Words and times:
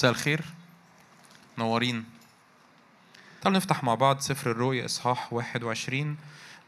مساء 0.00 0.10
الخير. 0.10 0.44
نورين. 1.58 2.04
تعالوا 3.40 3.56
نفتح 3.56 3.84
مع 3.84 3.94
بعض 3.94 4.18
سفر 4.18 4.50
الرؤيا 4.50 4.84
إصحاح 4.84 5.32
21 5.32 6.16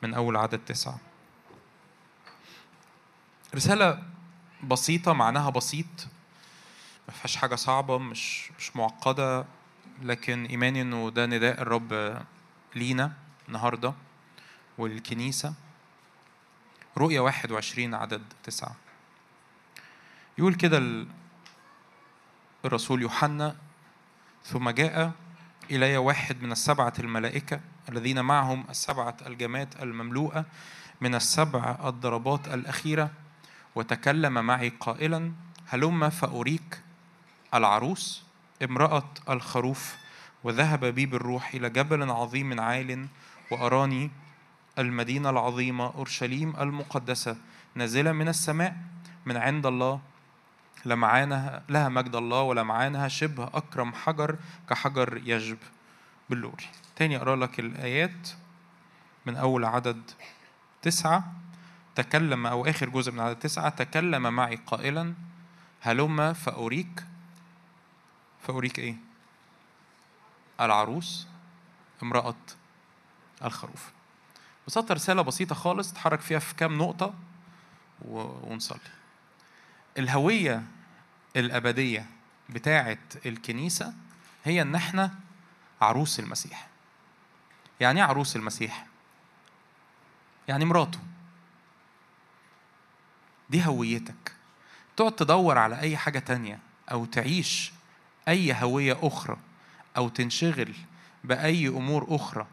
من 0.02 0.14
أول 0.14 0.36
عدد 0.36 0.58
تسعة. 0.58 0.98
رسالة 3.54 4.02
بسيطة 4.62 5.12
معناها 5.12 5.50
بسيط. 5.50 5.86
ما 7.08 7.14
فيهاش 7.14 7.36
حاجة 7.36 7.54
صعبة 7.54 7.98
مش 7.98 8.52
مش 8.58 8.76
معقدة 8.76 9.44
لكن 10.02 10.44
إيماني 10.44 10.82
إنه 10.82 11.10
ده 11.10 11.26
نداء 11.26 11.62
الرب 11.62 12.22
لينا 12.74 13.12
النهاردة 13.48 13.94
والكنيسة. 14.78 15.54
رؤيا 16.98 17.20
21 17.20 17.94
عدد 17.94 18.22
تسعة. 18.44 18.76
يقول 20.38 20.54
كده 20.54 21.06
الرسول 22.64 23.02
يوحنا 23.02 23.56
ثم 24.44 24.70
جاء 24.70 25.12
إلي 25.70 25.96
واحد 25.96 26.42
من 26.42 26.52
السبعة 26.52 26.92
الملائكة 26.98 27.60
الذين 27.88 28.24
معهم 28.24 28.64
السبعة 28.70 29.16
الجمات 29.26 29.82
المملوءة 29.82 30.44
من 31.00 31.14
السبع 31.14 31.78
الضربات 31.84 32.48
الأخيرة 32.48 33.10
وتكلم 33.74 34.46
معي 34.46 34.68
قائلا 34.68 35.32
هلم 35.66 36.10
فأريك 36.10 36.80
العروس؟ 37.54 38.22
امرأة 38.62 39.08
الخروف 39.28 39.96
وذهب 40.44 40.84
بي 40.84 41.06
بالروح 41.06 41.54
إلى 41.54 41.70
جبل 41.70 42.10
عظيم 42.10 42.60
عال 42.60 43.06
وأراني 43.50 44.10
المدينة 44.78 45.30
العظيمة 45.30 45.86
أورشليم 45.86 46.56
المقدسة 46.60 47.36
نازلة 47.74 48.12
من 48.12 48.28
السماء 48.28 48.76
من 49.26 49.36
عند 49.36 49.66
الله 49.66 50.00
لمعانها 50.84 51.62
لها 51.68 51.88
مجد 51.88 52.16
الله 52.16 52.42
ولمعانها 52.42 53.08
شبه 53.08 53.44
أكرم 53.44 53.94
حجر 53.94 54.36
كحجر 54.70 55.20
يجب 55.24 55.58
باللوري 56.30 56.64
تاني 56.96 57.16
أقرأ 57.16 57.36
لك 57.36 57.60
الآيات 57.60 58.28
من 59.26 59.36
أول 59.36 59.64
عدد 59.64 60.10
تسعة. 60.82 61.32
تكلم 61.94 62.46
أو 62.46 62.66
آخر 62.66 62.88
جزء 62.88 63.12
من 63.12 63.20
عدد 63.20 63.38
تسعة. 63.38 63.68
تكلم 63.68 64.22
معي 64.34 64.56
قائلا 64.56 65.14
هلم 65.80 66.32
فأريك؟ 66.32 67.04
فأريك 68.40 68.78
إيه؟ 68.78 68.96
العروس 70.60 71.26
امرأة 72.02 72.34
الخروف. 73.44 73.92
بسطة 74.66 74.94
رسالة 74.94 75.22
بسيطة 75.22 75.54
خالص 75.54 75.92
تحرك 75.92 76.20
فيها 76.20 76.38
في 76.38 76.54
كام 76.54 76.78
نقطة 76.78 77.14
ونصلي. 78.02 79.01
الهوية 79.98 80.62
الأبدية 81.36 82.06
بتاعة 82.48 82.98
الكنيسة 83.26 83.94
هي 84.44 84.62
إن 84.62 84.74
إحنا 84.74 85.14
عروس 85.80 86.20
المسيح. 86.20 86.68
يعني 87.80 88.00
إيه 88.00 88.06
عروس 88.06 88.36
المسيح؟ 88.36 88.86
يعني 90.48 90.64
مراته. 90.64 90.98
دي 93.50 93.66
هويتك. 93.66 94.32
تقعد 94.96 95.12
تدور 95.12 95.58
على 95.58 95.80
أي 95.80 95.96
حاجة 95.96 96.18
تانية 96.18 96.58
أو 96.90 97.04
تعيش 97.04 97.72
أي 98.28 98.54
هوية 98.54 98.98
أخرى 99.02 99.36
أو 99.96 100.08
تنشغل 100.08 100.74
بأي 101.24 101.68
أمور 101.68 102.06
أخرى 102.08 102.46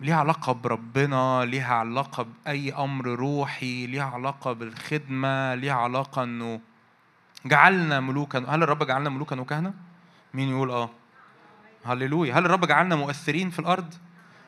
ليها 0.00 0.16
علاقة 0.16 0.52
بربنا 0.52 1.44
ليها 1.44 1.74
علاقة 1.74 2.22
بأي 2.22 2.72
أمر 2.72 3.06
روحي 3.06 3.86
ليها 3.86 4.04
علاقة 4.04 4.52
بالخدمة 4.52 5.54
ليها 5.54 5.74
علاقة 5.74 6.22
إنه 6.22 6.60
جعلنا 7.46 8.00
ملوكا 8.00 8.38
هل 8.48 8.62
الرب 8.62 8.82
جعلنا 8.86 9.10
ملوكا 9.10 9.40
وكهنة؟ 9.40 9.74
مين 10.34 10.48
يقول 10.48 10.70
آه؟ 10.70 10.90
هللويا 11.84 12.34
هل 12.34 12.44
الرب 12.46 12.64
جعلنا 12.66 12.96
مؤثرين 12.96 13.50
في 13.50 13.58
الأرض؟ 13.58 13.94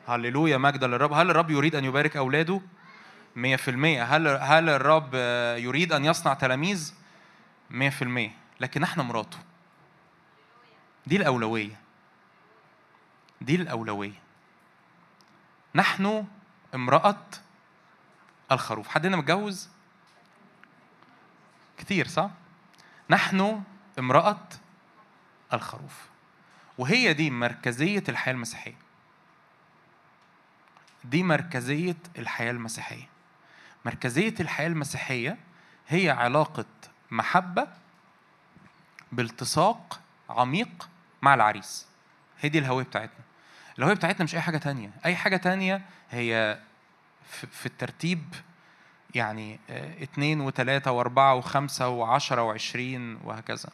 هللويا 0.07 0.57
مجدا 0.57 0.87
للرب 0.87 1.13
هل 1.13 1.29
الرب 1.29 1.49
يريد 1.51 1.75
أن 1.75 1.85
يبارك 1.85 2.17
أولاده؟ 2.17 2.61
مية 3.35 3.55
في 3.55 3.71
المية 3.71 4.03
هل 4.03 4.27
هل 4.27 4.69
الرب 4.69 5.13
يريد 5.63 5.93
أن 5.93 6.05
يصنع 6.05 6.33
تلاميذ؟ 6.33 6.93
مية 7.71 7.89
في 7.89 8.01
المية 8.01 8.31
لكن 8.59 8.83
إحنا 8.83 9.03
مراته 9.03 9.37
دي 11.07 11.17
الأولوية 11.17 11.79
دي 13.41 13.55
الأولوية 13.55 14.21
نحن 15.75 16.25
امرأة 16.75 17.25
الخروف. 18.51 18.87
حد 18.87 19.05
هنا 19.05 19.17
متجوز؟ 19.17 19.69
كتير 21.77 22.07
صح؟ 22.07 22.29
نحن 23.09 23.63
امرأة 23.99 24.47
الخروف. 25.53 26.09
وهي 26.77 27.13
دي 27.13 27.29
مركزية 27.31 28.03
الحياة 28.09 28.33
المسيحية. 28.33 28.75
دي 31.03 31.23
مركزية 31.23 31.97
الحياة 32.17 32.51
المسيحية. 32.51 33.09
مركزية 33.85 34.35
الحياة 34.39 34.67
المسيحية 34.67 35.37
هي 35.87 36.09
علاقة 36.09 36.65
محبة 37.11 37.67
بالتصاق 39.11 40.01
عميق 40.29 40.89
مع 41.21 41.33
العريس. 41.33 41.87
هي 42.39 42.49
دي 42.49 42.59
الهوية 42.59 42.85
بتاعتنا. 42.85 43.20
الهوية 43.77 43.93
بتاعتنا 43.93 44.23
مش 44.23 44.35
أي 44.35 44.41
حاجة 44.41 44.57
تانية. 44.57 44.91
أي 45.05 45.15
حاجة 45.15 45.37
تانية 45.37 45.81
هي 46.11 46.59
في 47.51 47.65
الترتيب 47.65 48.23
يعني 49.15 49.59
آه، 49.69 50.03
اتنين 50.03 50.41
وتلاتة 50.41 50.91
وأربعة 50.91 51.35
وخمسة 51.35 51.89
وعشرة 51.89 52.41
وعشرين 52.41 53.19
وهكذا. 53.23 53.69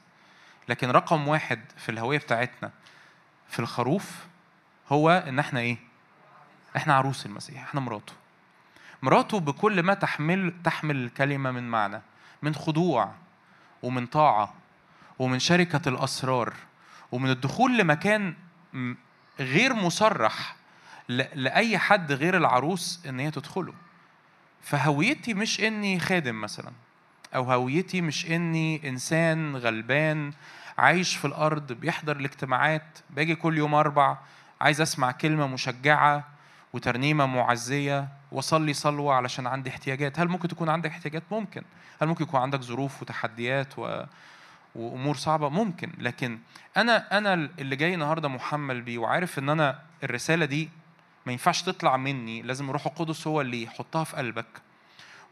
لكن 0.69 0.89
رقم 0.89 1.27
واحد 1.27 1.59
في 1.77 1.89
الهوية 1.89 2.17
بتاعتنا 2.17 2.71
في 3.49 3.59
الخروف 3.59 4.25
هو 4.89 5.09
إن 5.27 5.39
إحنا 5.39 5.59
إيه؟ 5.59 5.77
إحنا 6.77 6.93
عروس 6.93 7.25
المسيح 7.25 7.63
إحنا 7.63 7.81
مراته. 7.81 8.13
مراته 9.01 9.39
بكل 9.39 9.83
ما 9.83 9.93
تحمل 9.93 10.53
تحمل 10.63 10.95
الكلمة 10.95 11.51
من 11.51 11.69
معنى 11.69 12.01
من 12.41 12.55
خضوع 12.55 13.13
ومن 13.83 14.05
طاعة 14.05 14.53
ومن 15.19 15.39
شركة 15.39 15.89
الأسرار 15.89 16.53
ومن 17.11 17.29
الدخول 17.29 17.77
لمكان 17.77 18.33
غير 19.39 19.73
مصرح 19.73 20.55
لأي 21.09 21.77
حد 21.77 22.11
غير 22.11 22.37
العروس 22.37 22.99
إن 23.09 23.19
هي 23.19 23.31
تدخله. 23.31 23.73
فهويتي 24.61 25.33
مش 25.33 25.61
إني 25.61 25.99
خادم 25.99 26.41
مثلا 26.41 26.71
أو 27.35 27.51
هويتي 27.51 28.01
مش 28.01 28.31
إني 28.31 28.89
إنسان 28.89 29.55
غلبان 29.55 30.33
عايش 30.77 31.15
في 31.15 31.25
الأرض 31.25 31.73
بيحضر 31.73 32.15
الاجتماعات 32.17 32.99
باجي 33.09 33.35
كل 33.35 33.57
يوم 33.57 33.75
أربع 33.75 34.17
عايز 34.61 34.81
أسمع 34.81 35.11
كلمة 35.11 35.47
مشجعة 35.47 36.27
وترنيمة 36.73 37.25
معزية 37.25 38.07
وأصلي 38.31 38.73
صلوة 38.73 39.13
علشان 39.13 39.47
عندي 39.47 39.69
احتياجات. 39.69 40.19
هل 40.19 40.27
ممكن 40.27 40.47
تكون 40.47 40.69
عندك 40.69 40.89
احتياجات؟ 40.89 41.23
ممكن. 41.31 41.61
هل 42.01 42.07
ممكن 42.07 42.23
يكون 42.23 42.39
عندك 42.39 42.61
ظروف 42.61 43.01
وتحديات 43.01 43.79
و... 43.79 44.03
وأمور 44.77 45.15
صعبة 45.15 45.49
ممكن 45.49 45.91
لكن 45.97 46.39
أنا 46.77 47.17
أنا 47.17 47.33
اللي 47.33 47.75
جاي 47.75 47.93
النهارده 47.93 48.27
محمل 48.27 48.81
بيه 48.81 48.97
وعارف 48.97 49.39
إن 49.39 49.49
أنا 49.49 49.79
الرسالة 50.03 50.45
دي 50.45 50.69
ما 51.25 51.31
ينفعش 51.31 51.61
تطلع 51.61 51.97
مني 51.97 52.41
لازم 52.41 52.69
الروح 52.69 52.85
القدس 52.85 53.27
هو 53.27 53.41
اللي 53.41 53.63
يحطها 53.63 54.03
في 54.03 54.15
قلبك 54.15 54.61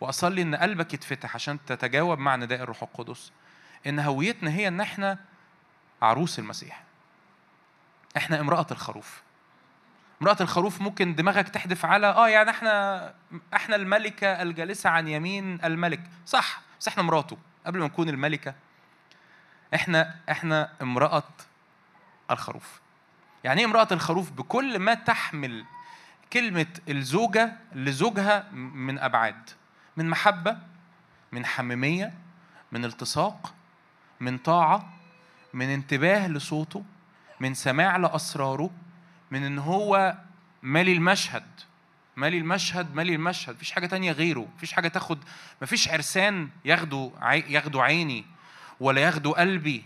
وأصلي 0.02 0.42
إن 0.42 0.56
قلبك 0.56 0.94
يتفتح 0.94 1.36
عشان 1.36 1.60
تتجاوب 1.66 2.20
مع 2.20 2.36
نداء 2.36 2.62
الروح 2.62 2.84
القدس. 2.84 3.32
إن 3.88 4.00
هويتنا 4.00 4.52
هي 4.52 4.68
إن 4.68 4.82
إحنا 4.82 5.18
عروس 6.02 6.40
المسيح. 6.40 6.84
إحنا 8.18 8.40
امرأة 8.40 8.68
الخروف. 8.72 9.22
امرأة 10.22 10.38
الخروف 10.42 10.82
ممكن 10.82 11.16
دماغك 11.16 11.50
تحدف 11.50 11.86
على 11.86 12.08
آه 12.08 12.30
يعني 12.30 12.50
إحنا 12.50 13.14
إحنا 13.54 13.76
الملكة 13.76 14.42
الجالسة 14.42 14.90
عن 14.90 15.08
يمين 15.08 15.60
الملك. 15.64 16.02
صح 16.26 16.62
بس 16.80 16.88
إحنا 16.88 17.04
مراته 17.04 17.38
قبل 17.66 17.80
ما 17.80 17.86
نكون 17.86 18.10
الملكة. 18.10 18.56
إحنا 19.76 20.16
إحنا 20.32 20.72
امرأة 20.82 21.24
الخروف. 22.32 22.82
يعني 23.44 23.60
إيه 23.60 23.66
امرأة 23.66 23.88
الخروف؟ 23.92 24.32
بكل 24.32 24.80
ما 24.80 24.94
تحمل 24.94 25.66
كلمة 26.34 26.68
الزوجة 26.90 27.54
لزوجها 27.74 28.50
من 28.54 29.00
أبعاد 29.00 29.50
من 29.98 30.10
محبة 30.10 30.58
من 31.32 31.46
حميمية 31.46 32.14
من 32.72 32.86
التصاق 32.86 33.54
من 34.20 34.38
طاعة 34.38 34.94
من 35.54 35.70
انتباه 35.70 36.28
لصوته 36.28 36.84
من 37.40 37.54
سماع 37.54 37.98
لأسراره 37.98 38.70
من 39.32 39.44
إن 39.44 39.60
هو 39.60 40.16
مالي 40.64 40.94
المشهد 40.94 41.46
مالي 42.16 42.38
المشهد 42.38 42.96
مالي 42.96 43.16
المشهد. 43.16 43.56
مفيش 43.56 43.72
حاجة 43.72 43.88
تانية 43.88 44.12
غيره. 44.12 44.48
مفيش 44.58 44.74
حاجة 44.74 44.88
تاخد 44.88 45.20
مفيش 45.62 45.90
عرسان 45.90 46.50
ياخدوا 46.66 47.12
عي... 47.22 47.44
ياخدوا 47.48 47.84
عيني. 47.84 48.26
ولا 48.80 49.02
ياخدوا 49.02 49.40
قلبي 49.42 49.84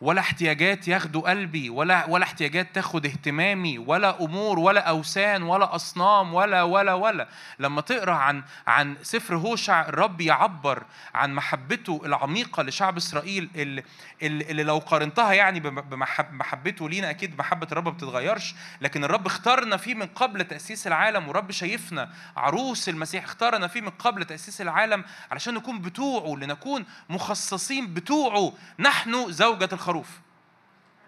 ولا 0.00 0.20
احتياجات 0.20 0.88
ياخدوا 0.88 1.30
قلبي 1.30 1.70
ولا 1.70 2.06
ولا 2.08 2.24
احتياجات 2.24 2.74
تاخد 2.74 3.06
اهتمامي 3.06 3.78
ولا 3.78 4.24
أمور 4.24 4.58
ولا 4.58 4.80
أوثان 4.80 5.42
ولا 5.42 5.74
أصنام 5.74 6.34
ولا 6.34 6.62
ولا 6.62 6.94
ولا. 6.94 7.28
لما 7.58 7.80
تقرأ 7.80 8.14
عن 8.14 8.42
عن 8.66 8.96
سفر 9.02 9.36
هوشع 9.36 9.88
الرب 9.88 10.20
يعبر 10.20 10.84
عن 11.14 11.34
محبته 11.34 12.00
العميقة 12.04 12.62
لشعب 12.62 12.96
إسرائيل 12.96 13.50
اللي, 13.56 13.82
اللي 14.22 14.62
لو 14.62 14.78
قارنتها 14.78 15.32
يعني 15.32 15.60
بمحبته 15.60 16.88
لينا 16.88 17.10
أكيد 17.10 17.38
محبة 17.38 17.66
الرب 17.72 17.84
ما 17.84 17.90
بتتغيرش. 17.90 18.54
لكن 18.80 19.04
الرب 19.04 19.26
اختارنا 19.26 19.76
فيه 19.76 19.94
من 19.94 20.06
قبل 20.06 20.44
تأسيس 20.44 20.86
العالم 20.86 21.28
والرب 21.28 21.50
شايفنا 21.50 22.10
عروس 22.36 22.88
المسيح 22.88 23.24
اختارنا 23.24 23.66
فيه 23.66 23.80
من 23.80 23.90
قبل 23.90 24.24
تأسيس 24.24 24.60
العالم 24.60 25.04
علشان 25.30 25.54
نكون 25.54 25.78
بتوعه 25.78 26.36
لنكون 26.36 26.84
مخصصين 27.08 27.94
بتوعه. 27.94 28.52
نحن 28.78 29.32
زوجة 29.32 29.68
الخروف. 29.86 30.20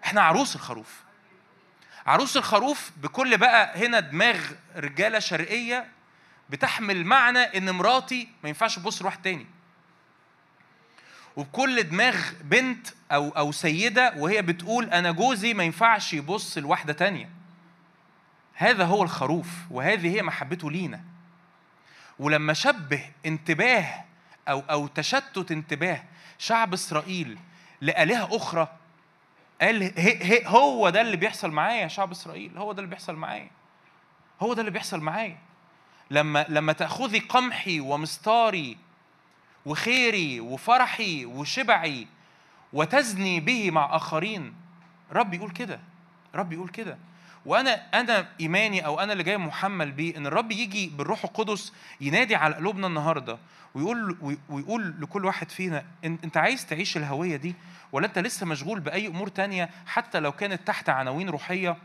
إحنا 0.03 0.21
عروس 0.21 0.55
الخروف. 0.55 1.03
عروس 2.05 2.37
الخروف 2.37 2.91
بكل 2.97 3.37
بقى 3.37 3.85
هنا 3.85 3.99
دماغ 3.99 4.51
رجالة 4.75 5.19
شرقية 5.19 5.87
بتحمل 6.49 7.05
معنى 7.05 7.39
إن 7.39 7.71
مراتي 7.71 8.29
ما 8.43 8.49
ينفعش 8.49 8.75
تبص 8.75 9.01
لواحد 9.01 9.21
تاني. 9.21 9.45
وبكل 11.35 11.83
دماغ 11.83 12.15
بنت 12.41 12.87
أو 13.11 13.29
أو 13.29 13.51
سيدة 13.51 14.13
وهي 14.17 14.41
بتقول 14.41 14.89
أنا 14.89 15.11
جوزي 15.11 15.53
ما 15.53 15.63
ينفعش 15.63 16.13
يبص 16.13 16.57
لواحدة 16.57 16.93
تانية. 16.93 17.29
هذا 18.53 18.85
هو 18.85 19.03
الخروف 19.03 19.47
وهذه 19.71 20.15
هي 20.15 20.21
محبته 20.23 20.71
لينا. 20.71 21.01
ولما 22.19 22.53
شبه 22.53 23.05
انتباه 23.25 24.03
أو 24.47 24.59
أو 24.59 24.87
تشتت 24.87 25.51
انتباه 25.51 26.03
شعب 26.37 26.73
إسرائيل 26.73 27.39
لآلهة 27.81 28.35
أخرى. 28.35 28.67
قال 29.61 29.83
هي 29.83 30.23
هي 30.23 30.47
هو 30.47 30.89
ده 30.89 31.01
اللي 31.01 31.17
بيحصل 31.17 31.51
معايا 31.51 31.81
يا 31.81 31.87
شعب 31.87 32.11
إسرائيل؟ 32.11 32.57
هو 32.57 32.71
ده 32.71 32.79
اللي 32.79 32.89
بيحصل 32.89 33.15
معايا. 33.15 33.49
هو 34.41 34.53
ده 34.53 34.59
اللي 34.59 34.71
بيحصل 34.71 34.99
معايا. 34.99 35.37
لما 36.11 36.45
لما 36.49 36.73
تأخذي 36.73 37.19
قمحي 37.19 37.79
ومستاري 37.79 38.77
وخيري 39.65 40.39
وفرحي 40.39 41.25
وشبعي 41.25 42.07
وتزني 42.73 43.39
به 43.39 43.71
مع 43.71 43.95
آخرين. 43.95 44.53
رب 45.11 45.33
يقول 45.33 45.51
كده. 45.51 45.79
رب 46.35 46.53
يقول 46.53 46.69
كده. 46.69 46.97
وأنا 47.45 47.99
أنا 47.99 48.27
ايماني 48.39 48.85
أو 48.85 48.99
أنا 48.99 49.13
اللي 49.13 49.23
جاي 49.23 49.37
محمل 49.37 49.91
بيه 49.91 50.17
ان 50.17 50.27
الرب 50.27 50.51
يجي 50.51 50.87
بالروح 50.87 51.23
القدس 51.23 51.73
ينادي 52.01 52.35
على 52.35 52.55
قلوبنا 52.55 52.87
النهارده 52.87 53.37
ويقول 53.75 54.37
ويقول 54.49 54.95
لكل 55.01 55.25
واحد 55.25 55.49
فينا 55.49 55.85
انت 56.03 56.37
عايز 56.37 56.65
تعيش 56.65 56.97
الهوية 56.97 57.35
دي 57.35 57.55
ولا 57.91 58.07
انت 58.07 58.19
لسه 58.19 58.45
مشغول 58.45 58.79
بأي 58.79 59.07
أمور 59.07 59.27
تانية 59.27 59.69
حتى 59.85 60.19
لو 60.19 60.31
كانت 60.31 60.67
تحت 60.67 60.89
عناوين 60.89 61.29
روحية 61.29 61.77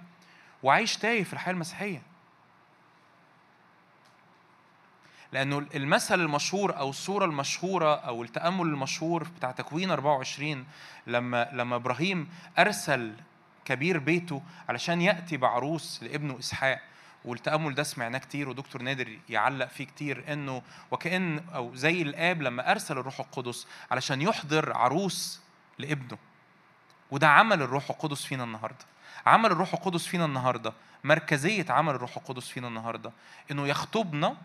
وعايش 0.62 0.96
تايه 0.96 1.24
في 1.24 1.32
الحياة 1.32 1.52
المسيحية؟ 1.54 2.02
لأنه 5.32 5.66
المثل 5.74 6.20
المشهور 6.20 6.76
أو 6.76 6.90
الصورة 6.90 7.24
المشهورة 7.24 7.94
أو 7.94 8.22
التأمل 8.22 8.66
المشهور 8.66 9.28
بتاع 9.36 9.50
تكوين 9.50 9.90
24 9.90 10.66
لما 11.06 11.48
لما 11.52 11.76
إبراهيم 11.76 12.28
أرسل 12.58 13.12
كبير 13.64 13.98
بيته 13.98 14.42
علشان 14.68 15.00
يأتي 15.00 15.36
بعروس 15.36 16.02
لابنه 16.02 16.38
إسحاق. 16.38 16.80
والتأمل 17.24 17.74
ده 17.74 17.82
سمعناه 17.82 18.18
كتير 18.18 18.48
ودكتور 18.48 18.82
نادر 18.82 19.18
يعلق 19.28 19.66
فيه 19.66 19.84
كتير 19.84 20.32
إنه 20.32 20.62
وكأن 20.90 21.48
أو 21.54 21.74
زي 21.74 22.02
الآب 22.02 22.42
لما 22.42 22.70
أرسل 22.70 22.98
الروح 22.98 23.20
القدس 23.20 23.66
علشان 23.90 24.22
يحضر 24.22 24.72
عروس 24.72 25.40
لابنه. 25.78 26.18
وده 27.10 27.28
عمل 27.28 27.62
الروح 27.62 27.90
القدس 27.90 28.24
فينا 28.24 28.44
النهارده. 28.44 28.84
عمل 29.26 29.52
الروح 29.52 29.74
القدس 29.74 30.06
فينا 30.06 30.24
النهارده. 30.24 30.72
مركزية 31.04 31.66
عمل 31.68 31.94
الروح 31.94 32.16
القدس 32.16 32.48
فينا 32.48 32.68
النهارده. 32.68 33.12
إنه 33.50 33.66
يخطبنا 33.68 34.36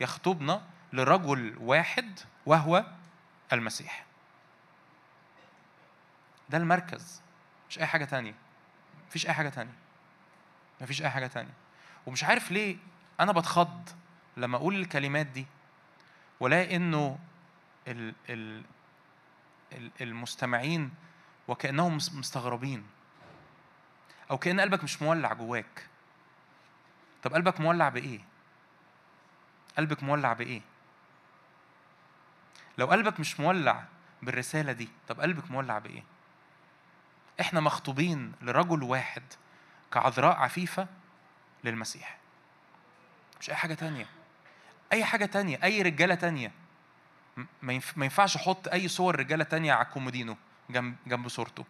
يخطبنا 0.00 0.62
لرجل 0.92 1.56
واحد 1.60 2.20
وهو 2.46 2.84
المسيح. 3.52 4.04
ده 6.50 6.58
المركز 6.58 7.22
مش 7.70 7.78
أي 7.78 7.86
حاجة 7.86 8.04
تانية. 8.04 8.34
مفيش 9.14 9.26
أي 9.26 9.32
حاجة 9.32 9.48
تانية 9.48 9.72
مفيش 10.80 11.02
أي 11.02 11.10
حاجة 11.10 11.26
تانية 11.26 11.52
ومش 12.06 12.24
عارف 12.24 12.50
ليه 12.50 12.76
أنا 13.20 13.32
بتخض 13.32 13.88
لما 14.36 14.56
أقول 14.56 14.74
الكلمات 14.74 15.26
دي 15.26 15.46
ولاقي 16.40 16.76
ال 17.88 18.62
المستمعين 20.00 20.90
وكأنهم 21.48 21.94
مستغربين 21.94 22.86
أو 24.30 24.38
كأن 24.38 24.60
قلبك 24.60 24.84
مش 24.84 25.02
مولع 25.02 25.32
جواك 25.32 25.86
طب 27.22 27.34
قلبك 27.34 27.60
مولع 27.60 27.88
بإيه؟ 27.88 28.20
قلبك 29.78 30.02
مولع 30.02 30.32
بإيه؟ 30.32 30.60
لو 32.78 32.86
قلبك 32.86 33.20
مش 33.20 33.40
مولع 33.40 33.84
بالرسالة 34.22 34.72
دي 34.72 34.88
طب 35.08 35.20
قلبك 35.20 35.50
مولع 35.50 35.78
بإيه؟ 35.78 36.02
إحنا 37.40 37.60
مخطوبين 37.60 38.32
لرجل 38.42 38.82
واحد 38.82 39.22
كعذراء 39.92 40.36
عفيفة 40.36 40.86
للمسيح. 41.64 42.18
مش 43.40 43.50
أي 43.50 43.54
حاجة 43.54 43.74
تانية. 43.74 44.06
أي 44.92 45.04
حاجة 45.04 45.24
تانية 45.24 45.58
أي 45.64 45.82
رجالة 45.82 46.14
تانية. 46.14 46.52
ما 47.62 47.80
ينفعش 47.96 48.36
أحط 48.36 48.68
أي 48.68 48.88
صور 48.88 49.16
رجالة 49.16 49.44
تانية 49.44 49.72
على 49.72 49.84
الكومودينو 49.86 50.36
جنب 50.70 50.96
جنب 51.06 51.28
صورته. 51.28 51.62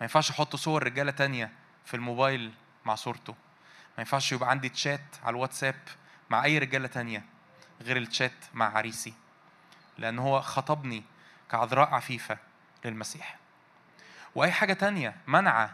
ما 0.00 0.04
ينفعش 0.04 0.30
أحط 0.30 0.56
صور 0.56 0.82
رجالة 0.82 1.10
تانية 1.10 1.52
في 1.84 1.94
الموبايل 1.94 2.52
مع 2.84 2.94
صورته. 2.94 3.32
ما 3.96 3.98
ينفعش 3.98 4.32
يبقى 4.32 4.50
عندي 4.50 4.68
تشات 4.68 5.00
على 5.22 5.30
الواتساب 5.30 5.80
مع 6.30 6.44
أي 6.44 6.58
رجالة 6.58 6.88
تانية 6.88 7.24
غير 7.80 7.96
التشات 7.96 8.44
مع 8.54 8.76
عريسي. 8.76 9.14
لأن 9.98 10.18
هو 10.18 10.40
خطبني 10.40 11.02
كعذراء 11.50 11.94
عفيفة 11.94 12.38
للمسيح. 12.84 13.36
وأي 14.36 14.52
حاجة 14.52 14.72
تانية 14.72 15.16
منع 15.26 15.70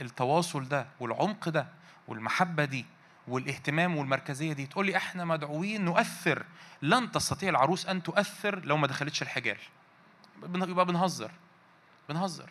التواصل 0.00 0.68
ده 0.68 0.86
والعمق 1.00 1.48
ده 1.48 1.66
والمحبة 2.08 2.64
دي 2.64 2.86
والاهتمام 3.28 3.96
والمركزية 3.96 4.52
دي 4.52 4.66
تقول 4.66 4.86
لي 4.86 4.96
إحنا 4.96 5.24
مدعوين 5.24 5.84
نؤثر. 5.84 6.44
لن 6.82 7.12
تستطيع 7.12 7.48
العروس 7.48 7.86
أن 7.86 8.02
تؤثر 8.02 8.64
لو 8.64 8.76
ما 8.76 8.86
دخلتش 8.86 9.22
الحجال. 9.22 9.56
يبقى 10.42 10.84
بنهزر 10.84 11.30
بنهزر. 12.08 12.50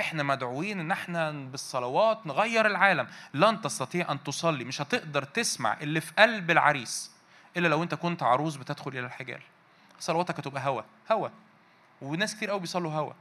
إحنا 0.00 0.22
مدعوين 0.22 0.80
إن 0.80 0.90
إحنا 0.90 1.30
بالصلوات 1.30 2.26
نغير 2.26 2.66
العالم. 2.66 3.08
لن 3.34 3.60
تستطيع 3.60 4.12
أن 4.12 4.22
تصلي 4.22 4.64
مش 4.64 4.80
هتقدر 4.80 5.24
تسمع 5.24 5.76
اللي 5.80 6.00
في 6.00 6.12
قلب 6.18 6.50
العريس 6.50 7.10
إلا 7.56 7.68
لو 7.68 7.82
أنت 7.82 7.94
كنت 7.94 8.22
عروس 8.22 8.56
بتدخل 8.56 8.90
إلى 8.90 9.00
الحجال. 9.06 9.40
صلواتك 10.00 10.38
هتبقى 10.38 10.66
هوا 10.66 10.82
هوا. 11.12 11.28
وناس 12.02 12.36
كتير 12.36 12.50
قوي 12.50 12.60
بيصلوا 12.60 12.92
هوا. 12.92 13.12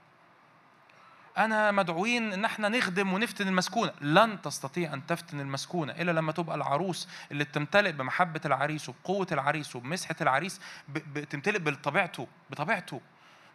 أنا 1.38 1.72
مدعوين 1.72 2.34
إن 2.34 2.46
إحنا 2.46 2.70
نخدم 2.70 3.14
ونفتن 3.14 3.48
المسكونة. 3.48 3.92
لن 4.02 4.42
تستطيع 4.42 4.94
أن 4.94 5.06
تفتن 5.06 5.40
المسكونة 5.40 5.94
إلا 5.94 6.12
لما 6.12 6.32
تبقى 6.32 6.56
العروس 6.56 7.08
اللي 7.32 7.44
بتمتلئ 7.44 7.92
بمحبة 7.92 8.42
العريس 8.46 8.90
وبقوة 8.90 9.28
العريس 9.32 9.76
وبمسحة 9.76 10.16
العريس 10.22 10.62
بتمتلئ 10.90 11.60
بطبيعته 11.60 12.28
بطبيعته 12.50 13.02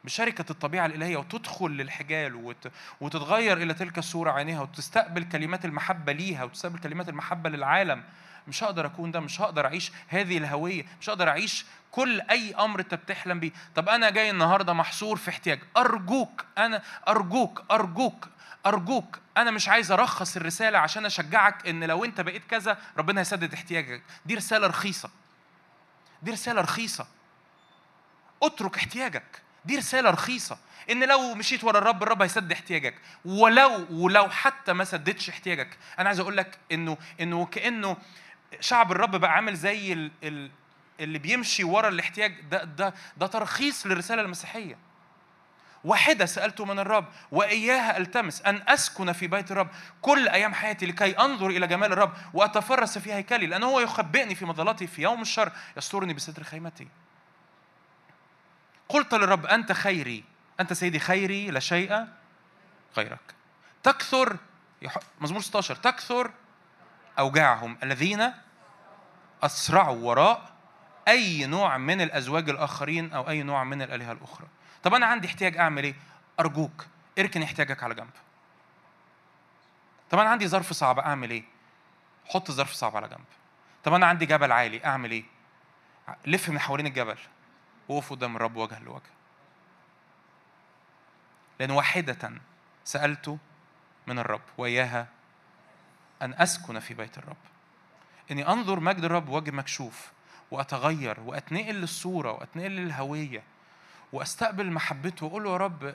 بشركة 0.05 0.45
الطبيعة 0.51 0.87
الإلهية 0.87 1.17
وتدخل 1.17 1.71
للحجال 1.71 2.35
وت... 2.35 2.69
وتتغير 3.01 3.57
إلى 3.57 3.75
تلك 3.75 3.99
الصورة 3.99 4.31
عينيها 4.31 4.61
وتستقبل 4.61 5.25
كلمات 5.25 5.65
المحبة 5.65 6.13
ليها 6.13 6.45
وتستقبل 6.45 6.79
كلمات 6.79 7.09
المحبة 7.09 7.51
للعالم. 7.51 8.03
مش 8.49 8.65
هقدر 8.65 8.87
أكون 8.87 9.11
ده 9.11 9.21
مش 9.21 9.41
هقدر 9.41 9.67
أعيش 9.67 9.93
هذه 10.09 10.39
الهوية 10.39 10.85
مش 11.01 11.11
هقدر 11.11 11.29
أعيش 11.29 11.65
كل 11.91 12.21
أي 12.21 12.55
أمر 12.55 12.81
أنت 12.81 12.95
بتحلم 12.95 13.41
بيه. 13.41 13.51
طب 13.75 13.89
أنا 13.89 14.11
جاي 14.11 14.31
النهارده 14.31 14.73
محصور 14.73 15.17
في 15.17 15.31
احتياج. 15.31 15.61
أرجوك 15.77 16.45
أنا 16.59 16.83
أرجوك 17.09 17.65
أرجوك 17.71 18.29
أرجوك. 18.67 19.19
أنا 19.37 19.51
مش 19.51 19.69
عايز 19.69 19.93
أرخص 19.93 20.37
الرسالة 20.37 20.79
عشان 20.79 21.07
أشجعك 21.07 21.69
إن 21.69 21.85
لو 21.85 22.05
أنت 22.05 22.21
بقيت 22.21 22.43
كذا 22.51 22.79
ربنا 22.99 23.21
هيسدد 23.21 23.55
احتياجك. 23.55 24.03
دي 24.27 24.35
رسالة 24.35 24.67
رخيصة. 24.67 25.11
دي 26.23 26.31
رسالة 26.31 26.61
رخيصة. 26.61 27.07
اترك 28.43 28.77
احتياجك. 28.77 29.43
دي 29.65 29.77
رسالة 29.77 30.11
رخيصة. 30.11 30.59
إن 30.91 31.05
لو 31.05 31.35
مشيت 31.35 31.65
ورا 31.65 31.79
الرب 31.79 32.03
الرب 32.03 32.23
هيسدد 32.23 32.53
احتياجك. 32.53 32.95
ولو 33.25 33.87
ولو 33.91 34.29
حتى 34.29 34.73
ما 34.73 34.85
سددش 34.85 35.29
احتياجك 35.29 35.79
أنا 35.99 36.09
عايز 36.09 36.21
أقول 36.21 36.37
لك 36.37 36.59
إنه 36.73 36.97
إنه 37.21 37.47
كأنه 37.47 37.97
شعب 38.61 38.93
الرب 38.93 39.17
بقى 39.17 39.31
عامل 39.33 39.55
زي 39.57 39.93
ال 39.93 40.11
ال 40.23 40.51
اللي 41.01 41.19
بيمشي 41.19 41.65
ورا 41.65 41.89
الاحتياج 41.89 42.41
ده 42.41 42.65
ده 42.65 42.95
ده 43.17 43.27
ترخيص 43.27 43.87
للرسالة 43.87 44.23
المسيحية. 44.23 44.79
واحدة 45.85 46.27
سالت 46.27 46.61
من 46.61 46.79
الرب 46.79 47.05
وإياها 47.33 47.97
ألتمس 47.97 48.43
أن 48.43 48.63
أسكن 48.69 49.13
في 49.13 49.27
بيت 49.27 49.51
الرب 49.51 49.69
كل 50.03 50.29
أيام 50.29 50.55
حياتي 50.55 50.87
لكي 50.87 51.19
أنظر 51.19 51.47
إلى 51.47 51.67
جمال 51.67 51.93
الرب 51.93 52.13
وأتفرس 52.35 52.99
في 52.99 53.13
هيكلي 53.13 53.47
لأنه 53.47 53.67
هو 53.67 53.81
يخبئني 53.81 54.35
في 54.35 54.45
مظلتي 54.45 54.87
في 54.87 55.03
يوم 55.03 55.23
الشر 55.23 55.53
يسترني 55.77 56.15
بستر 56.15 56.43
خيمتي. 56.43 56.89
قلت 58.89 59.15
للرب 59.15 59.47
أنت 59.47 59.73
خيري 59.73 60.25
أنت 60.61 60.73
سيدي 60.73 60.99
خيري 60.99 61.51
لا 61.51 61.61
شيء 61.61 62.07
غيرك. 62.97 63.35
تكثر 63.83 64.37
مزمور 65.21 65.41
16 65.41 65.75
تكثر 65.77 66.31
أوجاعهم 67.19 67.79
الذين 67.83 68.33
أسرعوا 69.43 69.97
وراء 69.97 70.51
أي 71.09 71.47
نوع 71.47 71.77
من 71.77 72.01
الأزواج 72.01 72.51
الآخرين 72.51 73.13
أو 73.13 73.29
أي 73.29 73.43
نوع 73.43 73.65
من 73.65 73.83
الآلهة 73.83 74.13
الأخرى 74.13 74.47
طب 74.83 74.95
أنا 74.95 75.07
عندي 75.07 75.27
احتياج 75.29 75.57
أعمل 75.57 75.85
إيه؟ 75.85 75.95
أرجوك 76.41 76.87
اركن 77.19 77.43
احتياجك 77.43 77.83
على 77.83 77.95
جنب 77.95 78.11
طب 80.11 80.19
أنا 80.19 80.31
عندي 80.31 80.49
ظرف 80.49 80.73
صعب 80.73 80.99
أعمل 80.99 81.31
إيه؟ 81.31 81.45
حط 82.27 82.51
ظرف 82.51 82.73
صعب 82.73 82.97
على 82.97 83.09
جنب 83.09 83.25
طب 83.85 83.95
أنا 83.95 84.07
عندي 84.07 84.27
جبل 84.27 84.53
عالي 84.53 84.85
أعمل 84.85 85.11
إيه؟ 85.11 85.25
لف 86.27 86.49
من 86.49 86.59
حوالين 86.59 86.87
الجبل 86.87 87.19
وقف 87.89 88.11
قدام 88.11 88.37
الرب 88.37 88.57
وجها 88.57 88.79
لوجه 88.79 89.11
لأن 91.61 91.71
واحدة 91.71 92.33
سألت 92.85 93.39
من 94.07 94.19
الرب 94.19 94.41
وإياها 94.59 95.07
أن 96.23 96.35
أسكن 96.35 96.79
في 96.79 96.95
بيت 96.95 97.19
الرب. 97.19 97.37
إني 98.31 98.49
أنظر 98.49 98.81
مجد 98.81 99.05
الرب 99.05 99.29
وجه 99.29 99.51
مكشوف 99.51 100.13
وأتغير 100.51 101.21
وأتنقل 101.21 101.75
للصورة 101.75 102.33
وأتنقل 102.33 102.71
للهوية 102.71 103.43
وأستقبل 104.13 104.71
محبته 104.71 105.27
وأقول 105.27 105.45
له 105.45 105.53
يا 105.53 105.57
رب 105.57 105.95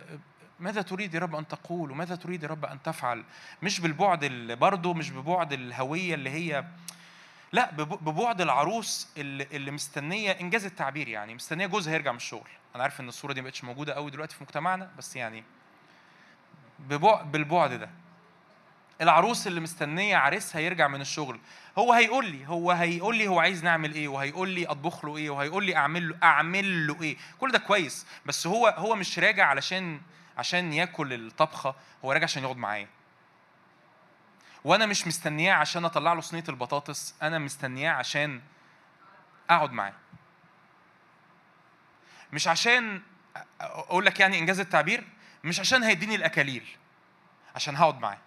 ماذا 0.59 0.81
تريد 0.81 1.13
يا 1.13 1.19
رب 1.19 1.35
أن 1.35 1.47
تقول؟ 1.47 1.91
وماذا 1.91 2.15
تريد 2.15 2.43
يا 2.43 2.47
رب 2.47 2.65
أن 2.65 2.81
تفعل؟ 2.81 3.23
مش 3.63 3.79
بالبعد 3.79 4.25
برضه 4.59 4.93
مش 4.93 5.11
ببعد 5.11 5.53
الهوية 5.53 6.13
اللي 6.13 6.29
هي 6.29 6.65
لا 7.51 7.71
ببعد 7.71 8.41
العروس 8.41 9.07
اللي, 9.17 9.47
اللي 9.51 9.71
مستنية 9.71 10.31
إنجاز 10.31 10.65
التعبير 10.65 11.07
يعني. 11.07 11.35
مستنية 11.35 11.65
جوزها 11.65 11.93
يرجع 11.93 12.11
من 12.11 12.17
الشغل. 12.17 12.49
أنا 12.75 12.83
عارف 12.83 13.01
إن 13.01 13.07
الصورة 13.07 13.33
دي 13.33 13.41
ما 13.41 13.45
بقتش 13.45 13.63
موجودة 13.63 13.93
قوي 13.93 14.11
دلوقتي 14.11 14.35
في 14.35 14.43
مجتمعنا 14.43 14.91
بس 14.97 15.15
يعني 15.15 15.43
بالبعد 16.89 17.73
ده. 17.73 17.89
العروس 19.01 19.47
اللي 19.47 19.59
مستنية 19.59 20.17
عريسها 20.17 20.61
يرجع 20.61 20.87
من 20.87 21.01
الشغل. 21.01 21.39
هو 21.77 21.93
هيقول 21.93 22.25
لي 22.25 22.47
هو 22.47 22.71
هيقول 22.71 23.17
لي 23.17 23.27
هو 23.27 23.39
عايز 23.39 23.63
نعمل 23.63 23.93
إيه 23.93 24.07
وهيقول 24.07 24.49
لي 24.49 24.65
أطبخ 24.65 25.05
له 25.05 25.17
إيه 25.17 25.29
وهيقول 25.29 25.65
لي 25.65 25.75
أعمل 25.75 26.09
له 26.09 26.17
أعمل 26.23 26.87
له 26.87 27.01
إيه. 27.01 27.17
كل 27.39 27.51
ده 27.51 27.59
كويس 27.59 28.05
بس 28.25 28.47
هو 28.47 28.67
هو 28.67 28.95
مش 28.95 29.19
راجع 29.19 29.45
علشان 29.45 30.01
عشان 30.37 30.73
ياكل 30.73 31.13
الطبخة 31.13 31.75
هو 32.05 32.11
راجع 32.11 32.23
عشان 32.23 32.43
يقعد 32.43 32.57
معايا. 32.57 32.87
وأنا 34.63 34.85
مش 34.85 35.07
مستنياه 35.07 35.53
عشان 35.53 35.85
أطلع 35.85 36.13
له 36.13 36.21
صينية 36.21 36.43
البطاطس 36.49 37.15
أنا 37.21 37.39
مستنياه 37.39 37.91
عشان 37.91 38.41
أقعد 39.49 39.71
معاه. 39.71 39.93
مش 42.33 42.47
عشان 42.47 43.01
أقول 43.61 44.05
لك 44.05 44.19
يعني 44.19 44.39
إنجاز 44.39 44.59
التعبير 44.59 45.03
مش 45.43 45.59
عشان 45.59 45.83
هيديني 45.83 46.15
الأكاليل 46.15 46.67
عشان 47.55 47.75
هقعد 47.75 47.99
معاه. 47.99 48.17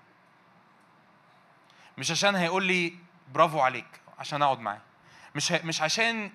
مش 1.98 2.10
عشان 2.10 2.34
هيقول 2.36 2.64
لي 2.64 2.94
برافو 3.34 3.60
عليك 3.60 3.86
عشان 4.18 4.42
أقعد 4.42 4.58
معاه. 4.60 4.80
مش 5.34 5.52
مش 5.52 5.82
عشان 5.82 6.30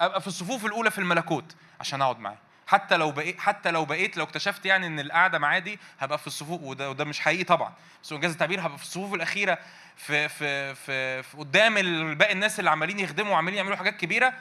أبقى 0.00 0.20
في 0.20 0.26
الصفوف 0.26 0.66
الأولى 0.66 0.90
في 0.90 0.98
الملكوت 0.98 1.56
عشان 1.80 2.02
أقعد 2.02 2.18
معاه. 2.18 2.38
حتى 2.66 2.96
لو 2.96 3.10
بقيت 3.10 3.40
حتى 3.40 3.70
لو 3.70 3.84
بقيت 3.84 4.16
لو 4.16 4.24
اكتشفت 4.24 4.66
يعني 4.66 4.86
إن 4.86 5.00
القعدة 5.00 5.38
معاه 5.38 5.58
دي 5.58 5.78
هبقى 6.00 6.18
في 6.18 6.26
الصفوف 6.26 6.62
وده 6.62 6.90
وده 6.90 7.04
مش 7.04 7.20
حقيقي 7.20 7.44
طبعا. 7.44 7.72
بس 8.02 8.12
إنجاز 8.12 8.32
التعبير 8.32 8.66
هبقى 8.66 8.78
في 8.78 8.84
الصفوف 8.84 9.14
الأخيرة 9.14 9.58
في 9.96 10.28
في 10.28 10.74
في, 10.74 11.22
في 11.22 11.36
قدام 11.36 11.74
باقي 12.14 12.32
الناس 12.32 12.58
اللي 12.58 12.70
عمالين 12.70 12.98
يخدموا 12.98 13.32
وعمالين 13.32 13.56
يعملوا 13.58 13.76
حاجات 13.76 13.96
كبيرة 13.96 14.32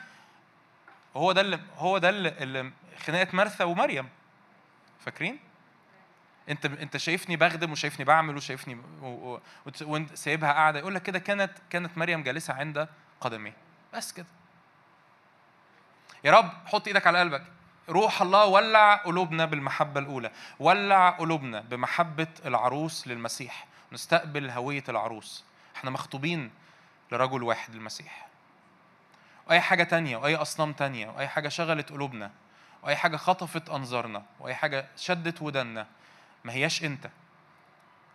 هو 1.16 1.32
ده 1.32 1.42
اللي 1.42 1.60
هو 1.78 1.98
ده 1.98 2.10
اللي 2.10 2.72
خناقة 3.06 3.28
مرثا 3.34 3.64
ومريم. 3.64 4.10
فاكرين؟ 5.06 5.40
انت 6.50 6.66
انت 6.66 6.98
شايفني 6.98 7.36
بخدم 7.36 7.72
وشايفني 7.72 8.06
بعمل 8.06 8.36
وشايفني 8.36 8.78
وانت 9.82 10.16
سايبها 10.16 10.54
قاعدة 10.54 10.80
يقول 10.80 10.96
لك 10.96 11.04
كده 11.04 11.20
كانت 11.20 11.52
كانت 11.70 11.98
مريم 11.98 12.24
جالسة 12.24 12.54
عند 12.54 12.88
قدميه. 13.22 13.54
بس 13.94 14.12
كده. 14.12 14.26
يا 16.24 16.32
رب 16.32 16.52
حط 16.66 16.88
إيدك 16.88 17.08
على 17.08 17.20
قلبك. 17.20 17.44
روح 17.90 18.22
الله 18.22 18.46
ولع 18.46 18.96
قلوبنا 18.96 19.46
بالمحبة 19.46 20.00
الأولى. 20.00 20.32
ولع 20.60 21.10
قلوبنا 21.10 21.62
بمحبة 21.62 22.28
العروس 22.46 23.08
للمسيح. 23.08 23.68
نستقبل 23.92 24.50
هوية 24.50 24.84
العروس. 24.90 25.44
إحنا 25.76 25.92
مخطوبين 25.92 26.52
لرجل 27.12 27.44
واحد 27.44 27.76
المسيح. 27.76 28.28
وأي 29.48 29.62
حاجة 29.62 29.84
تانية 29.84 30.18
وأي 30.18 30.36
أصنام 30.36 30.74
تانية 30.74 31.08
وأي 31.10 31.28
حاجة 31.28 31.50
شغلت 31.50 31.92
قلوبنا 31.92 32.32
وأي 32.84 32.96
حاجة 32.96 33.18
خطفت 33.18 33.70
أنظارنا 33.70 34.24
وأي 34.40 34.56
حاجة 34.56 34.88
شدت 34.98 35.42
ودنا 35.42 35.88
ما 36.46 36.54
هياش 36.54 36.84
أنت. 36.84 37.10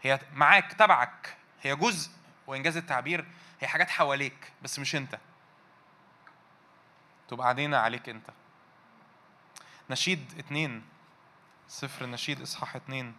هي 0.03 0.21
معاك 0.35 0.73
تبعك. 0.73 1.37
هي 1.63 1.77
جزء. 1.77 2.11
وإنجاز 2.47 2.77
التعبير 2.77 3.25
هي 3.61 3.69
حاجات 3.69 3.91
حواليك 3.91 4.53
بس 4.63 4.79
مش 4.79 4.97
أنت. 4.97 5.19
تبقى 7.29 7.49
علينا 7.49 7.81
عليك 7.81 8.09
أنت. 8.09 8.31
نشيد 9.91 10.35
اتنين. 10.39 10.83
سفر 11.69 12.05
النشيد 12.05 12.41
إصحاح 12.41 12.77
اتنين. 12.77 13.15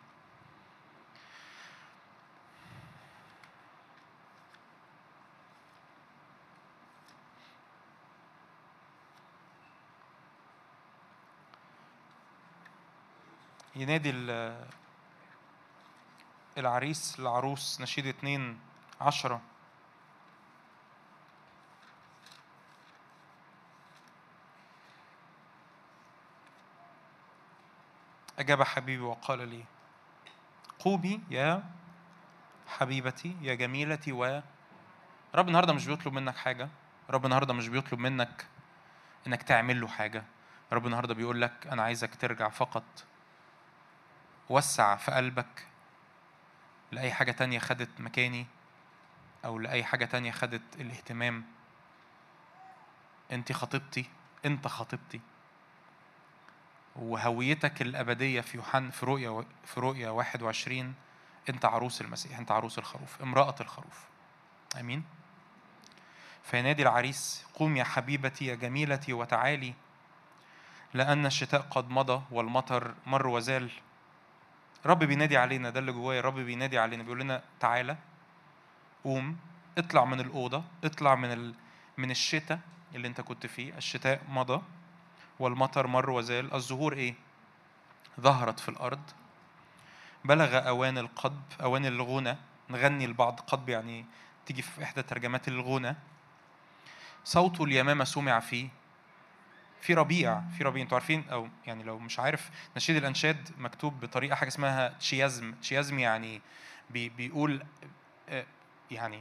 ينادي 13.75 14.09
العريس 16.57 17.19
العروس 17.19 17.81
نشيد 17.81 18.07
اتنين 18.07 18.59
عشرة. 19.01 19.41
أجاب 28.39 28.63
حبيبي 28.63 29.03
وقال 29.03 29.47
لي 29.47 29.63
قومي 30.79 31.21
يا 31.29 31.63
حبيبتي 32.67 33.35
يا 33.41 33.53
جميلتي 33.55 34.11
و 34.11 34.41
رب 35.35 35.47
النهارده 35.47 35.73
مش 35.73 35.87
بيطلب 35.87 36.13
منك 36.13 36.35
حاجة 36.37 36.69
رب 37.09 37.25
النهارده 37.25 37.53
مش 37.53 37.67
بيطلب 37.67 37.99
منك 37.99 38.45
إنك 39.27 39.43
تعمل 39.43 39.81
له 39.81 39.87
حاجة 39.87 40.23
رب 40.73 40.85
النهارده 40.85 41.13
بيقول 41.13 41.41
لك 41.41 41.67
أنا 41.67 41.83
عايزك 41.83 42.15
ترجع 42.15 42.49
فقط 42.49 42.83
وسع 44.49 44.95
في 44.95 45.11
قلبك 45.11 45.67
لأي 46.91 47.11
حاجة 47.11 47.31
تانية 47.31 47.59
خدت 47.59 47.89
مكاني 47.99 48.47
أو 49.45 49.59
لأي 49.59 49.83
حاجة 49.83 50.05
تانية 50.05 50.31
خدت 50.31 50.61
الاهتمام. 50.79 51.43
أنت 53.31 53.51
خطيبتي 53.51 54.05
أنت 54.45 54.67
خطيبتي. 54.67 55.21
وهويتك 56.95 57.81
الأبدية 57.81 58.41
في 58.41 58.57
يوحنا 58.57 58.91
في 58.91 59.05
رؤيا 59.05 59.45
في 59.65 59.79
رؤيا 59.79 60.09
21 60.09 60.93
أنت 61.49 61.65
عروس 61.65 62.01
المسيح 62.01 62.39
أنت 62.39 62.51
عروس 62.51 62.77
الخروف 62.77 63.21
امرأة 63.21 63.55
الخروف. 63.61 64.03
آمين؟ 64.79 65.03
فينادي 66.43 66.81
العريس 66.81 67.45
قوم 67.55 67.77
يا 67.77 67.83
حبيبتي 67.83 68.45
يا 68.45 68.55
جميلتي 68.55 69.13
وتعالي. 69.13 69.73
لأن 70.93 71.25
الشتاء 71.25 71.61
قد 71.61 71.89
مضى 71.89 72.21
والمطر 72.31 72.93
مر 73.05 73.27
وزال. 73.27 73.71
رب 74.85 74.99
بينادي 75.03 75.37
علينا 75.37 75.69
ده 75.69 75.79
اللي 75.79 75.91
جوايا 75.91 76.21
رب 76.21 76.39
بينادي 76.39 76.79
علينا 76.79 77.03
بيقول 77.03 77.19
لنا 77.19 77.43
تعالى 77.59 77.97
قوم 79.03 79.37
اطلع 79.77 80.05
من 80.05 80.19
الأوضة 80.19 80.63
اطلع 80.83 81.15
من 81.15 81.31
ال... 81.31 81.53
من 81.97 82.11
الشتاء 82.11 82.59
اللي 82.95 83.07
انت 83.07 83.21
كنت 83.21 83.45
فيه 83.45 83.77
الشتاء 83.77 84.21
مضى 84.29 84.61
والمطر 85.39 85.87
مر 85.87 86.09
وزال 86.09 86.53
الزهور 86.53 86.93
إيه؟ 86.93 87.15
ظهرت 88.19 88.59
في 88.59 88.69
الأرض 88.69 89.01
بلغ 90.25 90.67
أوان 90.67 90.97
القضب 90.97 91.41
أوان 91.61 91.85
الغنى 91.85 92.37
نغني 92.69 93.05
البعض 93.05 93.39
قضب 93.39 93.69
يعني 93.69 94.05
تيجي 94.45 94.61
في 94.61 94.83
إحدى 94.83 95.01
ترجمات 95.01 95.47
الغنى 95.47 95.95
صوت 97.23 97.61
اليمامة 97.61 98.03
سمع 98.03 98.39
فيه 98.39 98.67
في 99.81 99.93
ربيع 99.93 100.41
في 100.57 100.63
ربيع 100.63 100.83
أنتوا 100.83 100.97
عارفين 100.97 101.29
أو 101.31 101.47
يعني 101.65 101.83
لو 101.83 101.99
مش 101.99 102.19
عارف 102.19 102.49
نشيد 102.75 102.95
الأنشاد 102.95 103.49
مكتوب 103.57 103.99
بطريقة 103.99 104.35
حاجة 104.35 104.47
اسمها 104.49 104.87
تشيازم. 104.87 105.53
تشيازم 105.61 105.99
يعني 105.99 106.41
بي 106.89 107.09
بيقول 107.09 107.63
آه، 108.29 108.45
يعني 108.91 109.19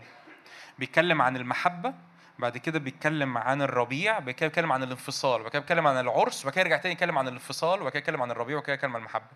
بيتكلم 0.78 1.22
عن 1.22 1.36
المحبة 1.36 1.94
بعد 2.38 2.58
كده 2.58 2.78
بيتكلم 2.78 3.38
عن 3.38 3.62
الربيع 3.62 4.18
بعد 4.18 4.30
كده 4.30 4.46
بيتكلم 4.48 4.72
عن 4.72 4.82
الانفصال 4.82 5.42
بعد 5.42 5.50
كده 5.50 5.60
بيتكلم 5.60 5.86
عن 5.86 6.00
العرس 6.00 6.44
بعد 6.44 6.52
كده 6.52 6.60
يرجع 6.60 6.76
تاني 6.76 6.92
يتكلم 6.94 7.18
عن 7.18 7.28
الانفصال 7.28 7.80
وبعد 7.80 7.92
كده 7.92 7.98
يتكلم 7.98 8.22
عن 8.22 8.30
الربيع 8.30 8.56
وبعد 8.56 8.66
كده 8.66 8.74
يتكلم 8.74 8.96
عن 8.96 9.00
المحبة. 9.00 9.26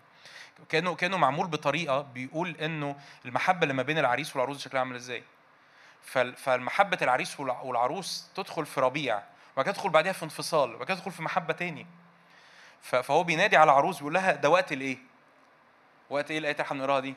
كأنه 0.69 0.95
كأنه 0.95 1.17
معمول 1.17 1.47
بطريقة 1.47 2.01
بيقول 2.01 2.55
إنه 2.55 2.95
المحبة 3.25 3.63
اللي 3.63 3.73
ما 3.73 3.83
بين 3.83 3.97
العريس 3.97 4.35
والعروس 4.35 4.63
شكلها 4.63 4.79
عامل 4.79 4.95
إزاي. 4.95 5.23
فالمحبة 6.35 6.97
العريس 7.01 7.39
والعروس 7.39 8.29
تدخل 8.35 8.65
في 8.65 8.79
ربيع. 8.79 9.21
وبعد 9.55 9.65
كده 9.65 9.73
تدخل 9.73 9.89
بعدها 9.89 10.11
في 10.11 10.23
انفصال 10.23 10.75
وبعد 10.75 10.87
كده 10.87 10.97
تدخل 10.97 11.11
في 11.11 11.21
محبة 11.21 11.53
تاني. 11.53 11.87
فهو 12.81 13.23
بينادي 13.23 13.57
على 13.57 13.71
عروس 13.71 13.97
بيقول 13.97 14.13
لها 14.13 14.31
ده 14.31 14.49
وقت 14.49 14.71
الايه 14.71 14.97
وقت 16.09 16.31
إيه 16.31 16.37
الايه 16.37 16.51
اللي 16.51 16.61
إحنا 16.63 16.77
بنقراها 16.77 16.99
دي؟ 16.99 17.15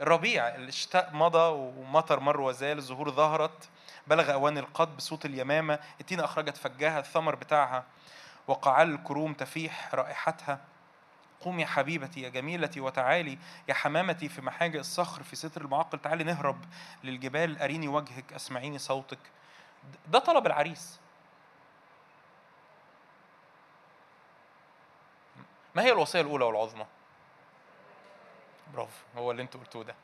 الربيع 0.00 0.48
الشتاء 0.48 1.10
مضى 1.12 1.52
ومطر 1.52 2.20
مر 2.20 2.40
وزال 2.40 2.78
الزهور 2.78 3.10
ظهرت 3.10 3.68
بلغ 4.06 4.32
أوان 4.32 4.58
القط 4.58 4.88
بصوت 4.88 5.24
اليمامة 5.26 5.78
التينه 6.00 6.24
أخرجت 6.24 6.56
فجاها 6.56 6.98
الثمر 6.98 7.34
بتاعها 7.34 7.84
وقعال 8.48 8.94
الكروم 8.94 9.34
تفيح 9.34 9.94
رائحتها. 9.94 10.60
قومي 11.40 11.62
يا 11.62 11.66
حبيبتي 11.66 12.22
يا 12.22 12.28
جميلتي 12.28 12.80
وتعالي 12.80 13.38
يا 13.68 13.74
حمامتي 13.74 14.28
في 14.28 14.42
محاجئ 14.42 14.80
الصخر 14.80 15.22
في 15.22 15.36
ستر 15.36 15.60
المعاقل 15.60 15.98
تعالي 15.98 16.24
نهرب 16.24 16.64
للجبال 17.04 17.62
أريني 17.62 17.88
وجهك 17.88 18.32
أسمعيني 18.32 18.78
صوتك. 18.78 19.18
ده 20.08 20.18
طلب 20.18 20.46
العريس. 20.46 21.00
ما 25.74 25.82
هي 25.82 25.92
الوصية 25.92 26.20
الأولى 26.20 26.44
والعظمى؟ 26.44 26.86
برافو 28.74 29.04
هو 29.16 29.30
اللي 29.30 29.42
أنتوا 29.42 29.60
قلتوه 29.60 29.84
ده. 29.84 29.94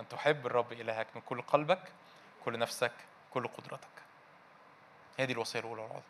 أن 0.00 0.08
تحب 0.08 0.46
الرب 0.46 0.72
إلهك 0.72 1.06
من 1.14 1.20
كل 1.20 1.42
قلبك 1.42 1.92
كل 2.44 2.58
نفسك 2.58 2.92
كل 3.30 3.48
قدرتك. 3.48 3.88
هي 5.18 5.26
دي 5.26 5.32
الوصية 5.32 5.60
الأولى 5.60 5.82
والعظمى. 5.82 6.02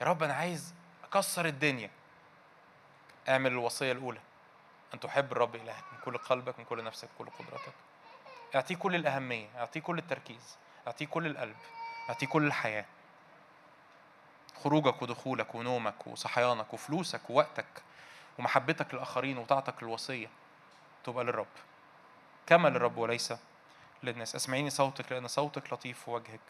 يا 0.00 0.06
رب 0.06 0.22
أنا 0.22 0.34
عايز 0.34 0.74
أكسر 1.04 1.46
الدنيا. 1.46 1.90
أعمل 3.28 3.52
الوصية 3.52 3.92
الأولى. 3.92 4.20
أن 4.94 5.00
تحب 5.00 5.32
الرب 5.32 5.54
إلهك 5.54 5.84
من 5.92 5.98
كل 6.04 6.18
قلبك 6.18 6.58
من 6.58 6.64
كل 6.64 6.84
نفسك 6.84 7.08
كل 7.18 7.26
قدرتك. 7.26 7.72
أعطيه 8.54 8.76
كل 8.76 8.94
الأهمية 8.94 9.48
أعطيه 9.56 9.80
كل 9.80 9.98
التركيز 9.98 10.56
أعطيه 10.86 11.06
كل 11.06 11.26
القلب 11.26 11.56
أعطيه 12.08 12.26
كل 12.26 12.46
الحياة. 12.46 12.84
خروجك 14.64 15.02
ودخولك 15.02 15.54
ونومك 15.54 16.06
وصحيانك 16.06 16.74
وفلوسك 16.74 17.30
ووقتك 17.30 17.82
ومحبتك 18.38 18.94
للآخرين 18.94 19.38
وطاعتك 19.38 19.82
للوصية 19.82 20.30
تبقى 21.04 21.24
للرب. 21.24 21.46
كما 22.46 22.68
للرب 22.68 22.96
وليس 22.96 23.34
للناس. 24.02 24.34
أسمعيني 24.34 24.70
صوتك 24.70 25.12
لأن 25.12 25.28
صوتك 25.28 25.72
لطيف 25.72 26.08
ووجهك 26.08 26.40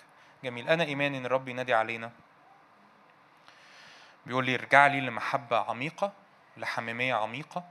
جميل. 0.45 0.69
أنا 0.69 0.85
إيماني 0.85 1.19
إن 1.19 1.27
الرب 1.27 1.49
ينادي 1.49 1.75
علينا. 1.75 2.13
بيقول 4.27 4.47
لي 4.47 4.55
ارجع 4.55 4.87
لي 4.87 5.01
لمحبة 5.01 5.59
عميقة 5.59 6.13
لحميمية 6.57 7.15
عميقة. 7.15 7.65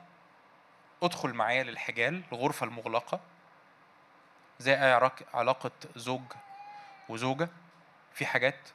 ادخل 1.03 1.34
معايا 1.34 1.63
للحجال 1.63 2.22
الغرفة 2.32 2.65
المغلقة. 2.65 3.20
زي 4.60 4.74
علاقة 5.34 5.72
زوج 5.96 6.34
وزوجة. 7.10 7.50
في 8.13 8.25
حاجات 8.25 8.70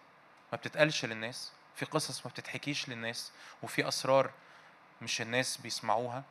ما 0.52 0.58
بتتقالش 0.58 1.04
للناس 1.04 1.52
في 1.74 1.84
قصص 1.84 2.26
ما 2.26 2.30
بتتحكيش 2.30 2.88
للناس 2.88 3.32
وفي 3.62 3.88
أسرار 3.88 4.30
مش 5.02 5.20
الناس 5.20 5.56
بيسمعوها 5.56 6.22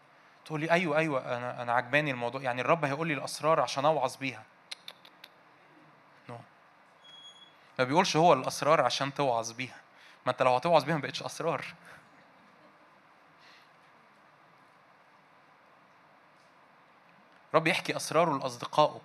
تقول 0.46 0.62
لي 0.62 0.72
أيوه 0.72 0.98
أيوه 0.98 1.38
أنا 1.38 1.62
أنا 1.62 1.74
عجباني 1.74 2.12
الموضوع 2.12 2.42
يعني 2.42 2.62
الرب 2.62 2.86
هيقول 2.86 3.08
لي 3.08 3.14
الأسرار 3.14 3.60
عشان 3.60 3.86
أوعظ 3.86 4.16
بيها. 4.16 4.44
No. 6.30 6.34
ما 7.80 7.84
بيقولش 7.84 8.18
هو 8.18 8.34
الأسرار 8.34 8.82
عشان 8.82 9.14
توعظ 9.14 9.52
بيها. 9.52 9.76
ما 10.26 10.32
أنت 10.32 10.42
لو 10.42 10.56
هتوعظ 10.56 10.84
بيها 10.84 10.96
ما 10.96 11.02
بقتش 11.02 11.24
أسرار. 11.24 11.66
رب 17.54 17.68
يحكي 17.68 17.96
أسراره 17.96 18.38
لأصدقائه. 18.38 19.02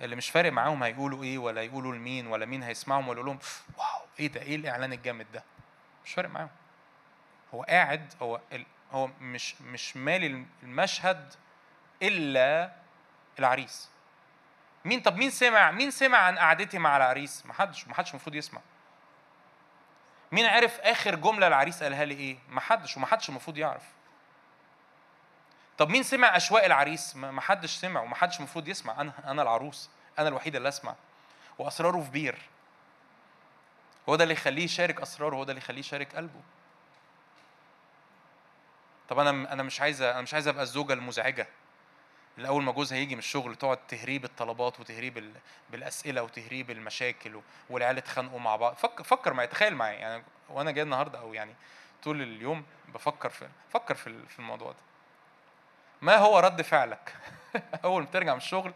اللي 0.00 0.16
مش 0.16 0.30
فارق 0.30 0.52
معاهم 0.52 0.82
هيقولوا 0.82 1.22
إيه 1.22 1.38
ولا 1.38 1.62
يقولوا 1.62 1.94
لمين 1.94 2.26
ولا 2.26 2.46
مين 2.46 2.62
هيسمعهم 2.62 3.08
ولا 3.08 3.20
لهم 3.20 3.38
واو 3.78 4.06
إيه 4.20 4.26
ده 4.26 4.42
إيه 4.42 4.56
الإعلان 4.56 4.92
الجامد 4.92 5.26
ده؟ 5.32 5.44
مش 6.04 6.12
فارق 6.14 6.28
معاهم. 6.28 6.50
هو 7.54 7.62
قاعد 7.62 8.14
هو 8.22 8.40
هو 8.92 9.06
مش 9.20 9.60
مش 9.60 9.96
مالي 9.96 10.44
المشهد 10.62 11.34
إلا 12.02 12.72
العريس. 13.38 13.88
مين 14.84 15.00
طب 15.00 15.16
مين 15.16 15.30
سمع 15.30 15.70
مين 15.70 15.90
سمع 15.90 16.18
عن 16.18 16.38
قعدتي 16.38 16.78
مع 16.78 16.96
العريس؟ 16.96 17.46
محدش 17.46 17.88
محدش 17.88 18.10
المفروض 18.10 18.34
يسمع. 18.34 18.60
مين 20.32 20.46
عرف 20.46 20.80
آخر 20.80 21.14
جملة 21.14 21.46
العريس 21.46 21.82
قالها 21.82 22.04
لي 22.04 22.14
إيه؟ 22.14 22.38
محدش 22.48 22.96
ومحدش 22.96 23.28
المفروض 23.28 23.58
يعرف. 23.58 23.82
طب 25.78 25.88
مين 25.90 26.02
سمع 26.02 26.36
أشواق 26.36 26.64
العريس؟ 26.64 27.16
ما 27.16 27.40
حدش 27.40 27.76
سمع 27.76 28.00
وما 28.00 28.14
حدش 28.14 28.38
المفروض 28.38 28.68
يسمع. 28.68 29.00
أنا 29.00 29.12
أنا 29.24 29.42
العروس 29.42 29.90
أنا 30.18 30.28
الوحيد 30.28 30.56
اللي 30.56 30.68
أسمع. 30.68 30.94
وأسراره 31.58 32.00
في 32.00 32.10
بير. 32.10 32.38
هو 34.08 34.16
ده 34.16 34.22
اللي 34.24 34.34
يخليه 34.34 34.64
يشارك 34.64 35.00
أسراره 35.00 35.36
هو 35.36 35.44
ده 35.44 35.52
اللي 35.52 35.62
يخليه 35.62 35.80
يشارك 35.80 36.16
قلبه. 36.16 36.40
طب 39.08 39.18
أنا 39.18 39.52
أنا 39.52 39.62
مش 39.62 39.80
عايزه 39.80 40.10
أنا 40.10 40.20
مش 40.20 40.34
عايزه 40.34 40.50
أبقى 40.50 40.62
الزوجة 40.62 40.92
المزعجة. 40.92 41.46
اللي 42.38 42.48
اول 42.48 42.62
ما 42.62 42.72
جوزها 42.72 42.98
يجي 42.98 43.14
من 43.14 43.18
الشغل 43.18 43.56
تقعد 43.56 43.78
تهريب 43.88 44.24
الطلبات 44.24 44.80
وتهريب 44.80 45.34
بالأسئلة 45.70 46.22
وتهريب 46.22 46.70
المشاكل 46.70 47.40
والعيال 47.70 47.98
يتخانقوا 47.98 48.40
مع 48.40 48.56
بعض. 48.56 48.74
فكر 48.74 49.04
فكر 49.04 49.32
معايا 49.32 49.48
تخيل 49.48 49.74
معايا 49.74 49.98
يعني 49.98 50.24
وأنا 50.48 50.70
جاي 50.70 50.82
النهارده 50.84 51.18
أو 51.18 51.34
يعني 51.34 51.54
طول 52.02 52.22
اليوم 52.22 52.64
بفكر 52.94 53.28
في 53.28 53.48
فكر 53.70 53.94
في 53.94 54.38
الموضوع 54.38 54.72
ده. 54.72 54.78
ما 56.02 56.16
هو 56.16 56.38
رد 56.38 56.62
فعلك؟ 56.62 57.14
أول 57.84 58.02
ما 58.02 58.08
ترجع 58.08 58.32
من 58.32 58.38
الشغل 58.38 58.72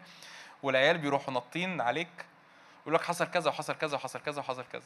والعيال 0.63 0.97
بيروحوا 0.97 1.33
نطين 1.33 1.81
عليك 1.81 2.25
يقول 2.81 2.93
لك 2.93 3.01
حصل 3.01 3.25
كذا 3.25 3.49
وحصل 3.49 3.73
كذا 3.75 3.95
وحصل 3.95 4.19
كذا 4.19 4.39
وحصل 4.39 4.65
كذا. 4.71 4.83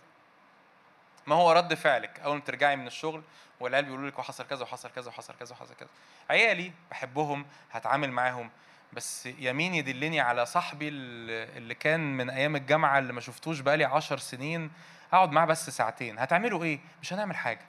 ما 1.28 1.36
هو 1.36 1.52
رد 1.52 1.74
فعلك 1.74 2.20
أول 2.20 2.36
ما 2.36 2.42
ترجعي 2.42 2.76
من 2.76 2.88
الشغل 2.88 3.24
والعيال 3.60 3.86
بيقولوا 3.86 4.10
لك 4.10 4.20
وحصل 4.20 4.48
كذا 4.48 4.64
وحصل 4.64 4.90
كذا 4.90 5.10
وحصل 5.10 5.34
كذا 5.40 5.52
وحصل 5.52 5.76
كذا. 5.76 5.90
عيالي 6.30 6.72
بحبهم 6.92 7.46
هتعامل 7.72 8.12
معاهم. 8.12 8.50
بس 8.94 9.26
يمين 9.26 9.76
يدلني 9.76 10.20
على 10.20 10.46
صاحبي 10.46 10.88
اللي 10.88 11.76
كان 11.76 12.18
من 12.18 12.30
أيام 12.30 12.56
الجامعة 12.56 13.00
اللي 13.00 13.14
ما 13.14 13.22
شفتوش 13.22 13.60
بقالي 13.60 13.84
عشر 13.84 14.18
سنين 14.18 14.72
أقعد 15.14 15.32
معاه 15.32 15.46
بس 15.46 15.70
ساعتين. 15.70 16.20
هتعملوا 16.20 16.64
إيه؟ 16.64 16.80
مش 17.02 17.14
هنعمل 17.14 17.36
حاجة. 17.36 17.66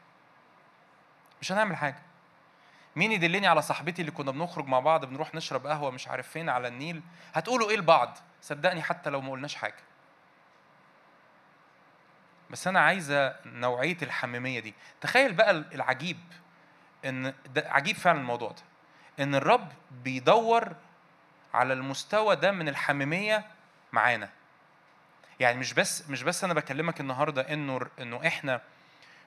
مش 1.41 1.53
هنعمل 1.53 1.77
حاجة. 1.77 2.03
مين 2.97 3.13
يدلني 3.13 3.47
على 3.47 3.63
صاحبتي 3.63 4.03
اللي 4.03 4.13
كنا 4.13 4.31
بنخرج 4.31 4.67
مع 4.67 4.81
بعض 4.81 5.05
بنروح 5.05 5.35
نشرب 5.35 5.67
قهوة 5.67 5.91
مش 5.91 6.09
عارف 6.09 6.29
فين 6.29 6.49
على 6.49 6.69
النيل؟ 6.69 7.03
هتقولوا 7.35 7.71
إيه 7.71 7.77
لبعض؟ 7.77 8.19
صدقني 8.43 8.83
حتى 8.83 9.11
لو 9.11 9.21
ما 9.21 9.31
قلناش 9.31 9.55
حاجة. 9.55 9.88
بس 12.51 12.67
أنا 12.67 12.81
عايزة 12.81 13.37
نوعية 13.47 13.97
الحميمية 14.03 14.61
دي. 14.61 14.75
تخيل 15.01 15.33
بقى 15.33 15.51
العجيب 15.51 16.19
إن 17.05 17.35
ده 17.55 17.65
عجيب 17.71 17.97
فعلا 17.97 18.19
الموضوع 18.21 18.51
ده. 18.51 18.63
إن 19.25 19.35
الرب 19.35 19.73
بيدور 19.91 20.73
على 21.55 21.73
المستوى 21.73 22.37
ده 22.37 22.53
من 22.53 22.69
الحميمية 22.69 23.45
معانا. 23.93 24.29
يعني 25.41 25.59
مش 25.59 25.73
بس 25.75 26.11
مش 26.11 26.23
بس 26.23 26.45
أنا 26.45 26.55
بكلمك 26.55 27.01
النهارده 27.01 27.53
إنه 27.53 27.81
إنه 28.01 28.27
إحنا 28.27 28.61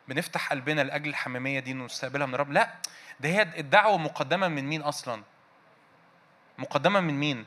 بنفتح 0.07 0.49
قلبنا 0.49 0.81
لأجل 0.81 1.10
الحميمية 1.10 1.60
دي 1.60 1.73
نستقبلها 1.73 2.27
من 2.27 2.34
الرب. 2.36 2.51
لأ 2.51 2.69
ده 3.19 3.29
هي 3.29 3.41
الدعوة 3.41 3.97
مقدمة 3.97 4.47
من 4.47 4.65
مين 4.65 4.81
أصلا؟ 4.81 5.23
مقدمة 6.57 6.99
من 6.99 7.13
مين؟ 7.13 7.45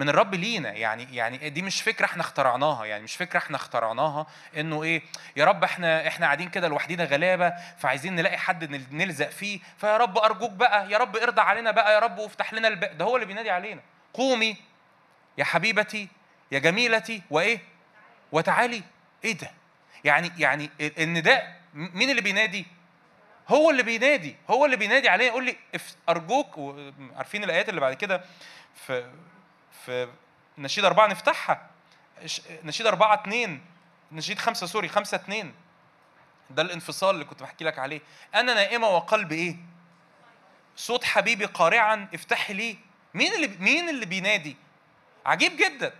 من 0.00 0.08
الرب 0.08 0.34
لينا. 0.34 0.72
يعني 0.72 1.16
يعني 1.16 1.50
دي 1.50 1.62
مش 1.62 1.82
فكرة 1.82 2.04
إحنا 2.04 2.22
اخترعناها. 2.22 2.84
يعني 2.84 3.04
مش 3.04 3.16
فكرة 3.16 3.38
إحنا 3.38 3.56
اخترعناها 3.56 4.26
انه 4.56 4.82
إيه 4.82 5.02
يا 5.36 5.44
رب 5.44 5.64
إحنا 5.64 6.08
إحنا 6.08 6.26
قاعدين 6.26 6.48
كده 6.48 6.68
لوحدينا 6.68 7.04
غلابة 7.04 7.50
فعايزين 7.78 8.14
نلاقي 8.16 8.38
حد 8.38 8.70
نلزق 8.94 9.28
فيه. 9.28 9.60
فيا 9.78 9.96
رب 9.96 10.18
أرجوك 10.18 10.50
بقى 10.50 10.90
يا 10.90 10.98
رب 10.98 11.16
ارضى 11.16 11.40
علينا 11.40 11.70
بقى 11.70 11.94
يا 11.94 11.98
رب 11.98 12.18
وافتح 12.18 12.52
لنا 12.52 12.68
الباب 12.68 12.98
ده 12.98 13.04
هو 13.04 13.16
اللي 13.16 13.26
بينادي 13.26 13.50
علينا. 13.50 13.80
قومي 14.14 14.56
يا 15.38 15.44
حبيبتي 15.44 16.08
يا 16.52 16.58
جميلتي 16.58 17.22
وإيه؟ 17.30 17.58
وتعالي. 18.32 18.82
إيه 19.24 19.32
ده؟ 19.32 19.50
يعني 20.04 20.32
يعني 20.38 20.70
النداء 20.98 21.60
مين 21.74 22.10
اللي 22.10 22.22
بينادي؟ 22.22 22.66
هو 23.48 23.70
اللي 23.70 23.82
بينادي. 23.82 24.36
هو 24.50 24.64
اللي 24.64 24.76
بينادي 24.76 25.08
علينا. 25.08 25.30
يقول 25.30 25.44
لي 25.44 25.56
أرجوك 26.08 26.76
عارفين 27.16 27.44
الآيات 27.44 27.68
اللي 27.68 27.80
بعد 27.80 27.94
كده؟ 27.94 28.24
في 28.86 29.10
في 29.86 30.08
نشيد 30.58 30.84
أربعة 30.84 31.06
نفتحها. 31.06 31.70
نشيد 32.64 32.86
أربعة 32.86 33.14
اتنين. 33.14 33.64
نشيد 34.12 34.38
خمسة 34.38 34.66
سوري 34.66 34.88
خمسة 34.88 35.14
اتنين. 35.14 35.54
ده 36.50 36.62
الانفصال 36.62 37.14
اللي 37.14 37.24
كنت 37.24 37.42
بحكي 37.42 37.64
لك 37.64 37.78
عليه. 37.78 38.00
أنا 38.34 38.54
نائمة 38.54 38.88
وقلبي 38.88 39.34
إيه؟ 39.34 39.56
صوت 40.76 41.04
حبيبي 41.04 41.44
قارعا 41.44 42.08
افتحي 42.14 42.54
لي. 42.54 42.78
مين 43.14 43.34
اللي 43.34 43.48
مين 43.48 43.88
اللي 43.88 44.06
بينادي؟ 44.06 44.56
عجيب 45.26 45.56
جدا. 45.56 45.92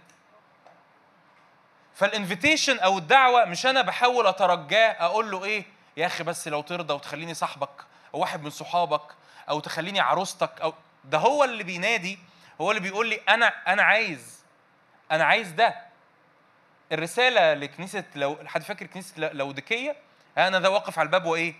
فالإنفيتيشن 1.94 2.78
أو 2.78 2.98
الدعوة 2.98 3.44
مش 3.44 3.66
أنا 3.66 3.82
بحاول 3.82 4.26
أترجاه 4.26 4.92
أقول 5.04 5.30
له 5.30 5.44
إيه؟ 5.44 5.64
يا 5.96 6.06
أخي 6.06 6.24
بس 6.24 6.48
لو 6.48 6.60
ترضى 6.60 6.94
وتخليني 6.94 7.34
صاحبك 7.34 7.84
أو 8.14 8.18
واحد 8.20 8.42
من 8.42 8.50
صحابك 8.50 9.02
أو 9.48 9.60
تخليني 9.60 10.00
عروستك 10.00 10.60
أو 10.60 10.74
ده 11.04 11.18
هو 11.18 11.44
اللي 11.44 11.62
بينادي. 11.62 12.18
هو 12.60 12.70
اللي 12.70 12.80
بيقول 12.82 13.08
لي 13.08 13.16
أنا 13.16 13.72
أنا 13.72 13.82
عايز 13.82 14.44
أنا 15.10 15.24
عايز 15.24 15.50
ده. 15.50 15.90
الرسالة 16.92 17.54
لكنيسة 17.54 18.04
لو 18.14 18.38
حد 18.46 18.62
فاكر 18.62 18.86
كنيسة 18.86 19.32
لوديكية؟ 19.32 19.96
أنا 20.38 20.60
ذا 20.60 20.68
واقف 20.68 20.98
على 20.98 21.06
الباب 21.06 21.24
وإيه؟ 21.24 21.54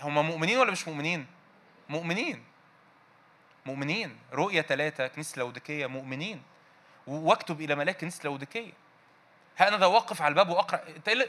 هم 0.00 0.26
مؤمنين 0.26 0.58
ولا 0.58 0.70
مش 0.70 0.88
مؤمنين؟ 0.88 1.26
مؤمنين. 1.88 2.44
مؤمنين. 3.66 4.18
رؤية 4.32 4.62
ثلاثة 4.62 5.06
كنيسة 5.06 5.38
لوديكية 5.38 5.86
مؤمنين. 5.86 6.42
واكتب 7.06 7.60
إلى 7.60 7.74
ملاك 7.74 7.96
كنيسة 7.96 8.24
لوديكية. 8.24 8.72
ها 9.58 9.68
أنا 9.68 9.76
ذا 9.76 9.86
واقف 9.86 10.22
على 10.22 10.32
الباب 10.32 10.48
وأقرأ. 10.48 10.80
أنت 10.96 11.08
إيه. 11.08 11.28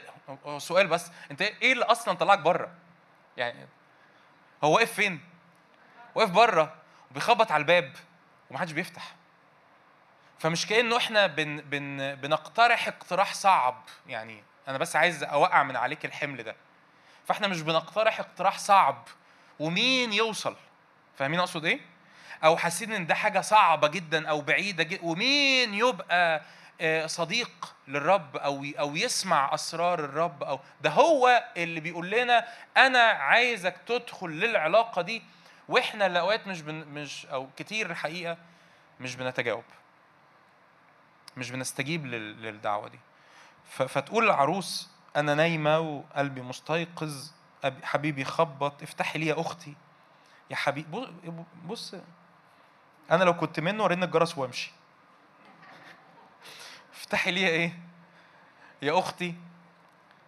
سؤال 0.58 0.88
بس. 0.88 1.12
أنت 1.32 1.42
إيه 1.42 1.74
اللي 1.74 1.86
أصلا 1.86 2.14
طلعك 2.14 2.40
بره؟ 2.40 2.72
يعني 3.38 3.68
هو 4.64 4.76
واقف 4.76 4.94
فين؟ 4.94 5.20
واقف 6.16 6.30
بره. 6.30 6.81
وبيخبط 7.12 7.52
على 7.52 7.62
الباب 7.62 7.92
ومحدش 8.50 8.72
بيفتح. 8.72 9.16
فمش 10.40 10.68
كأنه 10.68 10.98
إحنا 10.98 11.28
بن 11.28 11.58
بن 11.62 12.16
بنقترح 12.16 12.88
اقتراح 12.88 13.34
صعب. 13.34 13.84
يعني 14.08 14.44
أنا 14.68 14.78
بس 14.78 14.96
عايز 14.96 15.24
أوقع 15.24 15.64
من 15.64 15.76
عليك 15.76 16.06
الحمل 16.06 16.44
ده. 16.44 16.56
فإحنا 17.28 17.48
مش 17.48 17.62
بنقترح 17.62 18.20
اقتراح 18.20 18.58
صعب. 18.58 19.08
ومين 19.60 20.14
يوصل؟ 20.14 20.56
فاهمين 21.18 21.40
أقصد 21.40 21.66
إيه؟ 21.66 21.80
أو 22.44 22.58
حاسين 22.58 22.94
إن 22.94 23.08
ده 23.08 23.16
حاجة 23.16 23.42
صعبة 23.42 23.88
جدا 23.88 24.30
أو 24.30 24.42
بعيدة 24.42 24.84
جدا 24.84 25.06
ومين 25.06 25.74
يبقى 25.74 26.42
آه، 26.82 27.08
صديق 27.08 27.76
للرب 27.88 28.38
أو 28.38 28.66
أو 28.80 28.96
يسمع 28.96 29.54
أسرار 29.54 30.00
الرب 30.00 30.44
أو 30.44 30.60
ده 30.82 30.90
هو 30.90 31.44
اللي 31.58 31.80
بيقول 31.80 32.10
لنا 32.10 32.48
أنا 32.78 33.00
عايزك 33.04 33.76
تدخل 33.88 34.28
للعلاقة 34.30 35.02
دي 35.02 35.24
وإحنا 35.72 36.06
الأوقات 36.06 36.48
مش 36.48 36.62
بن 36.62 36.76
مش 36.76 37.26
أو 37.26 37.48
كتير 37.58 37.92
الحقيقة 37.92 38.38
مش 39.00 39.16
بنتجاوب. 39.16 39.64
مش 41.38 41.52
بنستجيب 41.52 42.06
للدعوة 42.06 42.88
دي. 42.88 43.00
فتقول 43.66 44.24
العروس 44.26 44.90
أنا 45.16 45.36
نايمة 45.36 45.80
وقلبي 45.80 46.42
مستيقظ 46.42 47.32
حبيبي 47.84 48.26
خبط 48.26 48.84
افتحي 48.84 49.20
لي 49.20 49.26
يا 49.26 49.42
أختي. 49.42 49.76
يا 50.50 50.56
حبيبي 50.56 51.06
بص 51.66 51.96
أنا 53.12 53.24
لو 53.24 53.34
كنت 53.34 53.60
منه 53.60 53.86
ارن 53.86 54.04
الجرس 54.04 54.38
وامشي. 54.38 54.72
افتحي 56.94 57.32
لي 57.32 57.48
إيه؟ 57.48 57.80
يا 58.82 59.00
أختي 59.00 59.36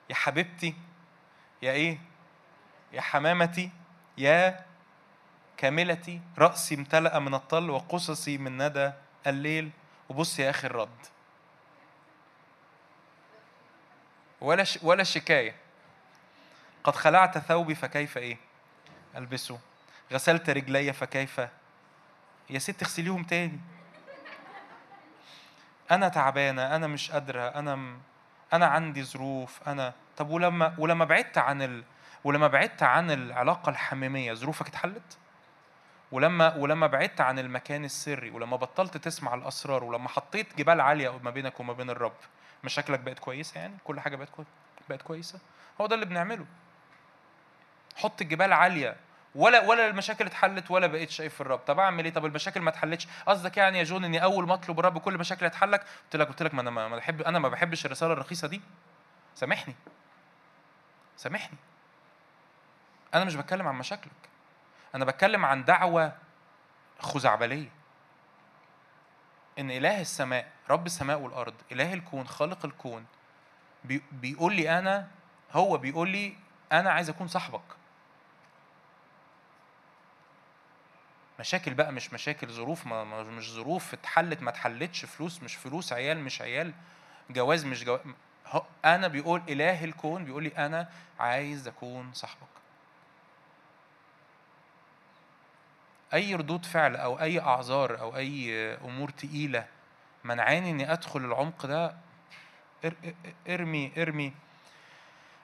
يا 0.10 0.16
حبيبتي 0.16 0.76
يا 1.62 1.72
إيه؟ 1.72 2.00
يا 2.94 3.02
حمامتي 3.02 3.70
يا 4.18 4.66
كاملتي 5.58 6.22
رأسي 6.38 6.76
امتلأ 6.76 7.20
من 7.20 7.34
الطل 7.34 7.70
وقصصي 7.70 8.38
من 8.38 8.68
ندى 8.68 8.92
الليل. 9.28 9.72
وبص 10.10 10.39
يا 10.39 10.50
أخي 10.50 10.68
الرد. 10.68 10.89
ولا 14.42 14.63
ش... 14.63 14.80
ولا 14.82 15.04
شكاية. 15.04 15.56
قد 16.84 16.96
خلعت 16.96 17.38
ثوبي 17.38 17.76
فكيف 17.76 18.18
إيه؟ 18.18 18.38
ألبسه. 19.18 19.60
غسلت 20.13 20.50
رجلي 20.50 20.94
فكيف؟ 20.94 21.42
يا 22.50 22.60
ست 22.60 22.84
اغسليهم 22.84 23.24
تاني. 23.24 23.60
أنا 25.92 26.08
تعبانة 26.08 26.76
أنا 26.76 26.88
مش 26.88 27.12
قادرة 27.12 27.48
أنا 27.48 27.76
م... 27.76 28.02
أنا 28.54 28.66
عندي 28.66 29.04
ظروف 29.04 29.60
أنا 29.68 29.94
طب 30.18 30.30
ولما 30.30 30.76
ولما 30.78 31.06
بعدت 31.06 31.38
عن 31.38 31.62
ال... 31.62 31.84
ولما 32.24 32.48
بعدت 32.48 32.84
عن 32.84 33.12
العلاقة 33.12 33.70
الحميمية 33.70 34.34
ظروفك 34.34 34.68
اتحلت؟ 34.68 35.18
ولما 36.13 36.56
ولما 36.56 36.88
بعدت 36.88 37.21
عن 37.21 37.39
المكان 37.39 37.86
السري 37.86 38.30
ولما 38.30 38.58
بطلت 38.58 38.97
تسمع 38.97 39.34
الأسرار 39.34 39.84
ولما 39.84 40.10
حطيت 40.10 40.58
جبال 40.58 40.82
عالية 40.82 41.17
ما 41.17 41.30
بينك 41.30 41.60
وما 41.60 41.73
بين 41.73 41.89
الرب 41.89 42.15
مشاكلك 42.63 42.99
بقت 42.99 43.19
كويسة 43.19 43.60
يعني؟ 43.60 43.73
كل 43.84 43.99
حاجة 43.99 44.15
بقت 44.15 44.30
بقت 44.89 45.02
كويسة؟ 45.02 45.39
هو 45.82 45.86
ده 45.88 45.95
اللي 45.95 46.06
بنعمله. 46.06 46.45
حط 47.95 48.21
الجبال 48.21 48.54
عالية 48.54 48.95
ولا 49.36 49.62
ولا 49.62 49.88
المشاكل 49.88 50.26
اتحلت 50.26 50.71
ولا 50.71 50.88
بقيت 50.88 51.10
شايف 51.10 51.41
الرب. 51.41 51.60
طب 51.60 51.80
أعمل 51.80 52.06
إيه؟ 52.06 52.13
طب 52.13 52.26
المشاكل 52.26 52.62
ما 52.62 52.69
اتحلتش. 52.69 53.08
قصدك 53.28 53.58
يعني 53.58 53.78
يا 53.78 53.84
جون 53.84 54.06
إني 54.06 54.23
أول 54.23 54.47
ما 54.47 54.54
أطلب 54.54 54.80
الرب 54.80 54.97
كل 54.97 55.17
مشاكل 55.17 55.45
هتحلك 55.45 55.80
قلت 56.04 56.15
لك 56.15 56.28
قلت 56.28 56.43
لك 56.43 56.54
ما 56.54 56.62
أنا 56.62 56.69
ما 56.69 56.95
بحب 56.95 57.21
أنا 57.21 57.39
ما 57.39 57.49
بحبش 57.49 57.86
الرسالة 57.86 58.13
الرخيصة 58.13 58.47
دي. 58.47 58.62
سامحني. 59.36 59.76
سامحني. 61.17 61.58
أنا 63.13 63.23
مش 63.23 63.36
بتكلم 63.36 63.67
عن 63.67 63.76
مشاكلك. 63.76 64.33
أنا 64.96 65.06
بتكلم 65.06 65.46
عن 65.46 65.66
دعوة 65.66 66.16
خزعبلية. 67.00 67.70
إن 69.60 69.72
إله 69.72 70.02
السماء 70.02 70.52
رب 70.70 70.86
السماء 70.86 71.20
والأرض 71.20 71.54
إله 71.72 71.94
الكون 71.94 72.28
خالق 72.28 72.66
الكون 72.66 73.06
بيقول 74.12 74.56
لي 74.56 74.80
أنا 74.80 75.08
هو 75.52 75.78
بيقول 75.78 76.10
لي 76.10 76.36
أنا 76.72 76.92
عايز 76.92 77.10
أكون 77.10 77.28
صاحبك. 77.28 77.62
مشاكل 81.40 81.74
بقى 81.74 81.92
مش 81.92 82.14
مشاكل 82.14 82.48
ظروف 82.50 82.86
ما 82.88 83.04
مش 83.24 83.52
ظروف 83.52 83.94
اتحلت 83.94 84.42
ما 84.42 84.50
اتحلتش 84.50 85.06
فلوس 85.06 85.44
مش 85.44 85.56
فلوس 85.56 85.94
عيال 85.94 86.20
مش 86.20 86.42
عيال 86.42 86.74
جواز 87.30 87.66
مش 87.66 87.84
جواز 87.84 88.00
أنا 88.86 89.08
بيقول 89.08 89.42
إله 89.50 89.84
الكون 89.84 90.26
بيقول 90.26 90.44
لي 90.44 90.50
أنا 90.58 90.90
عايز 91.20 91.68
أكون 91.68 92.14
صاحبك. 92.14 92.48
أي 96.13 96.36
ردود 96.36 96.65
فعل 96.65 96.95
أو 96.95 97.19
أي 97.19 97.39
أعذار 97.39 97.99
أو 97.99 98.15
أي 98.15 98.54
أمور 98.76 99.10
تقيلة 99.10 99.67
منعاني 100.23 100.69
إني 100.71 100.93
أدخل 100.93 101.19
العمق 101.19 101.65
ده 101.65 101.95
إرمي 103.49 103.91
إرمي 103.97 104.34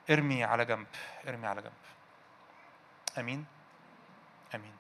إرمي 0.09 0.43
على 0.43 0.65
جنب 0.65 0.87
إرمي 1.27 1.47
على 1.47 1.61
جنب. 1.61 1.71
أمين؟ 3.17 3.45
أمين. 4.55 4.73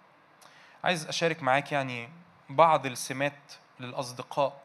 عايز 0.83 1.07
أشارك 1.07 1.43
معاك 1.43 1.71
يعني 1.71 2.09
بعض 2.49 2.85
السمات 2.85 3.53
للأصدقاء. 3.79 4.61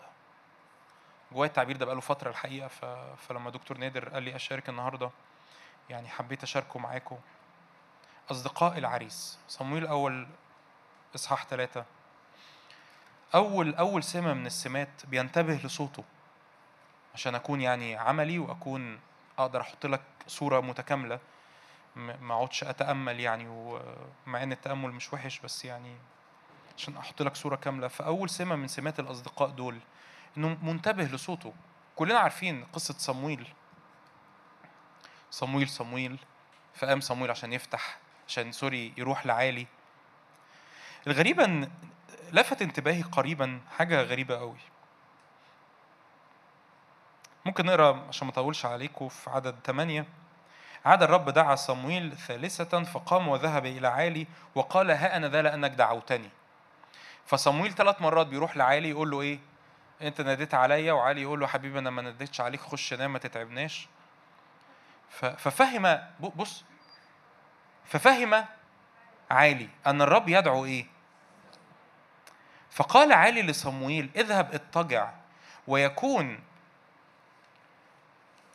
جوايا 1.33 1.49
التعبير 1.49 1.77
ده 1.77 1.87
بقاله 1.87 2.01
فترة 2.01 2.31
الحقيقة 2.31 2.69
فلما 3.17 3.51
دكتور 3.51 3.79
نادر 3.79 4.09
قال 4.09 4.23
لي 4.23 4.37
أشارك 4.37 4.69
النهارده 4.69 5.11
يعني 5.91 6.09
حبيت 6.09 6.43
أشاركه 6.43 6.79
معاكم 6.79 7.19
أصدقاء 8.31 8.79
العريس. 8.79 9.39
صمويل 9.49 9.83
الأول 9.83 10.27
إصحاح 11.15 11.45
ثلاثة 11.47 11.85
أول 13.35 13.75
أول 13.75 14.03
سمة 14.03 14.35
من 14.35 14.47
السمات 14.47 15.07
بينتبه 15.07 15.55
لصوته 15.55 16.05
عشان 17.15 17.35
أكون 17.35 17.61
يعني 17.61 17.97
عملي 17.97 18.39
وأكون 18.39 19.01
أقدر 19.39 19.61
أحط 19.61 19.87
لك 19.87 20.03
صورة 20.27 20.61
متكاملة. 20.61 21.19
ما 21.97 22.35
أقعدش 22.35 22.65
أتأمل 22.65 23.21
يعني 23.21 23.49
ومع 23.49 24.43
إن 24.43 24.53
التأمل 24.53 24.93
مش 24.93 25.13
وحش 25.13 25.41
بس 25.41 25.65
يعني 25.65 25.97
عشان 26.77 26.97
أحط 26.97 27.23
لك 27.23 27.37
صورة 27.37 27.57
كاملة. 27.57 27.89
فأول 27.89 28.31
سمة 28.31 28.57
من 28.57 28.69
سمات 28.69 29.01
الأصدقاء 29.01 29.49
دول 29.49 29.79
إنه 30.37 30.59
منتبه 30.63 31.05
لصوته. 31.05 31.53
كلنا 31.97 32.19
عارفين 32.19 32.65
قصة 32.65 32.95
صمويل. 32.99 33.49
صمويل 35.31 35.69
صمويل. 35.69 36.19
فقام 36.75 37.01
صمويل 37.01 37.31
عشان 37.31 37.53
يفتح 37.53 37.99
عشان 38.29 38.53
سوري 38.53 38.93
يروح 38.97 39.27
لعالي. 39.27 39.67
الغريبة 41.07 41.45
إن 41.45 41.71
لفت 42.33 42.63
انتباهي 42.63 43.03
قريبا 43.03 43.61
حاجة 43.79 44.03
غريبة 44.03 44.37
قوي. 44.37 44.59
ممكن 47.45 47.67
نقرأ 47.67 48.05
عشان 48.09 48.27
ما 48.27 48.33
أطولش 48.33 48.67
عليكم 48.67 49.09
في 49.09 49.31
عدد 49.31 49.57
ثمانية 49.65 50.07
عاد 50.85 51.03
الرب 51.03 51.31
دعا 51.31 51.55
صمويل 51.55 52.17
ثالثة 52.17 52.83
فقام 52.83 53.29
وذهب 53.29 53.67
إلى 53.67 53.89
عالي 53.89 54.27
وقال 54.55 54.91
ها 54.91 55.17
أنا 55.17 55.29
ذا 55.29 55.43
لأنك 55.43 55.71
دعوتني. 55.71 56.31
فصمويل 57.27 57.73
ثلاث 57.75 58.03
مرات 58.03 58.27
بيروح 58.27 58.57
لعالي 58.57 58.91
يقول 58.91 59.11
له 59.11 59.21
إيه؟ 59.21 59.39
أنت 60.03 60.21
ناديت 60.21 60.55
عليا؟ 60.55 60.93
وعالي 60.93 61.23
يقول 61.23 61.41
له 61.41 61.47
حبيبي 61.47 61.79
أنا 61.79 61.91
ما 61.91 62.03
ناديتش 62.03 62.41
عليك 62.41 62.61
خش 62.61 62.95
نام 62.95 63.13
ما 63.13 63.19
تتعبناش. 63.19 63.89
ففهم 65.37 65.99
بص 66.37 66.65
ففهم 67.85 68.45
عالي 69.31 69.69
أن 69.87 70.03
الرب 70.03 70.29
يدعو 70.29 70.65
إيه؟ 70.65 70.94
فقال 72.75 73.13
عالي 73.13 73.43
لصمويل 73.43 74.11
اذهب 74.17 74.55
اضطجع 74.55 75.11
ويكون 75.67 76.41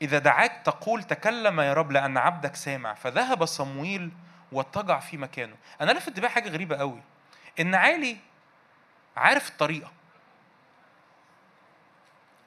إذا 0.02 0.20
دعاك 0.20 0.62
تقول 0.66 1.04
تكلم 1.04 1.60
يا 1.60 1.74
رب 1.74 1.92
لأن 1.92 2.18
عبدك 2.18 2.56
سامع. 2.56 2.94
فذهب 2.94 3.46
صمويل 3.46 4.12
واضطجع 4.52 5.00
في 5.00 5.18
مكانه. 5.18 5.56
أنا 5.82 5.92
لفت 5.92 6.08
انتباه 6.08 6.30
حاجة 6.30 6.50
غريبة 6.50 6.78
قوي. 6.78 7.02
إن 7.60 7.76
عالي 7.76 8.18
عارف 9.18 9.50
الطريقة. 9.50 9.92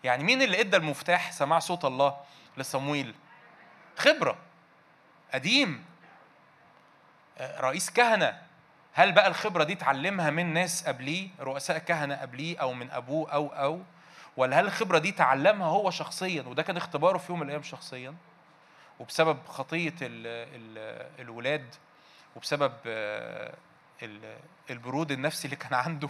يعني 0.05 0.25
مين 0.25 0.43
اللي 0.43 0.61
إدى 0.61 0.77
المفتاح 0.77 1.33
سماع 1.33 1.59
صوت 1.59 1.85
الله 1.85 2.17
لصمويل؟ 2.57 3.15
خبرة. 3.97 4.39
قديم. 5.35 5.85
آه، 7.39 7.61
رئيس 7.61 7.91
كهنة. 7.91 8.43
هل 8.95 9.13
بقى 9.13 9.29
الخبرة 9.29 9.65
دي 9.65 9.73
اتعلمها 9.73 10.31
من 10.31 10.53
ناس 10.53 10.89
قبليه 10.89 11.29
رؤساء 11.41 11.79
كهنة 11.79 12.15
قبليه 12.15 12.59
أو 12.59 12.73
من 12.73 12.91
أبوه 12.91 13.33
أو 13.33 13.47
أو 13.49 13.83
ولا 14.37 14.61
هل 14.61 14.65
الخبرة 14.67 14.99
دي 14.99 15.13
تعلمها 15.13 15.67
هو 15.67 15.91
شخصيا؟ 15.91 16.43
وده 16.43 16.63
كان 16.63 16.77
اختباره 16.77 17.19
في 17.19 17.33
يوم 17.33 17.41
من 17.41 17.47
الأيام 17.47 17.63
شخصيا. 17.63 18.15
وبسبب 19.01 19.39
خطية 19.49 19.95
ال 20.03 20.27
ال 20.55 21.07
الولاد 21.19 21.75
وبسبب 22.37 22.73
البرود 24.71 25.13
النفسي 25.13 25.45
اللي 25.45 25.57
كان 25.57 25.75
عنده. 25.75 26.09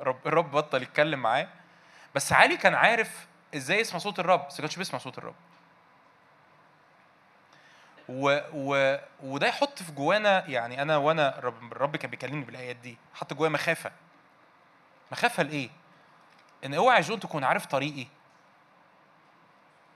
رب 0.00 0.26
الرب 0.26 0.50
بطل 0.50 0.82
يتكلم 0.82 1.18
معاه. 1.20 1.48
بس 2.14 2.32
علي 2.32 2.56
كان 2.56 2.74
عارف 2.74 3.26
إزاي 3.54 3.80
يسمع 3.80 3.98
صوت 3.98 4.18
الرب 4.18 4.46
بس 4.46 4.54
ما 4.54 4.60
كانش 4.60 4.76
بيسمع 4.76 4.98
صوت 4.98 5.18
الرب. 5.18 5.34
و... 8.08 8.38
و... 8.52 8.98
وده 9.22 9.46
يحط 9.46 9.82
في 9.82 9.92
جوانا 9.92 10.46
يعني 10.46 10.82
أنا 10.82 10.96
وأنا 10.96 11.38
الرب, 11.38 11.72
الرب 11.72 11.96
كان 11.96 12.10
بيكلمني 12.10 12.44
بالآيات 12.44 12.76
دي 12.76 12.96
حط 13.14 13.34
جوايا 13.34 13.50
مخافة. 13.50 13.92
مخافة 15.12 15.42
لإيه؟ 15.42 15.70
إن 16.64 16.74
أوعى 16.74 17.00
جون 17.00 17.20
تكون 17.20 17.44
عارف 17.44 17.66
طريقي. 17.66 18.06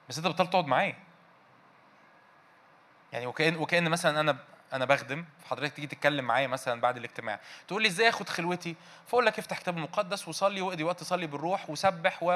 بس 0.08 0.18
أنت 0.18 0.26
بطلت 0.26 0.52
تقعد 0.52 0.66
معايا. 0.66 0.96
يعني 3.12 3.26
وكان 3.26 3.56
وكأن 3.56 3.88
مثلا 3.88 4.20
أنا 4.20 4.36
أنا 4.72 4.84
بخدم 4.84 5.24
فحضرتك 5.44 5.72
تيجي 5.72 5.86
تتكلم 5.86 6.24
معايا 6.24 6.46
مثلا 6.46 6.80
بعد 6.80 6.96
الاجتماع 6.96 7.40
تقول 7.68 7.82
لي 7.82 7.88
إزاي 7.88 8.08
آخد 8.08 8.28
خلوتي؟ 8.28 8.76
فأقول 9.06 9.26
لك 9.26 9.38
افتح 9.38 9.58
كتاب 9.58 9.76
المقدس 9.76 10.28
وصلي 10.28 10.60
واقضي 10.60 10.84
وقت 10.84 11.04
صلي 11.04 11.26
بالروح 11.26 11.70
وسبح 11.70 12.22
و 12.22 12.30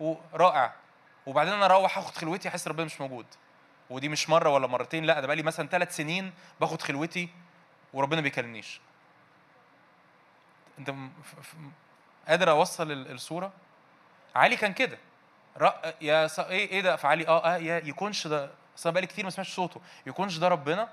و 0.00 0.16
ورائع 0.32 0.72
وبعدين 1.26 1.52
أنا 1.52 1.64
أروح 1.64 1.98
آخد 1.98 2.14
خلوتي 2.14 2.48
أحس 2.48 2.68
ربنا 2.68 2.84
مش 2.86 3.00
موجود. 3.00 3.26
ودي 3.92 4.08
مش 4.08 4.28
مرة 4.30 4.50
ولا 4.50 4.66
مرتين 4.66 5.04
لا 5.04 5.20
ده 5.20 5.26
بقالي 5.26 5.42
مثلا 5.42 5.68
ثلاث 5.68 5.96
سنين 5.96 6.32
باخد 6.60 6.82
خلوتي 6.82 7.28
وربنا 7.92 8.20
بيكلمنيش. 8.20 8.80
انت 10.78 10.94
قادر 12.28 12.50
أوصل 12.50 12.92
الصورة؟ 12.92 13.52
علي 14.36 14.56
كان 14.56 14.72
كده. 14.72 14.98
يا 16.00 16.26
ص... 16.26 16.40
إيه 16.40 16.70
إيه 16.70 16.80
ده؟ 16.80 16.96
فعلي 16.96 17.28
آه 17.28 17.54
آه 17.54 17.56
يا 17.56 17.78
يكونش 17.84 18.26
ده 18.26 18.50
أصل 18.78 18.92
بقالي 18.92 19.06
كتير 19.06 19.24
ما 19.24 19.30
سمعتش 19.30 19.54
صوته. 19.54 19.80
يكونش 20.06 20.36
ده 20.38 20.48
ربنا؟ 20.48 20.88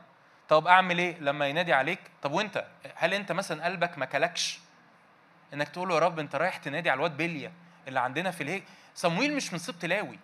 طب 0.50 0.68
أعمل 0.68 1.00
إيه 1.00 1.18
لما 1.20 1.48
ينادي 1.48 1.74
عليك؟ 1.74 2.00
طب 2.22 2.32
وأنت؟ 2.32 2.66
هل 2.96 3.14
أنت 3.14 3.32
مثلا 3.32 3.66
قلبك 3.66 3.98
ما 3.98 4.06
كلكش؟ 4.06 4.60
إنك 5.54 5.70
تقول 5.70 5.90
له 5.90 5.96
يا 5.96 6.00
رب 6.00 6.20
أنت 6.20 6.36
رايح 6.36 6.58
تنادي 6.58 6.90
على 6.90 6.98
الواد 6.98 7.18
بليا 7.18 7.52
اللي 7.88 8.00
عندنا 8.00 8.32
في 8.32 8.44
الهيك 8.44 8.64
صمويل 8.96 9.36
مش 9.36 9.54
من 9.54 9.60
سبط 9.60 9.86
لاوي. 9.86 10.20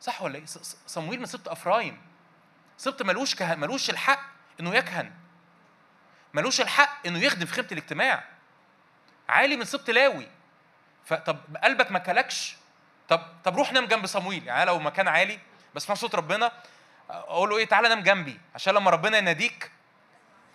صح 0.00 0.22
ولا 0.22 0.36
إيه؟ 0.36 0.44
صمويل 0.86 1.20
من 1.20 1.26
سبط 1.26 1.48
افرايم 1.48 2.02
سبط 2.78 3.02
ملوش 3.02 3.34
كه... 3.34 3.54
ملوش 3.54 3.90
الحق 3.90 4.20
إنه 4.60 4.74
يكهن. 4.74 5.12
ملوش 6.34 6.60
الحق 6.60 7.06
إنه 7.06 7.18
يخدم 7.18 7.46
في 7.46 7.52
خيمة 7.52 7.68
الاجتماع. 7.72 8.24
عالي 9.28 9.56
من 9.56 9.64
سبط 9.64 9.90
لاوي. 9.90 10.28
فطب 11.04 11.56
قلبك 11.64 11.90
ما 11.90 11.98
كلكش. 11.98 12.56
طب 13.08 13.22
طب 13.44 13.56
روح 13.56 13.72
نام 13.72 13.86
جنب 13.86 14.06
صمويل. 14.06 14.46
يعني 14.46 14.64
لو 14.64 14.78
مكان 14.78 15.08
عالي 15.08 15.38
بسمع 15.74 15.94
صوت 15.94 16.14
ربنا 16.14 16.52
أقول 17.10 17.50
له 17.50 17.56
إيه؟ 17.56 17.64
تعالى 17.64 17.88
نام 17.88 18.02
جنبي. 18.02 18.40
عشان 18.54 18.74
لما 18.74 18.90
ربنا 18.90 19.18
يناديك 19.18 19.70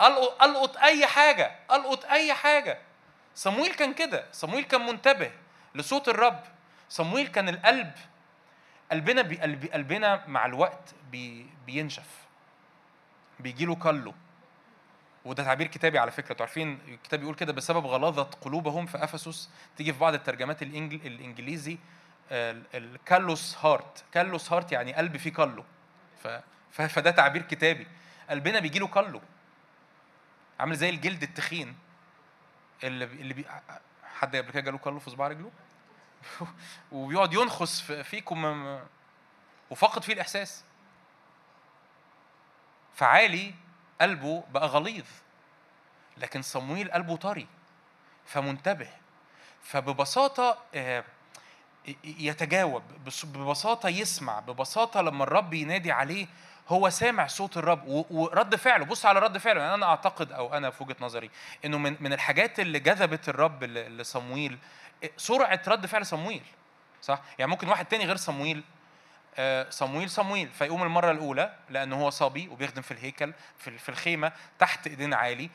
ألقط 0.02 0.42
ألقط 0.42 0.76
أي 0.76 1.06
حاجة 1.06 1.58
ألقط 1.70 2.04
أي 2.04 2.34
حاجة. 2.34 2.78
صمويل 3.34 3.74
كان 3.74 3.94
كده. 3.94 4.26
صمويل 4.32 4.64
كان 4.64 4.86
منتبه 4.86 5.32
لصوت 5.74 6.08
الرب. 6.08 6.44
صمويل 6.88 7.28
كان 7.28 7.48
القلب 7.48 7.92
قلبنا 8.92 9.22
قلبنا 9.72 10.26
مع 10.26 10.46
الوقت 10.46 10.94
بي 11.10 11.46
بينشف. 11.66 12.08
بيجي 13.40 13.64
له 13.64 13.74
كله. 13.74 14.14
وده 15.24 15.44
تعبير 15.44 15.66
كتابي 15.66 15.98
على 15.98 16.10
فكرة. 16.10 16.32
أنتوا 16.32 16.46
عارفين 16.46 16.78
الكتاب 16.88 17.20
بيقول 17.20 17.34
كده 17.34 17.52
بسبب 17.52 17.86
غلاظة 17.86 18.22
قلوبهم 18.22 18.86
في 18.86 19.04
افسس 19.04 19.50
تيجي 19.76 19.92
في 19.92 19.98
بعض 19.98 20.14
الترجمات 20.14 20.62
الإنجليزي 20.62 21.78
ال 22.30 22.46
callous 22.46 23.56
heart 23.64 24.04
callous 24.12 24.52
heart 24.52 24.72
يعني 24.72 24.94
قلب 24.94 25.16
فيه 25.16 25.32
كله. 25.32 25.64
ف... 26.22 26.28
فده 26.82 27.10
تعبير 27.10 27.42
كتابي. 27.42 27.86
قلبنا 28.30 28.58
بيجي 28.60 28.78
له 28.78 28.86
كله. 28.86 29.20
عامل 30.60 30.76
زي 30.76 30.90
الجلد 30.90 31.22
التخين 31.22 31.76
اللي 32.84 33.06
بي... 33.06 33.20
اللي 33.20 33.34
بي... 33.34 33.44
حد 34.04 34.36
قبل 34.36 34.50
كده 34.50 34.60
جاله 34.60 34.78
كله 34.78 34.98
في 34.98 35.10
صباع 35.10 35.28
رجله؟ 35.28 35.50
وبيقعد 36.92 37.32
ينخس 37.34 37.80
فيكم 37.80 38.78
وفقد 39.70 40.02
فيه 40.02 40.12
الإحساس. 40.12 40.64
فعالي 42.94 43.54
قلبه 44.00 44.44
بقى 44.50 44.66
غليظ 44.66 45.04
لكن 46.16 46.42
صمويل 46.42 46.90
قلبه 46.90 47.16
طري 47.16 47.46
فمنتبه 48.26 48.88
فببساطة 49.62 50.58
آه 50.74 51.04
يتجاوب 52.04 52.82
ببساطة 53.24 53.88
يسمع 53.88 54.40
ببساطة 54.40 55.00
لما 55.00 55.24
الرب 55.24 55.54
ينادي 55.54 55.92
عليه 55.92 56.26
هو 56.72 56.90
سامع 56.90 57.26
صوت 57.26 57.56
الرب 57.56 58.06
ورد 58.10 58.56
فعله 58.56 58.84
بص 58.84 59.06
على 59.06 59.20
رد 59.20 59.38
فعله 59.38 59.60
يعني 59.60 59.74
أنا 59.74 59.86
أعتقد 59.86 60.32
أو 60.32 60.54
أنا 60.56 60.70
في 60.70 60.82
وجهة 60.82 60.96
نظري 61.00 61.30
إنه 61.64 61.78
من 61.78 61.96
من 62.00 62.12
الحاجات 62.12 62.60
اللي 62.60 62.78
جذبت 62.78 63.28
الرب 63.28 63.64
لصمويل 63.64 64.58
سرعة 65.16 65.62
رد 65.68 65.86
فعل 65.86 66.06
صمويل 66.06 66.42
صح 67.02 67.20
يعني 67.38 67.50
ممكن 67.50 67.68
واحد 67.68 67.86
تاني 67.86 68.04
غير 68.04 68.16
صمويل 68.16 68.62
آه، 69.38 69.70
صمويل 69.70 70.10
صمويل 70.10 70.48
فيقوم 70.48 70.82
المرة 70.82 71.10
الأولى 71.10 71.54
لأنه 71.70 71.96
هو 71.96 72.10
صبي 72.10 72.48
وبيخدم 72.48 72.82
في 72.82 72.90
الهيكل 72.90 73.32
في 73.58 73.88
الخيمة 73.88 74.32
تحت 74.58 74.86
إيدين 74.86 75.14
عالي 75.14 75.50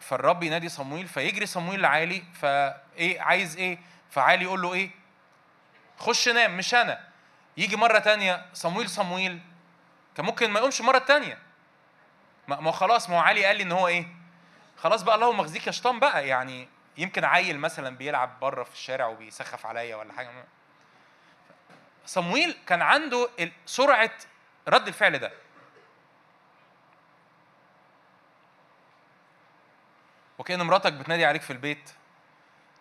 فالرب 0.00 0.42
ينادي 0.42 0.68
صمويل 0.68 1.08
فيجري 1.08 1.46
صمويل 1.46 1.80
لعالي 1.80 2.22
فإيه 2.40 3.20
عايز 3.20 3.56
إيه؟ 3.56 3.78
فعالي 4.10 4.44
يقول 4.44 4.62
له 4.62 4.74
إيه؟ 4.74 4.90
خش 5.98 6.28
نام 6.28 6.56
مش 6.56 6.74
أنا 6.74 7.00
يجي 7.56 7.76
مرة 7.76 7.98
تانية 7.98 8.46
صمويل 8.54 8.90
صمويل 8.90 9.40
كان 10.20 10.26
ممكن 10.26 10.50
ما 10.50 10.58
يقومش 10.58 10.80
المره 10.80 10.96
التانية 10.96 11.38
ما 12.48 12.72
خلاص 12.72 13.10
ما 13.10 13.16
هو 13.16 13.20
علي 13.20 13.44
قال 13.44 13.56
لي 13.56 13.62
إن 13.62 13.72
هو 13.72 13.88
إيه؟ 13.88 14.06
خلاص 14.76 15.02
بقى 15.02 15.14
اللهم 15.14 15.36
مخزيك 15.36 15.66
يا 15.66 15.72
شيطان 15.72 16.00
بقى. 16.00 16.28
يعني 16.28 16.68
يمكن 16.96 17.24
عيل 17.24 17.58
مثلا 17.58 17.96
بيلعب 17.96 18.40
بره 18.40 18.64
في 18.64 18.72
الشارع 18.72 19.06
وبيسخف 19.06 19.66
عليا 19.66 19.96
ولا 19.96 20.12
حاجة. 20.12 20.44
صمويل 22.06 22.56
كان 22.66 22.82
عنده 22.82 23.30
سرعة 23.66 24.10
رد 24.68 24.88
الفعل 24.88 25.18
ده. 25.18 25.32
وكأن 30.38 30.62
مراتك 30.62 30.92
بتنادي 30.92 31.24
عليك 31.24 31.42
في 31.42 31.52
البيت. 31.52 31.90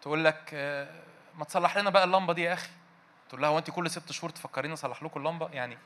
تقول 0.02 0.26
لك 0.26 0.50
آه، 0.54 1.04
ما 1.36 1.46
تصلح 1.46 1.78
لنا 1.78 1.90
بقى 1.90 2.04
اللمبة 2.04 2.34
دي 2.34 2.42
يا 2.42 2.54
أخي. 2.54 2.70
تقول 3.30 3.42
لها 3.42 3.50
هو 3.50 3.58
أنت 3.58 3.72
كل 3.72 3.90
ست 3.90 4.12
شهور 4.12 4.30
تفكريني 4.30 4.74
أصلح 4.74 5.04
لكم 5.04 5.20
اللمبة؟ 5.20 5.50
يعني 5.54 5.78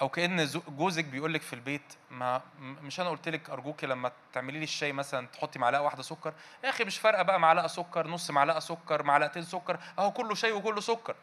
أو 0.00 0.08
كأن 0.08 0.46
جوزك 0.68 1.04
بيقول 1.04 1.34
لك 1.34 1.42
في 1.42 1.52
البيت 1.52 1.94
ما 2.10 2.42
مش 2.60 3.00
أنا 3.00 3.08
قلت 3.10 3.28
لك 3.28 3.50
ارجوكي 3.50 3.86
لما 3.86 4.12
تعملي 4.32 4.58
لي 4.58 4.64
الشاي 4.64 4.92
مثلا 4.92 5.26
تحطي 5.26 5.58
معلقة 5.58 5.82
واحدة 5.82 6.02
سكر 6.02 6.34
يا 6.64 6.68
أخي 6.70 6.84
مش 6.84 6.98
فارقة 6.98 7.22
بقى 7.22 7.40
معلقة 7.40 7.66
سكر 7.66 8.06
نص 8.06 8.30
معلقة 8.30 8.60
سكر 8.60 9.02
معلقتين 9.02 9.42
سكر 9.42 9.78
أهو 9.98 10.12
كله 10.12 10.34
شاي 10.34 10.52
وكله 10.52 10.80
سكر. 10.80 11.16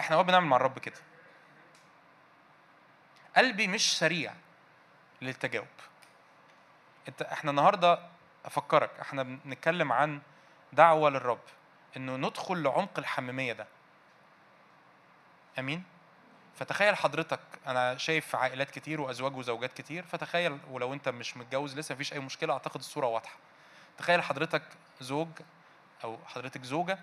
إحنا 0.00 0.16
هو 0.16 0.22
بنعمل 0.24 0.46
مع 0.46 0.56
الرب 0.56 0.78
كده. 0.78 0.96
قلبي 3.36 3.66
مش 3.68 3.98
سريع 3.98 4.34
للتجاوب. 5.22 5.66
أنت 7.08 7.22
إحنا 7.22 7.50
النهارده 7.50 7.98
أفكرك 8.44 8.90
إحنا 9.00 9.22
بنتكلم 9.22 9.92
عن 9.92 10.20
دعوة 10.72 11.10
للرب 11.10 11.40
إنه 11.96 12.16
ندخل 12.16 12.62
لعمق 12.62 12.98
الحميمية 12.98 13.52
ده. 13.52 13.66
آمين؟ 15.58 15.84
فتخيل 16.58 16.96
حضرتك 16.96 17.40
أنا 17.66 17.96
شايف 17.96 18.36
عائلات 18.36 18.70
كتير 18.70 19.00
وأزواج 19.00 19.36
وزوجات 19.36 19.72
كتير 19.72 20.04
فتخيل 20.04 20.58
ولو 20.70 20.92
أنت 20.94 21.08
مش 21.08 21.36
متجوز 21.36 21.78
لسه 21.78 21.94
مفيش 21.94 22.12
أي 22.12 22.18
مشكلة 22.20 22.52
أعتقد 22.52 22.76
الصورة 22.80 23.06
واضحة. 23.06 23.36
تخيل 23.98 24.22
حضرتك 24.22 24.62
زوج 25.00 25.28
أو 26.04 26.18
حضرتك 26.26 26.62
زوجة 26.62 26.98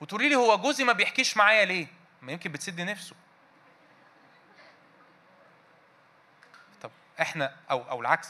وتقولي 0.00 0.28
لي 0.28 0.36
هو 0.36 0.58
جوزي 0.58 0.84
ما 0.84 0.92
بيحكيش 0.92 1.36
معايا 1.36 1.64
ليه؟ 1.64 1.86
ما 2.22 2.32
يمكن 2.32 2.52
بتسد 2.52 2.80
نفسه. 2.80 3.16
طب 6.82 6.90
إحنا 7.20 7.56
أو 7.70 7.90
أو 7.90 8.00
العكس. 8.00 8.28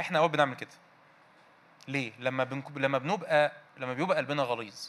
إحنا 0.00 0.18
اول 0.18 0.28
بنعمل 0.28 0.56
كده. 0.56 0.70
ليه؟ 1.88 2.12
لما 2.18 2.44
بنك... 2.44 2.64
لما 2.76 2.98
بنبقى 2.98 3.52
لما 3.76 3.94
بيبقى 3.94 4.16
قلبنا 4.16 4.42
غليظ. 4.42 4.88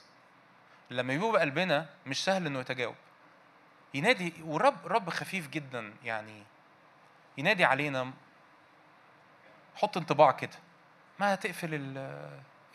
لما 0.91 1.17
بيبقى 1.17 1.41
قلبنا 1.41 1.89
مش 2.05 2.23
سهل 2.23 2.45
إنه 2.45 2.59
يتجاوب. 2.59 2.95
ينادي 3.93 4.33
ورب 4.45 4.87
رب 4.87 5.09
خفيف 5.09 5.49
جدا 5.49 5.93
يعني. 6.03 6.43
ينادي 7.37 7.65
علينا 7.65 8.11
حط 9.75 9.97
انطباع 9.97 10.31
كده. 10.31 10.57
ما 11.19 11.35
تقفل 11.35 11.97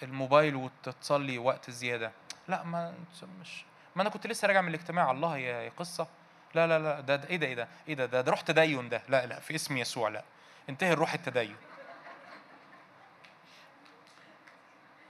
الموبايل 0.03 0.57
وتصلي 0.57 1.39
وقت 1.39 1.71
زيادة. 1.71 2.13
لا 2.49 2.63
ما 2.63 2.95
مش 3.41 3.65
ما 3.97 4.03
أنا 4.03 4.11
كنت 4.11 4.27
لسه 4.27 4.49
راجع 4.49 4.61
من 4.61 4.69
الاجتماع. 4.69 5.11
الله 5.11 5.39
يا 5.39 5.71
قصة. 5.77 6.07
لا 6.55 6.67
لا 6.67 6.79
لا 6.79 7.01
ده, 7.01 7.17
ده 7.17 7.29
إيه 7.29 7.37
ده 7.37 7.47
إيه 7.47 7.55
ده 7.55 7.69
إيه 7.89 7.95
ده 7.95 8.07
ده, 8.07 8.31
روح 8.31 8.41
تدين 8.41 8.89
ده. 8.89 9.03
لا 9.09 9.27
لا 9.27 9.41
في 9.41 9.55
اسم 9.55 9.77
يسوع 9.77 10.09
لا. 10.09 10.23
انتهي 10.69 10.93
الروح 10.93 11.13
التدين. 11.13 11.57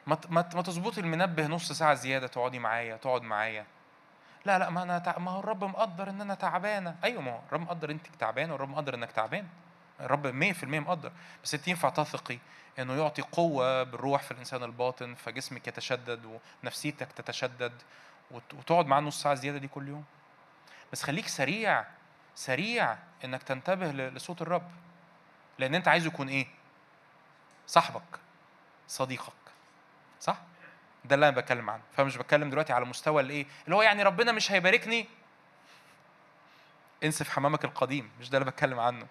ما 0.07 0.19
ما 0.33 0.43
تظبطي 0.43 1.01
المنبه 1.01 1.47
نص 1.47 1.73
ساعة 1.73 1.95
زيادة 1.95 2.27
تقعدي 2.27 2.59
معايا 2.59 2.97
تقعد 2.97 3.23
معايا. 3.23 3.67
لا 4.45 4.59
لا 4.59 4.71
ما 4.71 4.83
أنا 4.83 4.99
تع... 4.99 5.19
ما 5.19 5.31
هو 5.31 5.41
الرب 5.41 5.65
مقدر 5.65 6.11
إن 6.11 6.21
أنا 6.21 6.35
تعبانة. 6.35 6.97
أيوه 7.05 7.23
ما 7.23 7.33
هو 7.33 7.41
الرب 7.49 7.61
مقدر 7.61 7.91
إنك 7.91 8.07
تعبانة 8.19 8.53
والرب 8.53 8.69
مقدر 8.69 8.95
إنك 8.95 9.13
تعبان. 9.13 9.47
الرب 10.01 10.55
100% 10.55 10.65
مقدر. 10.65 11.13
بس 11.45 11.55
انت 11.55 11.69
ينفع 11.69 11.89
تثقي 11.89 12.39
إنه 12.79 12.95
يعطي 12.95 13.23
قوة 13.23 13.83
بالروح 13.83 14.23
في 14.23 14.31
الإنسان 14.31 14.63
الباطن 14.63 15.15
فجسمك 15.15 15.69
يتشدد 15.69 16.39
ونفسيتك 16.65 17.13
تتشدد 17.13 17.73
وتقعد 18.31 18.87
معاه 18.87 19.01
نص 19.01 19.23
ساعة 19.23 19.35
زيادة 19.35 19.59
دي 19.59 19.69
كل 19.69 19.89
يوم. 19.89 20.05
بس 20.93 21.03
خليك 21.03 21.29
سريع 21.29 21.85
سريع 22.35 22.97
إنك 23.25 23.43
تنتبه 23.43 23.93
لصوت 23.93 24.43
الرب. 24.43 24.71
لأن 25.59 25.75
أنت 25.75 25.89
عايزه 25.89 26.07
يكون 26.07 26.29
إيه؟ 26.29 26.47
صاحبك 27.67 28.21
صديقك. 28.89 29.33
صح؟ 30.21 30.39
ده 31.05 31.15
اللي 31.15 31.29
أنا 31.29 31.37
بتكلم 31.37 31.71
عنه. 31.71 31.83
فمش 31.97 32.17
بتكلم 32.17 32.51
دلوقتي 32.51 32.73
على 32.73 32.85
مستوى 32.85 33.23
الإيه؟ 33.23 33.47
اللي 33.65 33.77
هو 33.77 33.83
يعني 33.83 34.03
ربنا 34.03 34.33
مش 34.33 34.53
هيباركني. 34.53 35.09
انسف 37.05 37.29
حمامك 37.29 37.65
القديم 37.65 38.11
مش 38.21 38.31
ده 38.31 38.39
اللي 38.39 38.51
بتكلم 38.51 38.81
عنه. 38.81 38.99
أنا 38.99 39.07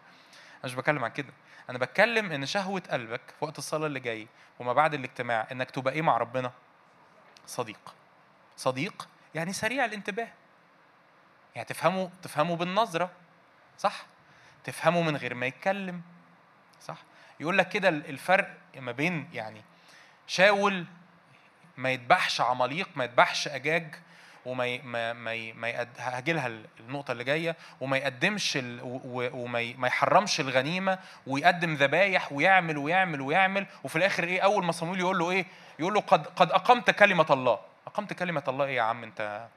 مش 0.63 0.74
بتكلم 0.74 1.04
عن 1.04 1.12
كده. 1.12 1.34
أنا 1.70 1.78
بتكلم 1.78 2.32
إن 2.32 2.46
شهوة 2.46 2.84
قلبك 2.91 3.22
في 3.39 3.46
وقت 3.46 3.58
الصلاة 3.58 3.88
اللي 3.88 4.00
جاي 4.00 4.28
وما 4.60 4.74
بعد 4.74 4.94
الاجتماع 4.94 5.48
إنك 5.52 5.72
تبقى 5.72 5.94
إيه 5.94 6.02
مع 6.02 6.18
ربنا؟ 6.18 6.52
صديق. 7.48 7.96
صديق 8.58 9.08
يعني 9.36 9.54
سريع 9.54 9.86
الانتباه. 9.86 10.28
يعني 11.56 11.68
تفهمه 11.68 12.10
تفهمه 12.24 12.56
بالنظرة. 12.56 13.12
صح؟ 13.78 14.06
تفهمه 14.63 15.02
من 15.02 15.18
غير 15.18 15.34
ما 15.34 15.46
يتكلم. 15.46 16.02
صح؟ 16.82 16.98
يقول 17.39 17.58
لك 17.58 17.70
كده 17.70 17.89
الفرق 17.89 18.58
ما 18.76 18.91
بين 18.91 19.30
يعني 19.34 19.62
شاول 20.28 20.86
ما 21.78 21.90
يذبحش 21.92 22.42
عماليق 22.42 22.90
ما 22.96 23.04
يذبحش 23.04 23.48
أجاج 23.48 23.96
وما 24.46 24.78
ما 24.82 25.14
ما 25.14 25.54
ما 25.54 25.88
هاجي 25.98 26.34
لها 26.34 26.52
النقطة 26.80 27.12
اللي 27.12 27.24
جاية 27.24 27.56
وما 27.82 27.98
يقدمش 27.98 28.58
ال... 28.58 28.80
وما 29.34 29.74
ما 29.78 29.88
يحرمش 29.88 30.40
الغنيمة 30.40 31.00
ويقدم 31.28 31.74
ذبايح 31.74 32.32
ويعمل 32.32 32.78
ويعمل 32.78 33.22
ويعمل 33.22 33.66
وفي 33.84 33.96
الآخر 33.96 34.24
إيه 34.24 34.42
أول 34.42 34.66
ما 34.66 34.72
صمويل 34.72 35.00
يقول 35.00 35.18
له 35.20 35.32
إيه 35.32 35.46
يقول 35.80 35.94
له 35.94 36.02
قد 36.02 36.28
قد 36.28 36.52
أقمت 36.52 36.92
كلمة 36.92 37.26
الله. 37.30 37.60
أقمت 37.88 38.14
كلمة 38.14 38.44
الله 38.48 38.66
إيه 38.66 38.76
يا 38.76 38.82
عم 38.82 39.04
أنت؟ 39.04 39.48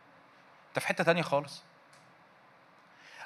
أنت 0.68 0.78
في 0.78 0.86
حتة 0.86 1.04
تانية 1.04 1.22
خالص. 1.22 1.62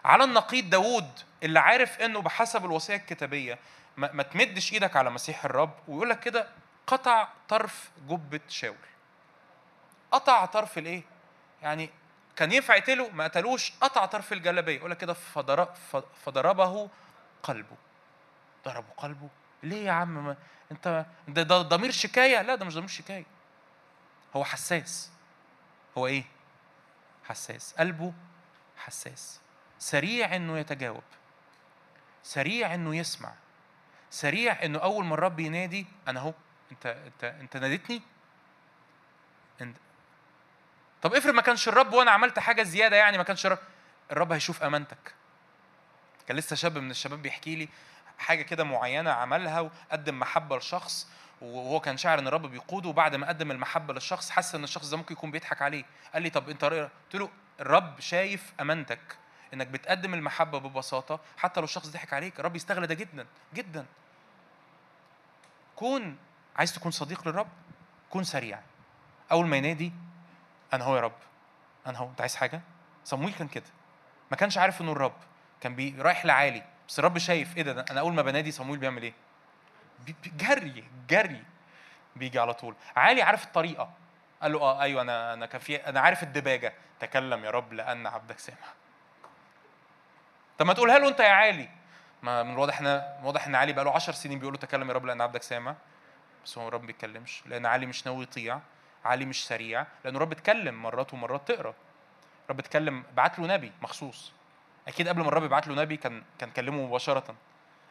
على 0.05 0.25
النقيض 0.25 0.71
داوود 0.71 1.11
اللي 1.43 1.61
عارف 1.61 2.01
إنه 2.01 2.21
بحسب 2.23 2.65
الوصية 2.65 2.97
الكتابية 2.97 3.59
ما, 3.97 4.13
ما 4.13 4.23
تمدش 4.23 4.73
إيدك 4.73 4.97
على 4.97 5.11
مسيح 5.11 5.45
الرب 5.45 5.75
ويقول 5.89 6.11
لك 6.11 6.21
كده 6.21 6.49
قطع 6.93 7.29
طرف 7.49 7.91
جبة 8.09 8.41
شاول. 8.49 8.77
قطع 10.13 10.47
طرف 10.47 10.79
الإيه؟ 10.79 11.03
يعني 11.63 11.91
كان 12.37 12.53
ينفع 12.53 12.77
يقتله 12.77 13.09
ما 13.11 13.25
قتلوش 13.25 13.73
قطع 13.81 14.07
طرف 14.07 14.33
الجلابية. 14.33 14.77
يقول 14.77 14.91
لك 14.91 14.97
كده 14.97 15.15
فضربه 16.25 16.91
قلبه. 17.43 17.77
ضربه 18.65 18.93
قلبه. 18.97 19.29
ليه 19.63 19.87
يا 19.87 19.93
عم؟ 19.93 20.25
ما 20.25 20.37
أنت 20.73 21.07
ده, 21.29 21.43
ده 21.43 21.63
ضمير 21.63 21.91
شكاية؟ 21.91 22.43
لا 22.43 22.55
ده 22.55 22.65
مش 22.65 22.75
ضمير 22.75 22.89
شكاية. 22.89 23.27
هو 24.37 24.45
حساس. 24.45 25.11
هو 25.99 26.07
إيه؟ 26.07 26.25
حساس. 27.25 27.75
قلبه 27.79 28.13
حساس. 28.77 29.41
سريع 29.79 30.37
إنه 30.37 30.59
يتجاوب. 30.59 31.03
سريع 32.23 32.75
إنه 32.75 32.97
يسمع. 32.97 33.33
سريع 34.11 34.65
إنه 34.65 34.79
أول 34.79 35.05
ما 35.05 35.15
الرب 35.15 35.41
ينادي 35.41 35.87
أنا 36.09 36.21
أهو. 36.21 36.33
انت 36.73 36.87
انت 36.87 37.25
انت 37.25 37.57
ناديتني؟ 37.57 38.03
انت 39.61 39.77
طب 41.03 41.15
افرض 41.15 41.35
ما 41.35 41.43
كانش 41.43 41.69
الرب 41.69 41.93
وأنا 41.93 42.11
عملت 42.11 42.39
حاجة 42.39 42.63
زيادة 42.63 42.97
يعني 42.97 43.19
ما 43.19 43.25
كانش 43.25 43.47
الرب 43.47 43.59
الرب 44.13 44.33
هيشوف 44.33 44.63
أمانتك. 44.63 45.15
كان 46.29 46.37
لسه 46.37 46.57
شاب 46.57 46.79
من 46.79 46.91
الشباب 46.91 47.23
بيحكي 47.23 47.57
لي 47.57 47.69
حاجة 48.19 48.43
كده 48.43 48.65
معينة 48.65 49.11
عملها 49.11 49.61
وقدم 49.61 50.19
محبة 50.19 50.57
لشخص 50.57 51.09
وهو 51.41 51.81
كان 51.81 51.97
شاعر 51.97 52.19
إن 52.19 52.27
الرب 52.27 52.47
بيقوده 52.47 52.89
وبعد 52.89 53.15
ما 53.15 53.29
قدم 53.29 53.51
المحبة 53.51 53.95
للشخص 53.95 54.31
حس 54.31 54.55
إن 54.55 54.65
الشخص 54.65 54.91
ده 54.91 54.97
ممكن 54.97 55.13
يكون 55.13 55.31
بيضحك 55.31 55.63
عليه. 55.63 55.85
قال 56.15 56.23
لي 56.23 56.31
طب 56.31 56.49
أنت 56.49 56.65
قلت 56.65 56.91
له 57.15 57.31
الرب 57.61 58.01
شايف 58.01 58.53
أمانتك 58.61 59.17
إنك 59.55 59.67
بتقدم 59.67 60.15
المحبة 60.15 60.59
ببساطة 60.59 61.21
حتى 61.37 61.61
لو 61.61 61.65
الشخص 61.65 61.89
ضحك 61.89 62.13
عليك. 62.13 62.41
الرب 62.41 62.57
يستغل 62.57 62.87
ده 62.87 62.95
جدا 62.95 63.27
جدا. 63.55 63.87
كون 65.77 66.19
عايز 66.57 66.73
تكون 66.75 66.91
صديق 66.91 67.29
للرب 67.29 67.49
كون 68.11 68.25
سريع. 68.25 68.59
أول 69.33 69.47
ما 69.47 69.57
ينادي 69.57 69.93
أنا 70.73 70.85
هو 70.85 70.97
يا 70.97 71.01
رب 71.01 71.13
أنا 71.87 71.99
هو 71.99 72.09
أنت 72.09 72.21
عايز 72.21 72.37
حاجة؟ 72.37 72.61
صمويل 73.05 73.35
كان 73.35 73.49
كده. 73.49 73.65
ما 74.31 74.37
كانش 74.37 74.59
عارف 74.59 74.81
إنه 74.81 74.93
الرب. 74.93 75.15
كان 75.61 75.75
بي 75.75 75.95
رايح 75.99 76.25
لعالي. 76.25 76.63
بس 76.89 76.99
الرب 76.99 77.19
شايف 77.19 77.57
إيه 77.57 77.63
ده؟ 77.63 77.85
أنا 77.91 78.01
أول 78.01 78.15
ما 78.15 78.23
بنادي 78.23 78.51
صمويل 78.51 78.79
بيعمل 78.79 79.03
إيه؟ 79.03 79.13
جري 80.37 80.85
جري. 81.09 81.45
بيجي 82.17 82.39
على 82.39 82.55
طول. 82.55 82.75
عالي 82.97 83.23
عارف 83.23 83.45
الطريقة. 83.45 83.91
قال 84.43 84.53
له 84.53 84.61
آه 84.61 84.83
أيوه 84.83 85.03
أنا 85.03 85.33
أنا 85.33 85.47
كان 85.47 85.61
في 85.61 85.77
أنا 85.77 86.01
عارف 86.01 86.23
الدباجة. 86.23 86.73
تكلم 87.01 87.45
يا 87.45 87.51
رب 87.51 87.73
لأن 87.73 88.07
عبدك 88.07 88.39
سامع 88.39 88.59
طب 90.59 90.67
ما 90.67 90.73
تقولها 90.75 90.99
له 90.99 91.09
أنت 91.09 91.21
يا 91.21 91.29
عالي. 91.29 91.69
ما 92.23 92.43
من 92.43 92.53
الواضح 92.53 92.81
إن 92.81 92.87
واضح 93.23 93.47
إن 93.47 93.55
علي 93.55 93.73
بقى 93.73 93.85
له 93.85 93.91
10 93.95 94.13
سنين 94.13 94.39
بيقول 94.39 94.55
له 94.55 94.61
تكلم 94.61 94.89
يا 94.89 94.95
رب 94.95 95.05
لأن 95.07 95.21
عبدك 95.21 95.43
سامع 95.43 95.75
بس 96.45 96.59
هو 96.59 96.69
الرب 96.69 96.81
ما 96.81 96.87
بيتكلمش 96.87 97.43
لأن 97.47 97.67
علي 97.67 97.87
مش 97.87 98.07
ناوي 98.07 98.23
يطيع 98.23 98.61
علي 99.05 99.25
مش 99.25 99.47
سريع 99.47 99.87
لأن 100.05 100.17
الرب 100.17 100.33
اتكلم 100.33 100.83
مرات 100.83 101.15
ومرات 101.15 101.49
تقرا. 101.49 101.75
الرب 102.45 102.59
اتكلم 102.59 103.05
بعت 103.17 103.39
له 103.39 103.47
نبي 103.47 103.73
مخصوص. 103.83 104.33
أكيد 104.89 105.09
قبل 105.09 105.21
ما 105.23 105.29
الرب 105.29 105.45
يبعت 105.45 105.69
له 105.69 105.75
نبي 105.83 105.97
كان 105.97 106.23
كان 106.39 106.51
كلمه 106.51 106.87
مباشرة. 106.87 107.35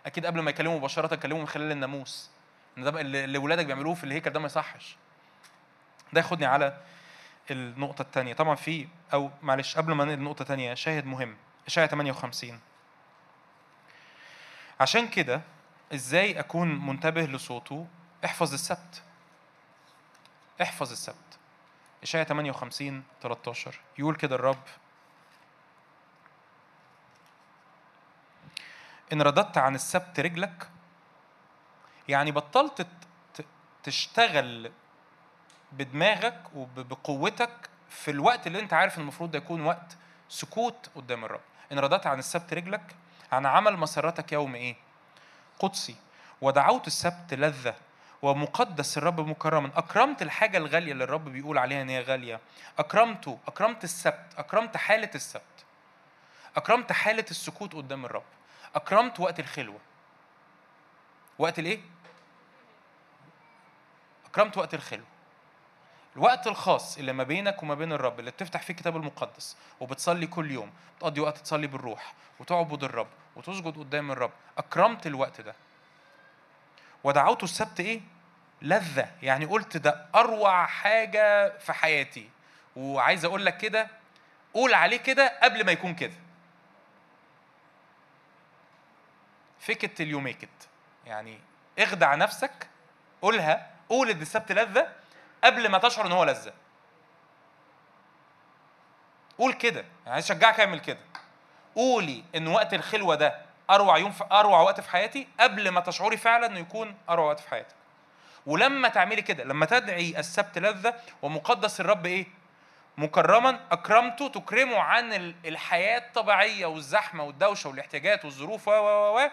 أكيد 0.05 0.25
قبل 0.25 0.39
ما 0.39 0.49
يكلمه 0.49 0.77
مباشرة 0.77 1.15
كلمه 1.15 1.39
من 1.39 1.47
خلال 1.47 1.71
الناموس. 1.71 2.29
إن 2.77 2.83
ده 2.83 3.01
اللي 3.01 3.37
ولادك 3.37 3.65
بيعملوه 3.65 3.93
في 3.93 4.03
الهيكل 4.03 4.29
ده 4.29 4.39
ما 4.39 4.45
يصحش. 4.45 4.95
ده 6.13 6.21
ياخدني 6.21 6.45
على 6.45 6.77
النقطة 7.51 8.01
الثانية 8.01 8.33
طبعا 8.33 8.55
في 8.55 8.87
أو 9.13 9.31
معلش 9.41 9.77
قبل 9.77 9.93
ما 9.93 10.05
ننقل 10.05 10.19
نقطة 10.21 10.45
ثانية 10.45 10.73
شاهد 10.73 11.05
مهم. 11.05 11.35
إشاعة 11.67 11.87
58 11.87 12.59
عشان 14.79 15.07
كده 15.07 15.41
إزاي 15.93 16.39
أكون 16.39 16.85
منتبه 16.85 17.21
لصوته 17.21 17.87
احفظ 18.25 18.53
السبت. 18.53 19.01
احفظ 20.61 20.91
السبت. 20.91 21.15
إشاعة 22.03 22.23
58 22.23 23.03
13 23.21 23.79
يقول 23.99 24.15
كده 24.15 24.35
الرب. 24.35 24.63
إن 29.13 29.21
رددت 29.21 29.57
عن 29.57 29.75
السبت 29.75 30.19
رجلك 30.19 30.69
يعني 32.07 32.31
بطلت 32.31 32.87
تشتغل 33.83 34.71
بدماغك 35.71 36.41
وبقوتك 36.55 37.69
في 37.89 38.11
الوقت 38.11 38.47
اللي 38.47 38.59
أنت 38.59 38.73
عارف 38.73 38.97
المفروض 38.97 39.31
ده 39.31 39.37
يكون 39.37 39.61
وقت 39.61 39.97
سكوت 40.29 40.89
قدام 40.95 41.25
الرب. 41.25 41.41
إن 41.71 41.79
رددت 41.79 42.07
عن 42.07 42.19
السبت 42.19 42.53
رجلك 42.53 42.95
عن 43.31 43.45
عمل 43.45 43.77
مسرتك 43.77 44.31
يوم 44.31 44.55
إيه؟ 44.55 44.75
قدسي. 45.59 45.95
ودعوت 46.41 46.87
السبت 46.87 47.33
لذة. 47.33 47.75
ومقدس 48.21 48.97
الرب 48.97 49.19
مكرما. 49.19 49.71
أكرمت 49.75 50.21
الحاجة 50.21 50.57
الغالية 50.57 50.91
اللي 50.91 51.03
الرب 51.03 51.29
بيقول 51.29 51.57
عليها 51.57 51.81
إن 51.81 51.89
هي 51.89 52.01
غالية. 52.01 52.39
أكرمته 52.79 53.39
أكرمت 53.47 53.83
السبت 53.83 54.33
أكرمت 54.37 54.77
حالة 54.77 55.09
السبت. 55.15 55.43
أكرمت 56.55 56.91
حالة 56.91 57.25
السكوت 57.31 57.73
قدام 57.73 58.05
الرب. 58.05 58.23
أكرمت 58.75 59.19
وقت 59.19 59.39
الخلوة. 59.39 59.79
وقت 61.39 61.59
الإيه؟ 61.59 61.79
أكرمت 64.25 64.57
وقت 64.57 64.73
الخلوة. 64.73 65.05
الوقت 66.15 66.47
الخاص 66.47 66.97
اللي 66.97 67.13
ما 67.13 67.23
بينك 67.23 67.63
وما 67.63 67.75
بين 67.75 67.93
الرب 67.93 68.19
اللي 68.19 68.31
بتفتح 68.31 68.61
فيه 68.61 68.73
الكتاب 68.73 68.95
المقدس 68.95 69.57
وبتصلي 69.79 70.27
كل 70.27 70.51
يوم 70.51 70.71
بتقضي 70.97 71.21
وقت 71.21 71.37
تصلي 71.37 71.67
بالروح 71.67 72.13
وتعبد 72.39 72.83
الرب 72.83 73.07
وتسجد 73.35 73.77
قدام 73.77 74.11
الرب. 74.11 74.31
أكرمت 74.57 75.07
الوقت 75.07 75.41
ده. 75.41 75.55
ودعوته 77.03 77.43
السبت 77.43 77.79
إيه؟ 77.79 78.01
لذة. 78.61 79.11
يعني 79.21 79.45
قلت 79.45 79.77
ده 79.77 80.05
أروع 80.15 80.65
حاجة 80.65 81.57
في 81.57 81.73
حياتي. 81.73 82.29
وعايز 82.75 83.25
أقول 83.25 83.45
لك 83.45 83.57
كده 83.57 83.87
قول 84.53 84.73
عليه 84.73 84.97
كده 84.97 85.39
قبل 85.43 85.65
ما 85.65 85.71
يكون 85.71 85.95
كده. 85.95 86.13
fake 89.59 90.01
till 90.01 90.19
you 90.19 90.32
make 90.32 90.49
يعني 91.05 91.39
اخدع 91.79 92.15
نفسك 92.15 92.67
قولها 93.21 93.71
قول 93.89 94.09
إن 94.09 94.21
السبت 94.21 94.51
لذة 94.51 94.87
قبل 95.43 95.69
ما 95.69 95.77
تشعر 95.77 96.05
إن 96.05 96.11
هو 96.11 96.23
لذة. 96.23 96.53
قول 99.37 99.53
كده. 99.53 99.85
يعني 100.05 100.19
أشجعك 100.19 100.59
أعمل 100.59 100.79
كده. 100.79 100.99
قولي 101.75 102.23
إن 102.35 102.47
وقت 102.47 102.73
الخلوة 102.73 103.15
ده 103.15 103.50
أروع 103.75 103.97
يوم 103.97 104.11
في 104.11 104.23
أروع 104.31 104.61
وقت 104.61 104.81
في 104.81 104.89
حياتي 104.89 105.27
قبل 105.39 105.69
ما 105.69 105.79
تشعري 105.81 106.17
فعلا 106.17 106.45
إنه 106.45 106.59
يكون 106.59 106.97
أروع 107.09 107.25
وقت 107.25 107.39
في 107.39 107.49
حياتك. 107.49 107.75
ولما 108.45 108.87
تعملي 108.89 109.21
كده 109.21 109.43
لما 109.43 109.65
تدعي 109.65 110.19
السبت 110.19 110.57
لذة 110.57 110.93
ومقدس 111.21 111.81
الرب 111.81 112.05
إيه؟ 112.05 112.25
مكرما 112.97 113.59
أكرمته 113.71 114.27
تكرمه 114.27 114.79
عن 114.79 115.13
الحياة 115.45 115.97
الطبيعية 115.97 116.65
والزحمة 116.65 117.23
والدوشة 117.23 117.69
والاحتياجات 117.69 118.25
والظروف 118.25 118.67
و 118.67 118.71
و 118.71 119.19
و 119.19 119.29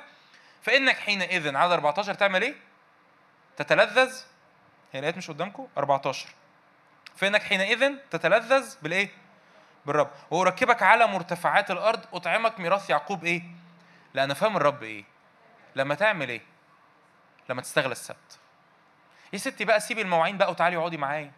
فإنك 0.62 0.96
حينئذ 0.96 1.56
عدد 1.56 1.72
14 1.72 2.14
تعمل 2.14 2.42
إيه؟ 2.42 2.54
تتلذذ. 3.56 4.16
هي 4.92 4.98
الآيات 4.98 5.16
مش 5.16 5.30
قدامكم؟ 5.30 5.68
14 5.78 6.28
فإنك 7.16 7.42
حينئذ 7.42 7.94
تتلذذ 8.10 8.74
بالإيه؟ 8.82 9.10
بالرب. 9.86 10.10
وأركبك 10.30 10.82
على 10.82 11.06
مرتفعات 11.06 11.70
الأرض 11.70 12.00
أطعمك 12.12 12.60
ميراث 12.60 12.90
يعقوب 12.90 13.24
إيه؟ 13.24 13.42
لأن 14.14 14.34
فهم 14.34 14.56
الرب 14.56 14.82
إيه؟ 14.82 15.04
لما 15.76 15.94
تعمل 15.94 16.28
إيه؟ 16.28 16.40
لما 17.48 17.62
تستغل 17.62 17.92
السبت. 17.92 18.38
يا 19.32 19.38
ستي 19.38 19.64
بقى 19.64 19.80
سيبي 19.80 20.02
المواعين 20.02 20.38
بقى 20.38 20.50
وتعالي 20.50 20.76
اقعدي 20.76 20.96
معايا. 20.96 21.32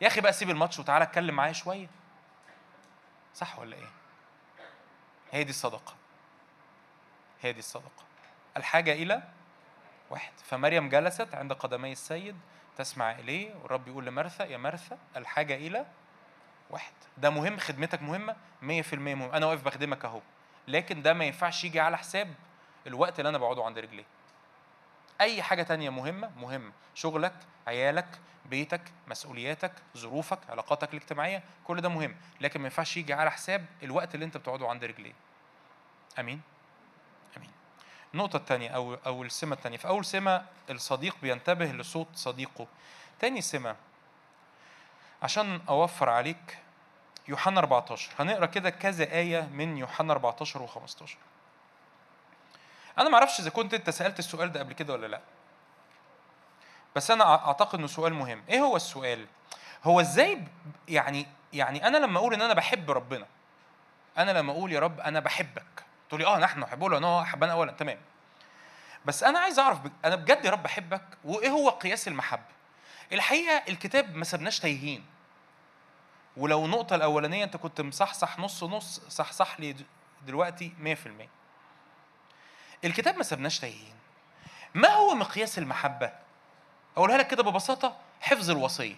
يا 0.00 0.06
أخي 0.06 0.20
بقى 0.20 0.32
سيب 0.32 0.50
الماتش 0.50 0.78
وتعالى 0.78 1.04
اتكلم 1.04 1.34
معايا 1.34 1.52
شوية. 1.52 1.86
صح 3.34 3.58
ولا 3.58 3.76
إيه؟ 3.76 3.88
هي 5.32 5.44
دي 5.44 5.50
الصدقة. 5.50 5.94
هي 7.42 7.52
دي 7.52 7.58
الصدقة. 7.58 8.04
الحاجة 8.56 8.92
إلى 8.92 9.22
واحد. 10.10 10.32
فمريم 10.44 10.88
جلست 10.88 11.34
عند 11.34 11.52
قدمي 11.52 11.92
السيد 11.92 12.40
تسمع 12.76 13.10
إليه 13.12 13.54
والرب 13.54 13.88
يقول 13.88 14.06
لمرثا 14.06 14.44
يا 14.44 14.56
مرثا 14.56 14.98
الحاجة 15.16 15.54
إلى 15.54 15.86
واحد. 16.70 16.92
ده 17.18 17.30
مهم 17.30 17.58
خدمتك 17.58 18.02
مهمة 18.02 18.36
100% 18.62 18.94
مهم. 18.94 19.22
أنا 19.34 19.46
واقف 19.46 19.62
بخدمك 19.62 20.04
أهو. 20.04 20.20
لكن 20.68 21.02
ده 21.02 21.12
ما 21.12 21.24
ينفعش 21.24 21.64
يجي 21.64 21.80
على 21.80 21.98
حساب 21.98 22.34
الوقت 22.86 23.18
اللي 23.20 23.28
أنا 23.28 23.38
بقعده 23.38 23.64
عند 23.64 23.78
رجليه 23.78 24.04
أي 25.20 25.42
حاجة 25.42 25.62
تانية 25.62 25.90
مهمة 25.90 26.30
مهمه 26.36 26.72
شغلك 26.94 27.34
عيالك 27.66 28.18
بيتك 28.46 28.80
مسؤولياتك 29.08 29.72
ظروفك 29.96 30.38
علاقاتك 30.50 30.90
الاجتماعية 30.94 31.42
كل 31.64 31.80
ده 31.80 31.88
مهم. 31.88 32.16
لكن 32.40 32.60
ما 32.60 32.66
ينفعش 32.66 32.96
يجي 32.96 33.12
على 33.12 33.30
حساب 33.30 33.66
الوقت 33.82 34.14
اللي 34.14 34.24
أنت 34.26 34.36
بتقعده 34.36 34.68
عند 34.68 34.84
رجليه. 34.84 35.12
أمين؟ 36.18 36.40
أمين. 37.36 37.50
النقطه 38.14 38.36
الثانية 38.36 38.68
أو 38.70 38.94
أو 38.94 39.22
السمة 39.22 39.56
الثانية 39.56 39.76
في 39.76 39.88
أول 39.88 40.04
سمة 40.04 40.44
الصديق 40.70 41.16
بينتبه 41.22 41.64
لصوت 41.64 42.08
صديقه. 42.14 42.66
تاني 43.18 43.40
سمة 43.40 43.76
عشان 45.22 45.60
أوفر 45.68 46.08
عليك 46.08 46.58
يوحنا 47.30 47.60
14 47.60 48.10
هنقرأ 48.18 48.46
كده 48.46 48.70
كذا 48.70 49.04
آية 49.04 49.40
من 49.52 49.76
يوحنا 49.78 50.12
14 50.12 50.66
و15 50.66 51.02
أنا 52.98 53.08
ما 53.08 53.14
أعرفش 53.14 53.40
إذا 53.40 53.50
كنت 53.50 53.74
أنت 53.74 53.90
سألت 53.90 54.18
السؤال 54.18 54.52
ده 54.52 54.60
قبل 54.60 54.72
كده 54.72 54.92
ولا 54.92 55.06
لأ. 55.06 55.20
بس 56.96 57.10
أنا 57.10 57.24
أعتقد 57.46 57.78
إنه 57.78 57.86
سؤال 57.86 58.14
مهم. 58.14 58.42
إيه 58.48 58.60
هو 58.60 58.76
السؤال؟ 58.76 59.26
هو 59.84 60.00
إزاي 60.00 60.44
يعني 60.88 61.26
يعني 61.52 61.86
أنا 61.86 61.96
لما 61.98 62.18
أقول 62.18 62.34
إن 62.34 62.42
أنا 62.42 62.54
بحب 62.54 62.90
ربنا 62.90 63.26
أنا 64.18 64.30
لما 64.30 64.52
أقول 64.52 64.72
يا 64.72 64.80
رب 64.80 65.00
أنا 65.00 65.20
بحبك 65.20 65.84
تقول 66.08 66.20
لي 66.20 66.26
آه 66.26 66.38
نحن 66.38 66.60
نحبه 66.60 66.90
لأنه 66.90 67.24
حبنا 67.24 67.52
اولا 67.52 67.72
تمام. 67.72 67.98
بس 69.04 69.22
أنا 69.22 69.38
عايز 69.38 69.58
أعرف 69.58 69.78
أنا 70.04 70.16
بجد 70.16 70.44
يا 70.44 70.50
رب 70.50 70.62
بحبك 70.62 71.02
وإيه 71.24 71.48
هو 71.50 71.68
قياس 71.68 72.08
المحبة؟ 72.08 72.42
الحقيقة 73.12 73.62
الكتاب 73.68 74.14
ما 74.14 74.24
سبناش 74.24 74.60
تايهين. 74.60 75.04
ولو 76.40 76.64
النقطة 76.64 76.96
الأولانية 76.96 77.44
أنت 77.44 77.56
كنت 77.56 77.80
مصحصح 77.80 78.38
نص 78.38 78.64
نص 78.64 79.00
صحصح 79.00 79.60
لي 79.60 79.76
دلوقتي 80.26 80.72
100% 80.84 80.88
الكتاب 82.84 83.16
ما 83.16 83.22
سبناش 83.22 83.58
تايهين. 83.58 83.94
ما 84.74 84.88
هو 84.88 85.14
مقياس 85.14 85.58
المحبة؟ 85.58 86.12
أقولها 86.96 87.18
لك 87.18 87.28
كده 87.28 87.42
ببساطة 87.42 87.96
حفظ 88.20 88.50
الوصية. 88.50 88.96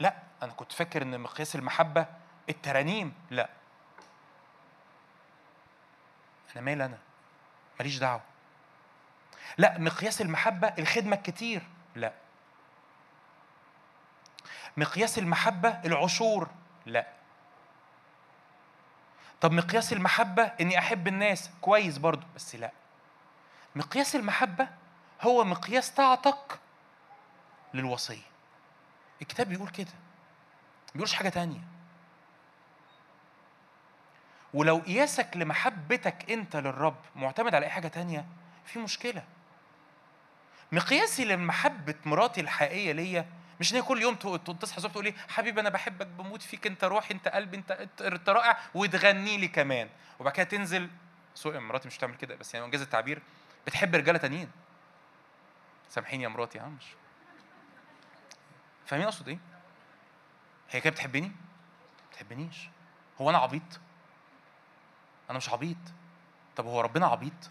لا 0.00 0.16
أنا 0.42 0.52
كنت 0.52 0.72
فاكر 0.72 1.02
إن 1.02 1.20
مقياس 1.20 1.56
المحبة 1.56 2.06
الترانيم 2.48 3.14
لا. 3.30 3.48
أنا 6.52 6.64
مال 6.64 6.82
أنا؟ 6.82 6.98
ماليش 7.78 7.98
دعوة. 7.98 8.22
لا 9.58 9.78
مقياس 9.78 10.20
المحبة 10.20 10.68
الخدمة 10.68 11.16
الكتير 11.16 11.62
لا. 11.96 12.12
مقياس 14.76 15.18
المحبة 15.18 15.68
العشور؟ 15.68 16.48
لا. 16.86 17.06
طب 19.40 19.52
مقياس 19.52 19.92
المحبة 19.92 20.42
إني 20.42 20.78
أحب 20.78 21.08
الناس 21.08 21.50
كويس 21.60 21.98
برضو؟ 21.98 22.26
بس 22.36 22.54
لا. 22.54 22.70
مقياس 23.76 24.16
المحبة 24.16 24.68
هو 25.22 25.44
مقياس 25.44 25.90
طاعتك 25.90 26.58
للوصية. 27.74 28.22
الكتاب 29.22 29.48
بيقول 29.48 29.68
كده. 29.68 29.92
بيقولش 30.94 31.14
حاجة 31.14 31.28
تانية. 31.28 31.60
ولو 34.54 34.78
قياسك 34.78 35.36
لمحبتك 35.36 36.30
أنت 36.30 36.56
للرب 36.56 36.96
معتمد 37.16 37.54
على 37.54 37.66
أي 37.66 37.70
حاجة 37.70 37.88
تانية 37.88 38.24
في 38.64 38.78
مشكلة. 38.78 39.24
مقياسي 40.72 41.24
لمحبة 41.24 41.94
مراتي 42.04 42.40
الحقيقية 42.40 42.92
ليا 42.92 43.26
مش 43.64 43.72
إن 43.72 43.76
هي 43.76 43.82
كل 43.82 44.02
يوم 44.02 44.14
تصحى 44.60 44.76
الصبح 44.76 44.92
تقول 44.92 45.04
لي 45.04 45.14
حبيبي 45.28 45.60
أنا 45.60 45.68
بحبك 45.68 46.06
بموت 46.06 46.42
فيك 46.42 46.66
أنت 46.66 46.84
روحي 46.84 47.14
أنت 47.14 47.28
قلبي 47.28 47.56
أنت 47.56 47.70
أنت 48.00 48.28
رائع 48.28 48.58
وتغني 48.74 49.36
لي 49.36 49.48
كمان 49.48 49.88
وبعد 50.18 50.32
كده 50.32 50.44
تنزل 50.44 50.90
سوء 51.34 51.58
مراتي 51.58 51.88
مش 51.88 51.96
بتعمل 51.96 52.14
كده 52.14 52.34
بس 52.34 52.54
يعني 52.54 52.66
إنجاز 52.66 52.80
التعبير 52.82 53.22
بتحب 53.66 53.94
رجاله 53.94 54.18
تانيين 54.18 54.50
سامحيني 55.88 56.22
يا 56.22 56.28
مراتي 56.28 56.58
ها 56.58 56.68
مش 56.68 56.84
فاهمين 58.86 59.06
أقصد 59.06 59.28
إيه؟ 59.28 59.38
هي 60.70 60.80
كده 60.80 60.90
بتحبني؟ 60.90 61.28
ما 61.28 62.10
بتحبنيش 62.10 62.68
هو 63.20 63.30
أنا 63.30 63.38
عبيط؟ 63.38 63.80
أنا 65.30 65.38
مش 65.38 65.48
عبيط 65.48 65.76
طب 66.56 66.66
هو 66.66 66.80
ربنا 66.80 67.06
عبيط؟ 67.06 67.50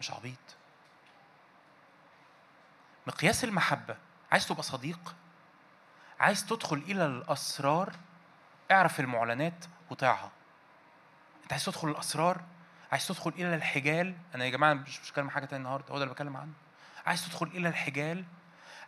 مش 0.00 0.10
عبيط 0.10 0.56
مقياس 3.06 3.44
المحبة 3.44 3.96
عايز 4.34 4.46
تبقى 4.46 4.62
صديق؟ 4.62 5.14
عايز 6.20 6.46
تدخل 6.46 6.76
إلى 6.76 7.06
الأسرار؟ 7.06 7.92
اعرف 8.70 9.00
المعلنات 9.00 9.64
وطيعها. 9.90 10.30
أنت 11.42 11.52
عايز 11.52 11.64
تدخل 11.64 11.88
الأسرار؟ 11.88 12.40
عايز 12.92 13.06
تدخل 13.08 13.30
إلى 13.30 13.54
الحجال؟ 13.54 14.14
أنا 14.34 14.44
يا 14.44 14.50
جماعة 14.50 14.74
مش 14.74 15.00
بتكلم 15.00 15.30
حاجة 15.30 15.44
تاني 15.44 15.58
النهاردة 15.62 15.86
هو 15.92 15.98
ده 15.98 16.02
اللي 16.02 16.12
بتكلم 16.14 16.36
عنه. 16.36 16.52
عايز 17.06 17.26
تدخل 17.26 17.46
إلى 17.46 17.68
الحجال؟ 17.68 18.24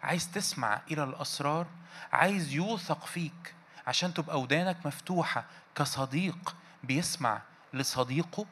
عايز 0.02 0.30
تسمع 0.32 0.80
إلى 0.90 1.04
الأسرار؟ 1.04 1.66
عايز 2.12 2.52
يوثق 2.52 3.06
فيك 3.06 3.54
عشان 3.86 4.14
تبقى 4.14 4.40
ودانك 4.40 4.86
مفتوحة 4.86 5.44
كصديق 5.74 6.56
بيسمع 6.84 7.40
لصديقه؟ 7.72 8.46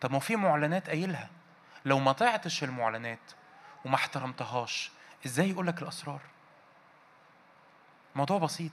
طب 0.00 0.12
ما 0.12 0.18
في 0.18 0.36
معلنات 0.36 0.88
قايلها. 0.88 1.30
لو 1.84 1.98
ما 1.98 2.12
طعتش 2.12 2.64
المعلنات 2.64 3.32
وما 3.84 3.94
احترمتهاش 3.94 4.90
إزاي 5.26 5.50
يقول 5.50 5.66
لك 5.66 5.82
الأسرار؟ 5.82 6.20
موضوع 8.14 8.38
بسيط. 8.38 8.72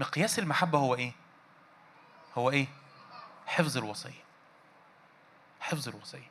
مقياس 0.00 0.38
المحبة 0.38 0.78
هو 0.78 0.94
إيه؟ 0.94 1.12
هو 2.38 2.50
إيه؟ 2.50 2.66
حفظ 3.46 3.76
الوصية. 3.76 4.24
حفظ 5.60 5.88
الوصية. 5.88 6.30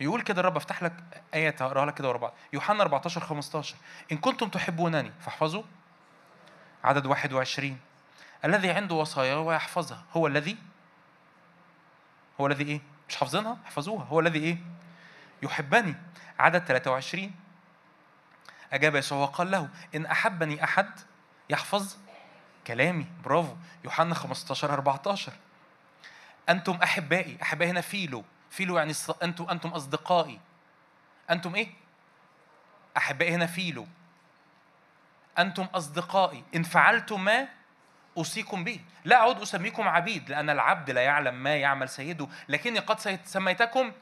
يقول 0.00 0.22
كده 0.22 0.40
الرب 0.40 0.56
أفتح 0.56 0.82
لك 0.82 1.22
آية 1.34 1.56
هقراها 1.60 1.86
لك 1.86 1.94
كده 1.94 2.08
ورا 2.08 2.18
بعض. 2.18 2.32
يوحنا 2.52 2.82
14 2.82 3.20
15 3.20 3.76
إن 4.12 4.18
كنتم 4.18 4.48
تحبونني 4.48 5.12
فاحفظوا. 5.20 5.62
عدد 6.84 7.06
21 7.06 7.80
الذي 8.44 8.70
عنده 8.70 8.94
وصايا 8.94 9.34
ويحفظها 9.34 10.04
هو 10.12 10.26
الذي؟ 10.26 10.56
هو 12.40 12.46
الذي 12.46 12.64
إيه؟ 12.64 12.80
مش 13.08 13.16
حافظينها؟ 13.16 13.58
احفظوها. 13.64 14.04
هو 14.04 14.20
الذي 14.20 14.38
إيه؟ 14.38 14.58
يحبني. 15.42 15.94
عدد 16.40 16.64
23 16.64 17.32
أجاب 18.72 18.96
يسوع 18.96 19.18
وقال 19.18 19.50
له 19.50 19.68
إن 19.94 20.06
أحبني 20.06 20.64
أحد 20.64 20.90
يحفظ 21.50 21.96
كلامي. 22.66 23.06
برافو. 23.24 23.56
يوحنا 23.84 24.14
15 24.14 24.72
14 24.72 25.32
أنتم 26.48 26.78
أحبائي. 26.82 27.38
أحبائي 27.42 27.70
هنا 27.70 27.80
φίλοι. 27.80 28.24
φίλοι 28.50 28.78
يعني 28.78 28.92
أنتم 29.22 29.50
أنتم 29.50 29.68
أصدقائي. 29.68 30.40
أنتم 31.30 31.54
إيه؟ 31.54 31.68
أحبائي 32.96 33.34
هنا 33.34 33.46
φίλοι. 33.46 33.86
أنتم 35.38 35.64
أصدقائي. 35.74 36.44
إن 36.54 36.62
فعلتم 36.62 37.24
ما 37.24 37.48
أوصيكم 38.16 38.64
به. 38.64 38.80
لا 39.04 39.16
أعود 39.16 39.40
أسميكم 39.40 39.88
عبيد 39.88 40.30
لأن 40.30 40.50
العبد 40.50 40.90
لا 40.90 41.00
يعلم 41.00 41.34
ما 41.34 41.56
يعمل 41.56 41.88
سيده 41.88 42.28
لكني 42.48 42.78
قد 42.78 43.18
سميتكم 43.24 43.92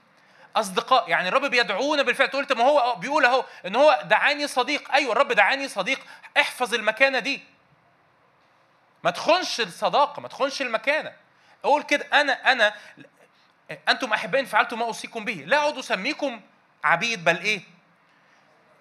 أصدقاء 0.56 1.10
يعني 1.10 1.28
الرب 1.28 1.44
بيدعونا 1.44 2.02
بالفعل. 2.02 2.28
قلت 2.28 2.52
ما 2.52 2.64
هو 2.64 2.94
بيقول 2.94 3.24
أهو 3.24 3.44
إن 3.66 3.76
هو 3.76 4.00
دعاني 4.04 4.46
صديق. 4.46 4.92
أيوه 4.92 5.12
الرب 5.12 5.32
دعاني 5.32 5.68
صديق. 5.68 6.00
احفظ 6.40 6.74
المكانة 6.74 7.18
دي. 7.18 7.42
ما 9.04 9.10
تخونش 9.10 9.60
الصداقة 9.60 10.20
ما 10.20 10.28
تخونش 10.28 10.62
المكانة. 10.62 11.12
أقول 11.64 11.82
كده 11.82 12.06
أنا 12.12 12.52
أنا 12.52 12.74
أنتم 13.88 14.12
أحبائي 14.12 14.46
فعلتم 14.46 14.78
ما 14.78 14.84
أوصيكم 14.84 15.24
به. 15.24 15.44
لا 15.46 15.56
اعود 15.56 15.78
أسميكم 15.78 16.40
عبيد 16.84 17.24
بل 17.24 17.38
إيه؟ 17.38 17.60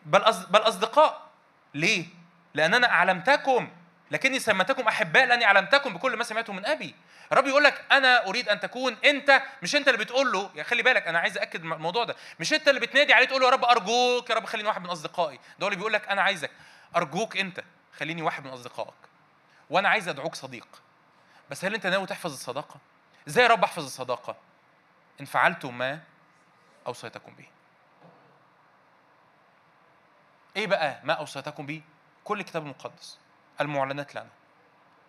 بل 0.05 0.19
بل 0.49 0.59
أصدقاء. 0.59 1.27
ليه؟ 1.73 2.05
لأن 2.53 2.73
أنا 2.73 2.89
أعلمتكم 2.89 3.69
لكني 4.11 4.39
سميتكم 4.39 4.87
أحباء 4.87 5.25
لأني 5.25 5.45
علمتكم 5.45 5.93
بكل 5.93 6.17
ما 6.17 6.23
سمعته 6.23 6.53
من 6.53 6.65
أبي. 6.65 6.95
الرب 7.31 7.47
يقول 7.47 7.63
لك 7.63 7.85
أنا 7.91 8.27
أريد 8.27 8.49
أن 8.49 8.59
تكون 8.59 8.97
أنت 9.05 9.41
مش 9.63 9.75
أنت 9.75 9.87
اللي 9.87 9.99
بتقول 9.99 10.31
له 10.31 10.49
يا 10.55 10.63
خلي 10.63 10.83
بالك 10.83 11.07
أنا 11.07 11.19
عايز 11.19 11.37
اكد 11.37 11.61
الموضوع 11.65 12.03
ده 12.03 12.15
مش 12.39 12.53
أنت 12.53 12.67
اللي 12.67 12.79
بتنادي 12.79 13.13
عليه 13.13 13.25
تقول 13.27 13.41
له 13.41 13.47
يا 13.47 13.51
رب 13.53 13.65
أرجوك 13.65 14.29
يا 14.29 14.35
رب 14.35 14.45
خليني 14.45 14.67
واحد 14.67 14.81
من 14.81 14.89
أصدقائي 14.89 15.37
ده 15.59 15.63
هو 15.63 15.67
اللي 15.67 15.77
بيقول 15.77 15.93
لك 15.93 16.07
أنا 16.07 16.21
عايزك. 16.21 16.51
أرجوك 16.95 17.37
أنت 17.37 17.63
خليني 17.97 18.21
واحد 18.21 18.45
من 18.45 18.51
أصدقائك. 18.51 18.93
وأنا 19.69 19.89
عايز 19.89 20.07
أدعوك 20.07 20.35
صديق. 20.35 20.67
بس 21.49 21.65
هل 21.65 21.73
أنت 21.73 21.87
ناوي 21.87 22.07
تحفظ 22.07 22.31
الصداقة؟ 22.33 22.75
إزاي 23.27 23.43
يا 23.43 23.49
رب 23.49 23.63
أحفظ 23.63 23.83
الصداقة؟ 23.85 24.35
إن 25.21 25.25
فعلتم 25.25 25.77
ما 25.77 25.99
أوصيتكم 26.87 27.33
به. 27.33 27.45
إيه 30.55 30.67
بقى 30.67 30.99
ما 31.03 31.13
أوصيتكم 31.13 31.65
به؟ 31.65 31.81
كل 32.23 32.39
الكتاب 32.39 32.63
المقدس 32.63 33.17
المعلنات 33.61 34.15
لنا. 34.15 34.29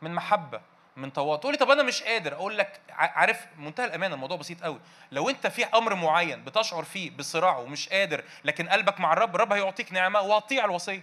من 0.03 0.15
محبة 0.15 0.61
من 0.99 1.13
تواضع 1.13 1.41
تقول 1.41 1.53
لي 1.53 1.59
طب 1.59 1.71
أنا 1.71 1.83
مش 1.83 2.03
قادر. 2.03 2.35
أقول 2.35 2.59
لك 2.59 2.81
عارف 2.91 3.47
منتهى 3.59 3.85
الأمانة 3.85 4.15
الموضوع 4.15 4.37
بسيط 4.37 4.63
قوي. 4.63 4.81
لو 5.13 5.31
أنت 5.31 5.47
في 5.47 5.65
أمر 5.65 5.95
معين 5.95 6.45
بتشعر 6.45 6.85
فيه 6.85 7.11
بصراع 7.11 7.59
ومش 7.59 7.89
قادر 7.89 8.25
لكن 8.45 8.69
قلبك 8.69 9.01
مع 9.01 9.13
الرب 9.13 9.35
الرب 9.35 9.53
هيعطيك 9.53 9.93
نعمة 9.93 10.21
وهتطيع 10.21 10.65
الوصية. 10.65 11.03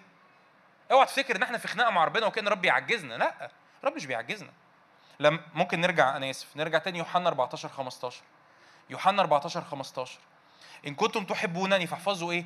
اوعى 0.92 1.06
تفتكر 1.06 1.36
إن 1.36 1.44
إحنا 1.44 1.58
في 1.58 1.68
خناقة 1.68 1.90
مع 1.90 2.06
ربنا 2.06 2.26
وكأن 2.26 2.48
الرب 2.48 2.66
يعجزنا. 2.66 3.14
لأ 3.14 3.52
الرب 3.84 3.96
مش 3.96 4.06
بيعجزنا. 4.06 4.50
لما 5.20 5.40
ممكن 5.54 5.82
نرجع 5.82 6.18
أنا 6.18 6.30
آسف 6.30 6.58
نرجع 6.58 6.78
تاني 6.78 6.98
يوحنا 6.98 7.28
14 7.30 7.70
15 7.70 8.22
يوحنا 8.90 9.22
14 9.22 9.62
15 9.62 10.20
إن 10.88 10.96
كنتم 10.96 11.26
تحبونني 11.26 11.88
فاحفظوا 11.88 12.32
إيه؟ 12.32 12.46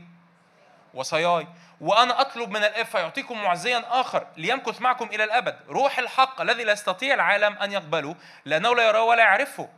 وصاياي 0.94 1.48
وأنا 1.82 2.22
أطلب 2.22 2.50
من 2.50 2.64
الاب 2.64 2.86
فيعطيكم 2.86 3.44
معزيا 3.44 3.84
آخر 4.02 4.28
ليمكث 4.38 4.82
معكم 4.82 5.06
إلى 5.06 5.24
الأبد. 5.24 5.60
روح 5.70 6.00
الحق 6.00 6.42
الذي 6.42 6.64
لا 6.64 6.74
يستطيع 6.74 7.14
العالم 7.14 7.58
أن 7.58 7.72
يقبله. 7.72 8.16
لأنه 8.46 8.76
لا 8.76 8.88
يراه 8.88 9.04
ولا 9.04 9.24
يعرفه. 9.24 9.70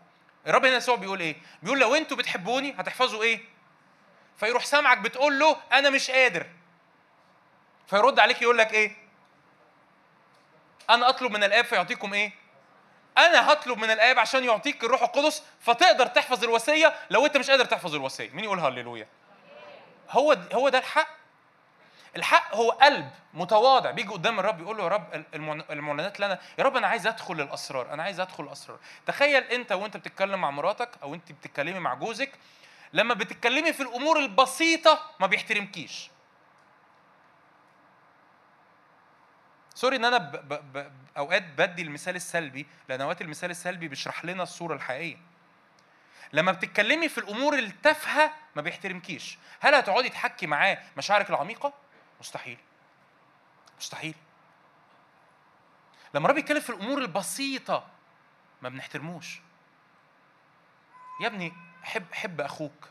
الرب 0.48 0.66
هنا 0.66 0.76
يسوع 0.76 0.96
بيقول 0.96 1.20
إيه؟ 1.20 1.36
بيقول 1.64 1.80
لو 1.80 1.96
أنتوا 1.96 2.18
بتحبوني 2.18 2.76
هتحفظوا 2.80 3.24
إيه؟ 3.24 3.40
فيروح 4.38 4.66
سامعك 4.66 4.98
بتقول 4.98 5.40
له 5.40 5.58
أنا 5.74 5.90
مش 5.90 6.12
قادر. 6.12 6.48
فيرد 7.88 8.20
عليك 8.20 8.42
يقول 8.42 8.58
لك 8.58 8.74
إيه؟ 8.74 8.92
أنا 10.90 11.10
أطلب 11.10 11.32
من 11.32 11.44
الاب 11.44 11.66
فيعطيكم 11.66 12.14
إيه؟ 12.14 12.32
أنا 13.18 13.52
هطلب 13.52 13.78
من 13.78 13.92
الآب 13.92 14.20
عشان 14.20 14.44
يعطيك 14.44 14.84
الروح 14.84 15.02
القدس. 15.02 15.44
فتقدر 15.62 16.08
تحفظ 16.08 16.44
الوصية 16.44 16.94
لو 17.10 17.26
أنت 17.26 17.38
مش 17.38 17.50
قادر 17.50 17.66
تحفظ 17.66 17.96
الوصية. 17.96 18.30
مين 18.30 18.44
يقول 18.44 18.60
هللويا؟ 18.60 19.08
هو 20.12 20.38
هو 20.54 20.70
ده 20.70 20.78
الحق. 20.78 21.08
الحق 22.16 22.56
هو 22.56 22.72
قلب 22.72 23.12
متواضع. 23.34 23.92
بيجي 23.92 24.10
قدام 24.10 24.40
الرب 24.40 24.60
يقول 24.60 24.78
له 24.78 24.84
يا 24.84 24.88
رب 24.88 25.26
المعلنات 25.72 26.20
لنا 26.20 26.40
يا 26.58 26.64
رب 26.64 26.78
أنا 26.78 26.88
عايز 26.88 27.08
أدخل 27.08 27.42
الأسرار. 27.42 27.94
أنا 27.94 28.04
عايز 28.04 28.20
أدخل 28.20 28.44
الأسرار. 28.44 28.80
تخيل 29.06 29.44
أنت 29.44 29.72
وأنت 29.72 29.98
بتتكلم 29.98 30.42
مع 30.42 30.52
مراتك 30.52 30.90
أو 31.04 31.14
أنت 31.14 31.32
بتتكلمي 31.32 31.80
مع 31.80 31.94
جوزك 31.94 32.32
لما 32.94 33.14
بتتكلمي 33.14 33.74
في 33.74 33.84
الأمور 33.84 34.20
البسيطة 34.20 35.00
ما 35.20 35.28
بيحترمكيش. 35.28 36.10
سوري 39.76 39.96
إن 39.96 40.06
أنا 40.06 40.18
ب 40.18 40.32
ب 40.32 40.78
ب 40.78 40.92
أوقات 41.18 41.44
بدي 41.44 41.82
المثال 41.82 42.16
السلبي 42.16 42.68
لأن 42.90 43.02
أوقات 43.02 43.22
المثال 43.22 43.52
السلبي 43.52 43.88
بيشرح 43.88 44.26
لنا 44.26 44.44
الصورة 44.44 44.76
الحقيقية. 44.76 45.18
لما 46.34 46.52
بتتكلمي 46.52 47.10
في 47.10 47.18
الأمور 47.18 47.60
التافهة 47.60 48.34
ما 48.56 48.62
بيحترمكيش. 48.62 49.38
هل 49.60 49.76
هتقعدي 49.76 50.10
تحكي 50.10 50.48
معاه 50.48 50.78
مشاعرك 50.98 51.30
العميقة؟ 51.30 51.74
مستحيل. 52.20 52.58
مستحيل. 53.80 54.16
لما 56.14 56.30
ربي 56.30 56.40
يتكلم 56.40 56.60
في 56.60 56.70
الأمور 56.70 56.98
البسيطة 56.98 57.88
ما 58.62 58.70
بنحترموش. 58.70 59.42
يا 61.22 61.28
ابني 61.28 61.54
حب 61.84 62.14
حب 62.14 62.42
أخوك. 62.42 62.90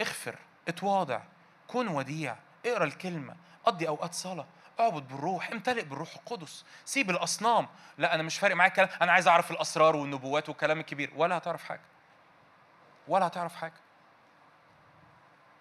اغفر 0.00 0.38
اتواضع. 0.68 1.20
كن 1.68 1.88
وديع. 1.88 2.36
اقرأ 2.66 2.84
الكلمة. 2.84 3.36
قضي 3.64 3.88
أوقات 3.88 4.14
صلاة. 4.14 4.46
اعبد 4.80 5.08
بالروح. 5.08 5.50
امتلئ 5.50 5.84
بالروح 5.84 6.14
القدس. 6.14 6.64
سيب 6.84 7.10
الأصنام. 7.10 7.68
لا 7.98 8.14
أنا 8.14 8.22
مش 8.22 8.38
فارق 8.38 8.56
معايا 8.56 8.70
الكلام. 8.70 8.88
أنا 9.02 9.12
عايز 9.12 9.28
أعرف 9.28 9.50
الأسرار 9.50 9.96
والنبوات 9.96 10.48
والكلام 10.48 10.80
الكبير. 10.80 11.12
ولا 11.16 11.38
هتعرف 11.38 11.64
حاجة. 11.64 11.80
ولا 13.08 13.26
هتعرف 13.26 13.56
حاجة. 13.56 13.72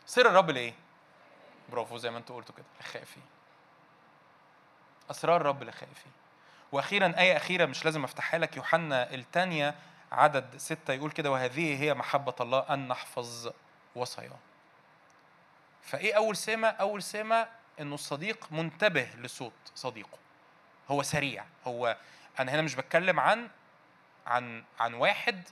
سر 0.06 0.30
الرب 0.30 0.50
لإيه؟ 0.50 0.74
برافو 1.70 1.98
زي 1.98 2.12
ما 2.12 2.18
أنتوا 2.18 2.36
قلتوا 2.36 2.56
كده 2.56 2.66
لخائفين 2.82 3.24
أسرار 5.12 5.42
الرب 5.42 5.64
لخائفين 5.64 6.12
وأخيرا 6.72 7.14
آية 7.18 7.38
أخيرة 7.38 7.66
مش 7.66 7.86
لازم 7.86 8.04
أفتحها 8.04 8.40
لك 8.40 8.58
يوحنا 8.58 9.14
الثانية 9.14 9.76
عدد 10.12 10.58
ستة 10.58 10.94
يقول 10.94 11.12
كده 11.12 11.32
وهذه 11.32 11.84
هي 11.84 11.94
محبة 11.94 12.36
الله 12.42 12.60
أن 12.60 12.88
نحفظ 12.88 13.52
وصاياه. 13.96 14.40
فإيه 15.82 16.14
أول 16.14 16.38
سمة؟ 16.38 16.68
أول 16.68 17.04
سمة 17.04 17.48
إنه 17.80 17.96
الصديق 17.96 18.48
منتبه 18.52 19.10
لصوت 19.18 19.54
صديقه. 19.76 20.18
هو 20.90 21.04
سريع 21.04 21.46
هو 21.68 21.98
أنا 22.40 22.52
هنا 22.52 22.62
مش 22.62 22.76
بتكلم 22.76 23.20
عن 23.20 23.50
عن 24.28 24.64
عن 24.80 24.94
واحد 24.94 25.50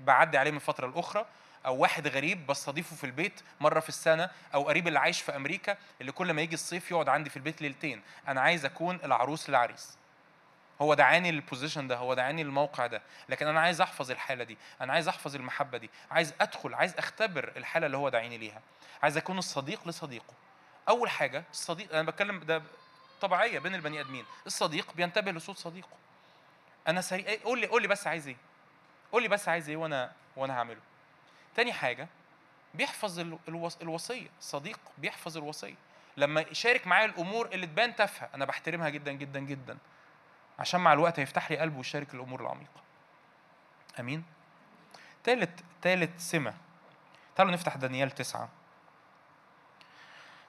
بعدي 0.00 0.38
عليه 0.38 0.50
من 0.50 0.58
فترة 0.58 0.86
لأخرى 0.86 1.26
أو 1.66 1.76
واحد 1.76 2.08
غريب 2.08 2.46
بستضيفه 2.46 2.96
في 2.96 3.04
البيت 3.04 3.40
مرة 3.60 3.80
في 3.80 3.88
السنة 3.88 4.30
أو 4.54 4.62
قريب 4.62 4.88
اللي 4.88 4.98
عايش 4.98 5.20
في 5.20 5.36
أمريكا 5.36 5.76
اللي 6.00 6.12
كل 6.12 6.32
ما 6.32 6.42
يجي 6.42 6.54
الصيف 6.54 6.90
يقعد 6.90 7.08
عندي 7.08 7.30
في 7.30 7.36
البيت 7.36 7.62
ليلتين. 7.62 8.02
أنا 8.28 8.40
عايز 8.40 8.64
أكون 8.64 9.00
العروس 9.04 9.48
للعريس 9.48 9.98
هو 10.82 10.94
دعاني 10.94 11.30
للبوزيشن 11.30 11.88
ده 11.88 11.96
هو 11.96 12.14
دعاني 12.14 12.44
للموقع 12.44 12.86
ده. 12.86 13.02
لكن 13.28 13.46
أنا 13.46 13.60
عايز 13.60 13.80
أحفظ 13.80 14.10
الحالة 14.10 14.44
دي 14.44 14.58
أنا 14.80 14.92
عايز 14.92 15.08
أحفظ 15.08 15.34
المحبة 15.36 15.78
دي 15.78 15.90
عايز 16.10 16.34
أدخل 16.40 16.74
عايز 16.74 16.94
أختبر 16.98 17.52
الحالة 17.56 17.86
اللي 17.86 17.96
هو 17.96 18.08
دعيني 18.08 18.38
ليها. 18.38 18.60
عايز 19.02 19.16
أكون 19.16 19.38
الصديق 19.38 19.88
لصديقه. 19.88 20.34
أول 20.88 21.10
حاجة 21.10 21.44
الصديق 21.50 21.94
أنا 21.94 22.10
بتكلم 22.10 22.40
ده 22.40 22.62
طبيعية 23.20 23.58
بين 23.58 23.74
البني 23.74 24.00
آدمين. 24.00 24.24
الصديق 24.46 24.92
بينتبه 24.94 25.32
لصوت 25.32 25.58
صديقه. 25.58 25.96
أنا 26.88 27.00
سريع 27.00 27.36
قول 27.44 27.60
لي 27.60 27.66
قول 27.66 27.82
لي 27.82 27.88
بس 27.88 28.06
عايز 28.06 28.28
إيه؟ 28.28 28.36
قول 29.12 29.22
لي 29.22 29.28
بس 29.28 29.48
عايز 29.48 29.68
إيه 29.68 29.76
وأنا 29.76 30.12
وأنا 30.36 30.58
هعمله. 30.58 30.80
تاني 31.54 31.72
حاجة 31.72 32.08
بيحفظ 32.74 33.36
الوصية. 33.82 34.28
صديق 34.40 34.80
بيحفظ 34.98 35.36
الوصية. 35.36 35.74
لما 36.16 36.40
يشارك 36.40 36.86
معايا 36.86 37.04
الأمور 37.04 37.46
اللي 37.46 37.66
تبان 37.66 37.96
تافهة 37.96 38.28
أنا 38.34 38.44
بحترمها 38.44 38.88
جدا 38.88 39.12
جدا 39.12 39.40
جدا. 39.40 39.78
عشان 40.58 40.80
مع 40.80 40.92
الوقت 40.92 41.20
هيفتح 41.20 41.50
لي 41.50 41.58
قلبه 41.58 41.76
ويشارك 41.76 42.14
الأمور 42.14 42.40
العميقة. 42.40 42.80
أمين؟ 44.00 44.24
تالت 45.24 45.60
تالت 45.82 46.20
سمة. 46.20 46.54
تعالوا 47.36 47.52
نفتح 47.52 47.76
دانيال 47.76 48.10
تسعة. 48.10 48.48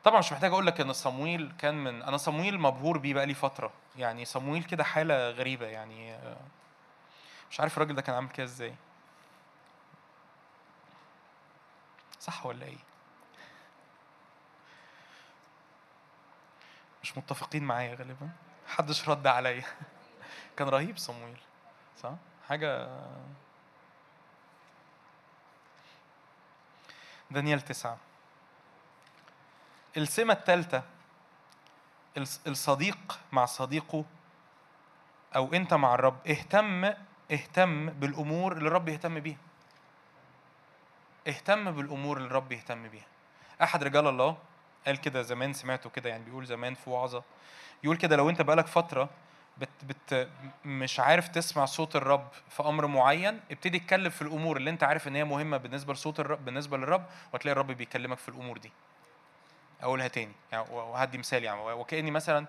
طبعا 0.03 0.19
مش 0.19 0.31
محتاج 0.31 0.51
أقول 0.51 0.67
لك 0.67 0.81
إن 0.81 0.93
صمويل 0.93 1.53
كان 1.59 1.83
من 1.83 2.01
أنا 2.01 2.17
صمويل 2.17 2.59
مبهور 2.59 2.97
بيه 2.97 3.13
بقالي 3.13 3.33
فترة. 3.33 3.73
يعني 3.97 4.25
صمويل 4.25 4.63
كده 4.63 4.83
حالة 4.83 5.29
غريبة 5.29 5.65
يعني 5.65 6.17
مش 7.51 7.59
عارف 7.59 7.77
الراجل 7.77 7.95
ده 7.95 8.01
كان 8.01 8.15
عامل 8.15 8.29
كده 8.29 8.43
إزاي. 8.45 8.75
صح 12.19 12.45
ولا 12.45 12.65
إيه؟ 12.65 12.77
مش 17.03 17.17
متفقين 17.17 17.63
معايا 17.63 17.95
غالبا. 17.95 18.29
محدش 18.67 19.09
رد 19.09 19.27
عليا. 19.27 19.63
كان 20.57 20.69
رهيب 20.69 20.97
صمويل. 20.97 21.37
صح؟ 22.03 22.13
حاجة 22.49 22.89
دانيال 27.31 27.61
تسعة. 27.61 27.97
السمة 29.97 30.33
الثالثة 30.33 30.83
الصديق 32.47 33.19
مع 33.31 33.45
صديقه 33.45 34.05
أو 35.35 35.53
أنت 35.53 35.73
مع 35.73 35.93
الرب. 35.93 36.27
اهتم 36.27 36.93
اهتم 37.31 37.89
بالأمور 37.89 38.53
اللي 38.53 38.67
الرب 38.67 38.89
يهتم 38.89 39.19
بيها. 39.19 39.37
اهتم 41.27 41.71
بالأمور 41.71 42.17
اللي 42.17 42.27
الرب 42.27 42.51
يهتم 42.51 42.87
بيها. 42.87 43.05
أحد 43.63 43.83
رجال 43.83 44.07
الله 44.07 44.37
قال 44.85 44.97
كده 45.01 45.21
زمان 45.21 45.53
سمعته 45.53 45.89
كده 45.89 46.09
يعني 46.09 46.23
بيقول 46.23 46.45
زمان 46.45 46.73
في 46.73 46.89
وعظة. 46.89 47.23
يقول 47.83 47.97
كده 47.97 48.15
لو 48.15 48.29
أنت 48.29 48.41
بقالك 48.41 48.67
فترة 48.67 49.09
بت 49.57 49.69
بت 49.83 50.29
مش 50.65 50.99
عارف 50.99 51.27
تسمع 51.27 51.65
صوت 51.65 51.95
الرب 51.95 52.27
في 52.49 52.63
أمر 52.63 52.87
معين 52.87 53.39
ابتدي 53.51 53.77
اتكلم 53.77 54.09
في 54.09 54.21
الأمور 54.21 54.57
اللي 54.57 54.69
أنت 54.69 54.83
عارف 54.83 55.07
إن 55.07 55.15
هي 55.15 55.23
مهمة 55.23 55.57
بالنسبة 55.57 55.93
لصوت 55.93 56.19
الرب 56.19 56.45
بالنسبة 56.45 56.77
للرب 56.77 57.05
وتلاقي 57.33 57.53
الرب 57.53 57.71
بيكلمك 57.71 58.17
في 58.17 58.29
الأمور 58.29 58.57
دي. 58.57 58.71
أقولها 59.81 60.07
تاني. 60.07 60.31
يعني 60.51 60.65
وهدي 60.71 61.17
مثال 61.17 61.43
يعني. 61.43 61.61
وكأني 61.61 62.11
مثلا 62.11 62.45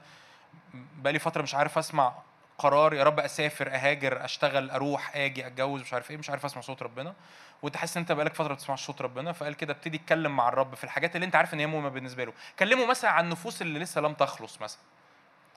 بقالي 0.74 1.18
فترة 1.18 1.42
مش 1.42 1.54
عارف 1.54 1.78
أسمع 1.78 2.14
قرار 2.58 2.94
يا 2.94 3.04
رب 3.04 3.20
أسافر 3.20 3.74
أهاجر 3.74 4.24
أشتغل 4.24 4.70
أروح 4.70 5.16
آجي 5.16 5.46
أتجوز 5.46 5.80
مش 5.80 5.92
عارف 5.92 6.10
إيه 6.10 6.16
مش 6.16 6.30
عارف 6.30 6.44
أسمع 6.44 6.62
صوت 6.62 6.82
ربنا. 6.82 7.14
وانت 7.62 7.76
حاسس 7.76 7.96
إن 7.96 8.00
أنت 8.00 8.12
بقالك 8.12 8.34
فترة 8.34 8.48
ما 8.48 8.54
بتسمعش 8.54 8.86
صوت 8.86 9.02
ربنا 9.02 9.32
فقال 9.32 9.54
كده 9.54 9.72
ابتدي 9.72 9.96
اتكلم 9.96 10.36
مع 10.36 10.48
الرب 10.48 10.74
في 10.74 10.84
الحاجات 10.84 11.14
اللي 11.16 11.26
أنت 11.26 11.36
عارف 11.36 11.54
إن 11.54 11.58
هي 11.58 11.66
مهمة 11.66 11.88
بالنسبة 11.88 12.24
له. 12.24 12.32
كلمه 12.58 12.86
مثلا 12.86 13.10
عن 13.10 13.24
النفوس 13.24 13.62
اللي 13.62 13.78
لسه 13.78 14.00
لم 14.00 14.14
تخلص 14.14 14.60
مثلا. 14.60 14.80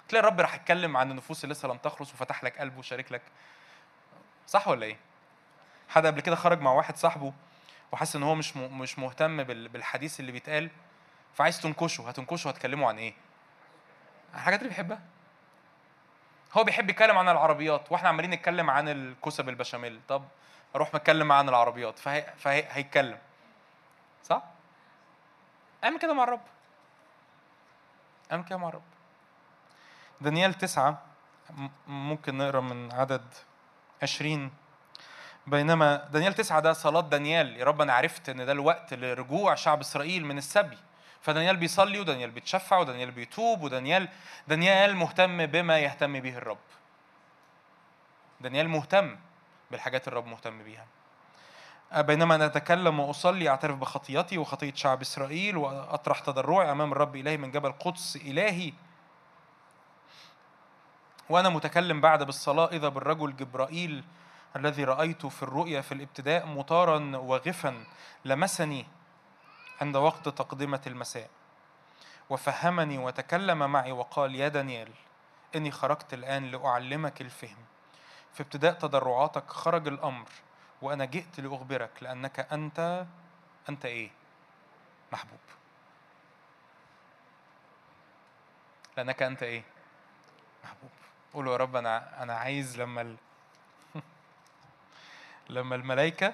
تلاقي 0.10 0.24
الرب 0.24 0.40
راح 0.42 0.56
يتكلم 0.56 0.98
عن 0.98 1.12
النفوس 1.12 1.44
اللي 1.44 1.54
لسه 1.54 1.68
لم 1.68 1.78
تخلص 1.78 2.14
وفتح 2.14 2.44
لك 2.44 2.58
قلبه 2.60 2.80
وشارك 2.80 3.12
لك. 3.12 3.22
صح 4.48 4.68
ولا 4.68 4.86
إيه؟ 4.86 4.98
حد 5.90 6.06
قبل 6.06 6.22
كده 6.22 6.36
خرج 6.36 6.62
مع 6.62 6.72
واحد 6.72 6.98
صاحبه 6.98 7.34
وحس 7.92 8.16
إن 8.16 8.24
هو 8.24 8.36
مش 8.36 8.58
مش 8.58 9.00
مهتم 9.00 9.44
بالحديث 9.44 10.20
اللي 10.20 10.32
بيتقال 10.32 10.70
فعايز 11.34 11.62
تنكشه. 11.62 12.10
هتنكشه 12.10 12.50
هتكلمه 12.50 12.88
عن 12.88 12.98
إيه؟ 12.98 13.14
الحاجات 14.36 14.60
اللي 14.60 14.70
بيحبها. 14.70 15.00
هو 16.54 16.64
بيحب 16.64 16.90
يتكلم 16.90 17.18
عن 17.18 17.30
العربيات 17.30 17.92
وإحنا 17.92 18.10
عمالين 18.10 18.32
نتكلم 18.32 18.70
عن 18.70 18.90
الكوسة 18.90 19.44
بالبشاميل. 19.44 20.00
طب 20.08 20.24
أروح 20.76 20.94
متكلم 20.94 21.32
عن 21.32 21.50
العربيات 21.50 22.00
فهي 22.00 22.34
فهي 22.38 22.66
هيتكلم. 22.70 23.18
صح؟ 24.24 24.44
اعمل 25.84 26.00
كده 26.00 26.14
مع 26.14 26.24
الرب. 26.24 26.42
اعمل 28.32 28.44
كده 28.44 28.58
مع 28.58 28.70
الرب. 28.70 28.82
دانيال 30.22 30.54
تسعة 30.54 31.02
ممكن 31.88 32.38
نقرأ 32.38 32.62
من 32.62 32.92
عدد 32.92 33.34
عشرين. 34.04 34.52
بينما 35.48 35.96
دانيال 35.96 36.34
تسعة 36.34 36.60
ده 36.60 36.74
صلاة 36.74 37.02
دانيال. 37.02 37.58
يا 37.58 37.66
رب 37.66 37.82
أنا 37.82 37.94
عرفت 37.94 38.30
إن 38.30 38.46
ده 38.46 38.52
الوقت 38.52 38.94
لرجوع 38.94 39.56
شعب 39.56 39.80
إسرائيل 39.80 40.26
من 40.26 40.38
السبي. 40.38 40.78
فدانيال 41.22 41.58
بيصلي 41.58 42.00
ودانيال 42.00 42.32
بيتشفع 42.32 42.78
ودانيال 42.78 43.12
بيتوب 43.12 43.62
ودانيال 43.62 44.10
دانيال 44.48 44.96
مهتم 44.96 45.46
بما 45.46 45.80
يهتم 45.80 46.20
به 46.20 46.38
الرب. 46.38 46.58
دانيال 48.42 48.70
مهتم 48.70 49.18
بالحاجات 49.72 50.08
الرب 50.08 50.26
مهتم 50.26 50.64
بيها. 50.64 50.86
بينما 51.98 52.36
أنا 52.36 52.46
أتكلم 52.46 53.00
وأصلي 53.00 53.50
أعترف 53.50 53.78
بخطيتي 53.78 54.38
وخطية 54.38 54.74
شعب 54.74 55.02
إسرائيل 55.02 55.58
وأطرح 55.58 56.20
تضرعي 56.20 56.72
أمام 56.72 56.92
الرب 56.92 57.16
إلهي 57.16 57.38
من 57.38 57.52
جبل 57.52 57.72
قدس 57.72 58.16
إلهي. 58.16 58.74
وأنا 61.30 61.50
متكلم 61.50 62.02
بعد 62.02 62.24
بالصلاة 62.24 62.66
إذا 62.66 62.90
بالرجل 62.90 63.36
جبرائيل 63.36 64.04
الذي 64.56 64.84
رأيته 64.84 65.30
في 65.30 65.44
الرؤيا 65.44 65.82
في 65.82 65.92
الابتداء 65.92 66.46
مطارا 66.46 67.18
وغفا 67.18 67.84
لمسني 68.26 68.86
عند 69.82 69.96
وقت 69.96 70.30
تقدمة 70.30 70.82
المساء 70.88 71.30
وفهمني 72.30 72.98
وتكلم 72.98 73.72
معي 73.72 73.92
وقال 73.92 74.36
يا 74.36 74.48
دانيال 74.48 74.90
إني 75.56 75.72
خرجت 75.72 76.14
الآن 76.14 76.52
لأعلمك 76.52 77.22
الفهم 77.22 77.58
في 78.34 78.44
ابتداء 78.44 78.74
تضرعاتك 78.74 79.50
خرج 79.50 79.88
الأمر 79.88 80.30
وأنا 80.82 81.06
جئت 81.06 81.40
لأخبرك 81.40 82.04
لأنك 82.04 82.40
أنت 82.54 83.06
أنت 83.70 83.86
إيه؟ 83.86 84.12
محبوب 85.14 85.40
لأنك 88.98 89.24
أنت 89.24 89.44
إيه؟ 89.44 89.64
محبوب 90.64 90.90
قولوا 91.34 91.52
يا 91.52 91.58
رب 91.58 91.76
أنا 91.76 92.24
أنا 92.24 92.34
عايز 92.34 92.82
لما 92.82 93.02
ال... 93.02 93.16
لما 95.50 95.76
الملائكة 95.76 96.34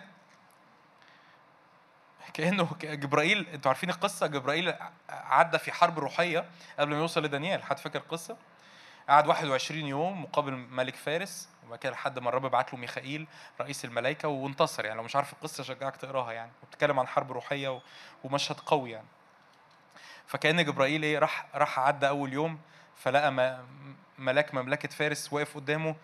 كأنه 2.33 2.69
جبرائيل 2.83 3.47
أنتوا 3.53 3.71
عارفين 3.71 3.89
القصة؟ 3.89 4.27
جبرائيل 4.27 4.73
عدى 5.09 5.57
في 5.57 5.71
حرب 5.71 5.99
روحية 5.99 6.45
قبل 6.79 6.91
ما 6.91 6.99
يوصل 6.99 7.23
لدانيال 7.23 7.63
حد 7.63 7.79
فاكر 7.79 7.99
القصة؟ 7.99 8.37
قعد 9.09 9.27
21 9.27 9.79
يوم 9.79 10.23
مقابل 10.23 10.51
ملك 10.51 10.95
فارس 10.95 11.49
وبعد 11.65 11.79
كده 11.79 11.91
لحد 11.91 12.19
ما 12.19 12.29
الرب 12.29 12.45
بعت 12.45 12.73
له 12.73 12.79
ميخائيل 12.79 13.27
رئيس 13.61 13.85
الملائكة 13.85 14.27
وانتصر 14.27 14.85
يعني. 14.85 14.97
لو 14.97 15.03
مش 15.03 15.15
عارف 15.15 15.33
القصة 15.33 15.63
شجعك 15.63 15.95
تقراها 15.95 16.31
يعني. 16.31 16.51
وبتتكلم 16.63 16.99
عن 16.99 17.07
حرب 17.07 17.31
روحية 17.31 17.81
ومشهد 18.23 18.59
قوي 18.59 18.91
يعني. 18.91 19.07
فكأن 20.27 20.65
جبرائيل 20.65 21.03
إيه 21.03 21.19
راح 21.19 21.45
راح 21.55 21.79
عدى 21.79 22.07
أول 22.07 22.33
يوم 22.33 22.59
فلقى 22.95 23.59
ملاك 24.17 24.53
مملكة 24.53 24.89
فارس 24.89 25.33
واقف 25.33 25.55
قدامه 25.55 25.95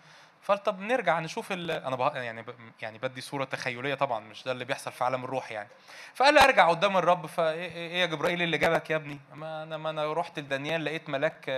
فقال 0.44 0.62
طب 0.62 0.80
نرجع 0.80 1.20
نشوف 1.20 1.52
ال... 1.52 1.70
أنا 1.70 2.22
يعني 2.22 2.44
يعني 2.82 2.98
بدي 2.98 3.20
صورة 3.20 3.44
تخيلية 3.44 3.94
طبعا 3.94 4.20
مش 4.20 4.44
ده 4.44 4.52
اللي 4.52 4.64
بيحصل 4.64 4.92
في 4.92 5.04
عالم 5.04 5.24
الروح 5.24 5.52
يعني. 5.52 5.68
فقال 6.14 6.38
أرجع 6.38 6.68
قدام 6.68 6.96
الرب 6.96 7.26
فايه 7.26 7.72
إيه 7.72 8.00
يا 8.00 8.06
جبرائيل 8.06 8.42
اللي 8.42 8.58
جابك 8.58 8.90
يا 8.90 8.96
ابني؟ 8.96 9.20
ما 9.34 9.62
أنا 9.62 9.76
ما 9.76 9.90
أنا 9.90 10.12
رحت 10.12 10.38
لدانيال 10.38 10.84
لقيت 10.84 11.08
ملاك 11.08 11.48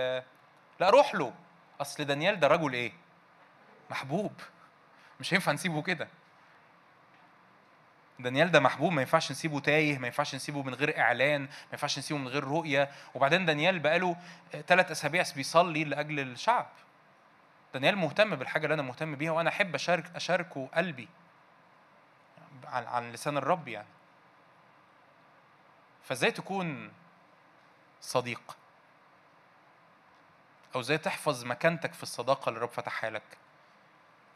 لا 0.79 0.89
روح 0.89 1.15
له. 1.15 1.33
أصل 1.81 2.05
دانيال 2.05 2.39
ده 2.39 2.47
رجل 2.47 2.73
إيه؟ 2.73 2.91
محبوب. 3.89 4.31
مش 5.19 5.33
هينفع 5.33 5.51
نسيبه 5.51 5.81
كده. 5.81 6.07
دانيال 8.19 8.51
ده 8.51 8.59
محبوب 8.59 8.91
ما 8.93 9.01
ينفعش 9.01 9.31
نسيبه 9.31 9.59
تايه 9.59 9.97
ما 9.97 10.07
ينفعش 10.07 10.35
نسيبه 10.35 10.63
من 10.63 10.73
غير 10.73 10.99
إعلان 10.99 11.41
ما 11.41 11.49
ينفعش 11.71 11.99
نسيبه 11.99 12.19
من 12.19 12.27
غير 12.27 12.43
رؤية. 12.43 12.89
وبعدين 13.15 13.45
دانيال 13.45 13.79
بقاله 13.79 14.15
ثلاث 14.67 14.91
أسابيع 14.91 15.23
بيصلي 15.35 15.83
لأجل 15.83 16.19
الشعب. 16.19 16.67
دانيال 17.73 17.95
مهتم 17.97 18.35
بالحاجة 18.35 18.63
اللي 18.63 18.73
أنا 18.73 18.81
مهتم 18.81 19.15
بيها 19.15 19.31
وأنا 19.31 19.49
أحب 19.49 19.75
أشارك 19.75 20.15
أشاركه 20.15 20.69
قلبي 20.73 21.07
عن 22.63 22.85
عن 22.85 23.11
لسان 23.11 23.37
الرب 23.37 23.67
يعني. 23.67 23.87
فإزاي 26.03 26.31
تكون 26.31 26.91
صديق؟ 28.01 28.57
أو 30.75 30.79
إزاي 30.79 30.97
تحفظ 30.97 31.45
مكانتك 31.45 31.93
في 31.93 32.03
الصداقة 32.03 32.49
اللي 32.49 32.57
الرب 32.57 32.69
فتحها 32.69 33.09
لك؟ 33.09 33.37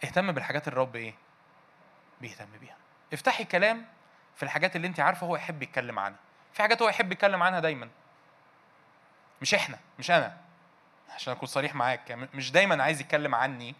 اهتم 0.03 0.31
بالحاجات 0.31 0.67
الرب 0.67 0.95
إيه؟ 0.95 1.13
بيهتم 2.21 2.57
بيها. 2.61 2.77
افتحي 3.13 3.45
كلام 3.45 3.85
في 4.35 4.43
الحاجات 4.43 4.75
اللي 4.75 4.87
أنت 4.87 4.99
عارفة 4.99 5.27
هو 5.27 5.35
يحب 5.35 5.63
يتكلم 5.63 5.99
عنها. 5.99 6.19
في 6.53 6.61
حاجات 6.61 6.81
هو 6.81 6.89
يحب 6.89 7.11
يتكلم 7.11 7.43
عنها 7.43 7.59
دايما. 7.59 7.89
مش 9.41 9.53
إحنا 9.53 9.79
مش 9.99 10.11
أنا. 10.11 10.37
عشان 11.15 11.33
أكون 11.33 11.47
صريح 11.47 11.75
معاك 11.75 12.09
يعني 12.09 12.29
مش 12.33 12.51
دايما 12.51 12.83
عايز 12.83 13.01
يتكلم 13.01 13.35
عني 13.35 13.75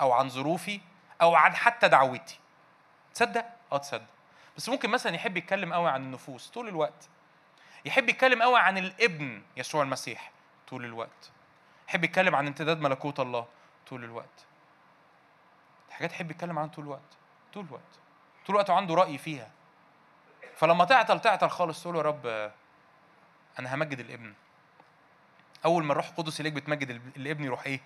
أو 0.00 0.12
عن 0.12 0.28
ظروفي 0.28 0.80
أو 1.22 1.34
عن 1.34 1.56
حتى 1.56 1.88
دعوتي. 1.88 2.38
تصدق؟ 3.14 3.44
آه 3.72 3.76
تصدق. 3.76 4.06
بس 4.56 4.68
ممكن 4.68 4.90
مثلا 4.90 5.14
يحب 5.14 5.36
يتكلم 5.36 5.72
قوي 5.72 5.90
عن 5.90 6.02
النفوس 6.02 6.48
طول 6.48 6.68
الوقت. 6.68 7.08
يحب 7.84 8.08
يتكلم 8.08 8.42
قوي 8.42 8.58
عن 8.58 8.78
الابن 8.78 9.42
يسوع 9.56 9.82
المسيح 9.82 10.30
طول 10.68 10.84
الوقت. 10.84 11.30
يحب 11.88 12.04
يتكلم 12.04 12.34
عن 12.34 12.46
امتداد 12.46 12.80
ملكوت 12.80 13.20
الله 13.20 13.46
طول 13.88 14.04
الوقت. 14.04 14.46
حاجات 15.90 16.12
يحب 16.12 16.30
يتكلم 16.30 16.58
عنها 16.58 16.70
طول 16.70 16.84
الوقت 16.84 17.16
طول 17.52 17.64
الوقت. 17.64 17.82
طول 18.46 18.56
الوقت 18.56 18.70
عنده 18.70 18.94
رأي 18.94 19.18
فيها. 19.18 19.50
فلما 20.56 20.84
تعطل 20.84 21.20
تعطل 21.20 21.50
خالص 21.50 21.82
تقول 21.82 21.96
يا 21.96 22.02
رب 22.02 22.52
أنا 23.58 23.74
همجد 23.74 24.00
الابن. 24.00 24.34
أول 25.64 25.84
ما 25.84 25.92
الروح 25.92 26.08
القدس 26.08 26.40
إليك 26.40 26.52
بتمجد 26.52 26.90
الابن 27.16 27.44
يروح 27.44 27.66
إيه؟ 27.66 27.80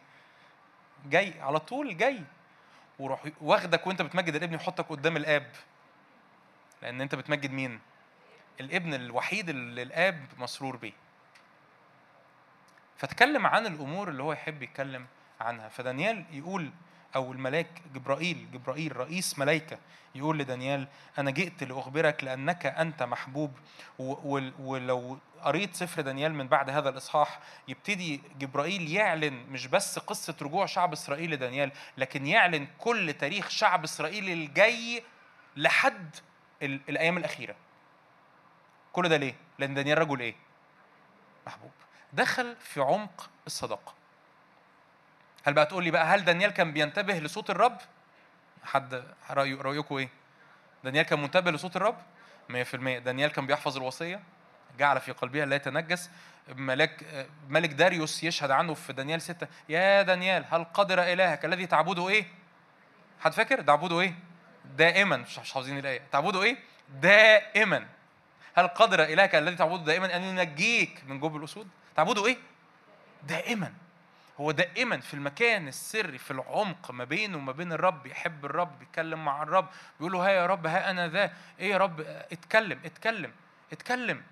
جاي 1.07 1.41
على 1.41 1.59
طول 1.59 1.97
جاي 1.97 2.23
وروح 2.99 3.25
واخدك 3.41 3.87
وأنت 3.87 4.03
بتمجد 4.03 4.35
الابن 4.35 4.55
يحطك 4.55 4.87
قدام 4.89 5.17
الآب 5.17 5.51
لأن 6.83 7.01
أنت 7.01 7.15
بتمجد 7.15 7.51
مين؟ 7.51 7.81
الابن 8.61 8.95
الوحيد 8.95 9.49
اللي 9.49 9.83
الآب 9.83 10.27
مسرور 10.39 10.77
بيه 10.77 10.93
فتكلم 12.97 13.47
عن 13.47 13.67
الأمور 13.67 14.09
اللي 14.09 14.23
هو 14.23 14.33
يحب 14.33 14.63
يتكلم 14.63 15.07
عنها 15.41 15.69
فدانيال 15.69 16.25
يقول 16.31 16.71
أو 17.17 17.33
الملاك 17.33 17.83
جبرائيل 17.95 18.47
جبرائيل 18.53 18.97
رئيس 18.97 19.39
ملائكه 19.39 19.79
يقول 20.15 20.39
لدانيال 20.39 20.89
أنا 21.19 21.31
جئت 21.31 21.63
لأخبرك 21.63 22.25
لأنك 22.25 22.67
أنت 22.67 23.03
محبوب 23.03 23.53
ولو 23.99 25.19
قريت 25.43 25.75
سفر 25.75 26.01
دانيال 26.03 26.35
من 26.35 26.49
بعد 26.49 26.71
هذا 26.71 26.89
الإصحاح 26.89 27.41
يبتدي 27.69 28.21
جبرائيل 28.39 28.93
يعلن 28.93 29.35
مش 29.51 29.67
بس 29.67 29.99
قصة 29.99 30.35
رجوع 30.43 30.67
شعب 30.67 30.93
إسرائيل 30.93 31.31
لدانيال 31.31 31.73
لكن 31.99 32.27
يعلن 32.27 32.67
كل 32.79 33.13
تاريخ 33.13 33.49
شعب 33.49 33.85
إسرائيل 33.85 34.29
الجاي 34.33 35.03
لحد 35.57 36.17
الأيام 36.63 37.17
الأخيرة. 37.19 37.55
كل 38.93 39.09
ده 39.09 39.17
ليه؟ 39.17 39.35
لأن 39.59 39.75
دانيال 39.75 39.99
رجل 39.99 40.21
إيه؟ 40.21 40.35
محبوب. 41.47 41.71
دخل 42.13 42.57
في 42.57 42.81
عمق 42.81 43.31
الصداقه 43.47 43.95
هل 45.47 45.53
بقى 45.55 45.67
تقول 45.67 45.85
لي 45.85 45.91
بقى 45.91 46.05
هل 46.07 46.25
دانيال 46.25 46.51
كان 46.51 46.73
بينتبه 46.73 47.19
لصوت 47.19 47.51
الرب 47.51 47.79
حد 48.65 49.05
رأيه 49.31 49.61
رأيكم 49.63 49.97
إيه 49.97 50.09
دانيال 50.85 51.07
كان 51.07 51.23
منتبه 51.23 51.51
لصوت 51.51 51.77
الرب 51.77 51.97
100% 52.53 52.55
دانيال 52.77 53.33
كان 53.33 53.47
بيحفظ 53.47 53.77
الوصية 53.77 54.21
جعل 54.79 55.01
في 55.01 55.13
قلبها 55.13 55.47
لا 55.47 55.57
يتنجس 55.57 56.11
ملك 56.49 57.27
ملك 57.49 57.71
داريوس 57.71 58.25
يشهد 58.25 58.51
عنه 58.51 58.75
في 58.75 58.93
دانيال 58.93 59.23
ستة 59.23 59.47
يا 59.69 60.03
دانيال 60.03 60.45
هل 60.51 60.65
قدر 60.65 61.03
إلهك 61.03 61.45
الذي 61.45 61.67
تعبده 61.67 62.09
إيه؟ 62.09 62.25
حد 63.21 63.33
فاكر؟ 63.33 63.63
تعبده 63.63 64.01
إيه؟ 64.01 64.15
دائما 64.77 65.17
مش 65.17 65.39
حافظين 65.39 65.79
الآية 65.79 66.03
تعبده 66.13 66.43
إيه؟ 66.43 66.57
دائما 67.01 67.87
هل 68.55 68.69
قدر 68.69 69.03
إلهك 69.03 69.35
الذي 69.35 69.57
تعبده 69.57 69.85
دائما 69.85 70.17
أن 70.17 70.23
ينجيك 70.23 71.03
من 71.07 71.21
جب 71.21 71.37
الأسود؟ 71.37 71.69
تعبده 71.97 72.27
إيه؟ 72.27 72.37
دائما 73.23 73.73
هو 74.41 74.51
دائما 74.51 75.01
في 75.01 75.15
المكان 75.15 75.69
السري 75.69 76.19
في 76.19 76.31
العمق 76.31 76.91
ما 76.91 77.05
بينه 77.05 77.39
وما 77.39 77.53
بين 77.53 77.73
الرب 77.73 78.07
يحب 78.07 78.45
الرب 78.45 78.79
بيتكلم 78.79 79.25
مع 79.25 79.43
الرب 79.43 79.69
بيقول 79.99 80.13
له 80.13 80.27
ها 80.27 80.31
يا 80.31 80.47
رب 80.47 80.67
ها 80.67 80.91
أنا 80.91 81.09
ذا. 81.09 81.33
إيه 81.61 81.71
يا 81.71 81.79
رب؟ 81.79 82.01
اتكلم 82.33 82.81
اتكلم 82.85 83.33
اتكلم. 83.73 84.23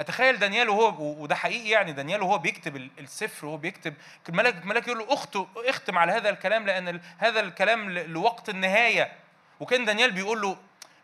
أتخيل 0.00 0.38
دانيال 0.38 0.68
وهو 0.68 1.22
وده 1.22 1.34
حقيقي 1.34 1.68
يعني 1.68 1.92
دانيال 1.92 2.22
وهو 2.22 2.38
بيكتب 2.38 2.76
السفر 2.76 3.46
وهو 3.46 3.56
بيكتب 3.56 3.94
الملاك 4.28 4.62
الملاك 4.62 4.86
يقول 4.88 4.98
له 4.98 5.14
اختم 5.14 5.46
اختم 5.56 5.98
على 5.98 6.12
هذا 6.12 6.30
الكلام 6.30 6.66
لأن 6.66 7.00
هذا 7.18 7.40
الكلام 7.40 7.90
لوقت 7.90 8.48
النهاية. 8.48 9.12
وكان 9.60 9.84
دانيال 9.84 10.12
بيقول 10.12 10.40
له 10.40 10.56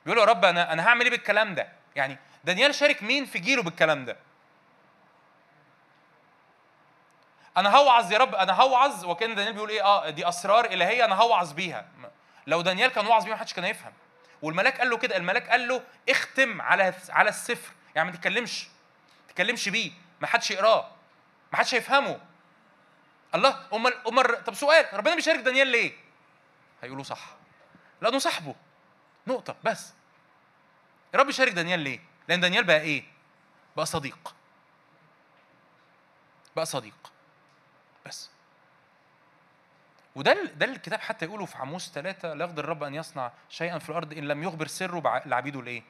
بيقول 0.04 0.18
له 0.18 0.24
يا 0.24 0.28
رب 0.30 0.44
أنا 0.44 0.72
أنا 0.72 0.88
هعمل 0.88 1.02
إيه 1.04 1.10
بالكلام 1.10 1.54
ده؟ 1.54 1.68
يعني 1.96 2.18
دانيال 2.44 2.74
شارك 2.74 3.02
مين 3.02 3.24
في 3.24 3.38
جيله 3.38 3.62
بالكلام 3.62 4.04
ده؟ 4.04 4.16
أنا 7.56 7.76
هوعظ 7.76 8.12
يا 8.12 8.18
رب 8.18 8.34
أنا 8.34 8.52
هوعظ. 8.52 9.04
وكان 9.04 9.34
دانيال 9.34 9.52
بيقول 9.54 9.68
إيه؟ 9.70 9.84
آه 9.84 10.10
دي 10.10 10.28
أسرار 10.28 10.64
إلهية 10.64 11.04
أنا 11.04 11.14
هوعظ 11.14 11.52
بيها. 11.52 11.88
لو 12.46 12.60
دانيال 12.60 12.90
كان 12.92 13.06
وعظ 13.06 13.24
بيها 13.24 13.34
محدش 13.34 13.52
كان 13.54 13.64
هيفهم. 13.64 13.92
والملاك 14.42 14.78
قال 14.78 14.90
له 14.90 14.96
كده 14.96 15.16
الملاك 15.16 15.48
قال 15.48 15.68
له 15.68 15.82
اختم 16.08 16.62
على 16.62 16.94
على 17.08 17.28
السفر. 17.28 17.72
يعني 17.94 18.10
ما 18.10 18.16
تتكلمش 18.16 18.64
ما 18.64 19.28
تتكلمش 19.28 19.68
بيه 19.68 19.90
ما 20.20 20.26
حدش 20.26 20.50
يقراه 20.50 20.90
ما 21.52 21.58
حدش 21.58 21.74
هيفهمه. 21.74 22.20
الله 23.34 23.66
امال 23.74 24.06
امال 24.08 24.44
طب 24.44 24.54
سؤال 24.54 24.86
ربنا 24.92 25.14
بيشارك 25.14 25.40
دانيال 25.40 25.66
ليه؟ 25.68 25.92
هيقولوا 26.82 27.04
صح. 27.04 27.20
لأنه 28.00 28.18
صاحبه 28.18 28.54
نقطة 29.26 29.56
بس. 29.64 29.92
الرب 31.14 31.28
يشارك 31.28 31.52
دانيال 31.52 31.80
ليه؟ 31.80 32.00
لأن 32.28 32.40
دانيال 32.40 32.64
بقى 32.64 32.80
إيه؟ 32.80 33.04
بقى 33.76 33.86
صديق. 33.86 34.34
بقى 36.56 36.66
صديق. 36.66 37.11
بس 38.06 38.30
وده 40.16 40.44
ده 40.44 40.66
الكتاب 40.66 41.00
حتى 41.00 41.24
يقوله 41.24 41.46
في 41.46 41.58
عموس 41.58 41.90
ثلاثة 41.90 42.34
لا 42.34 42.44
يقدر 42.44 42.64
الرب 42.64 42.82
أن 42.82 42.94
يصنع 42.94 43.32
شيئا 43.48 43.78
في 43.78 43.90
الأرض 43.90 44.12
إن 44.12 44.24
لم 44.28 44.42
يخبر 44.42 44.66
سره 44.66 45.22
لعبيده 45.26 45.60
الإيه؟ 45.60 45.82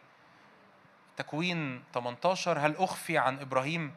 تكوين 1.16 1.84
18 1.94 2.58
هل 2.58 2.76
أخفي 2.76 3.18
عن 3.18 3.38
إبراهيم 3.38 3.94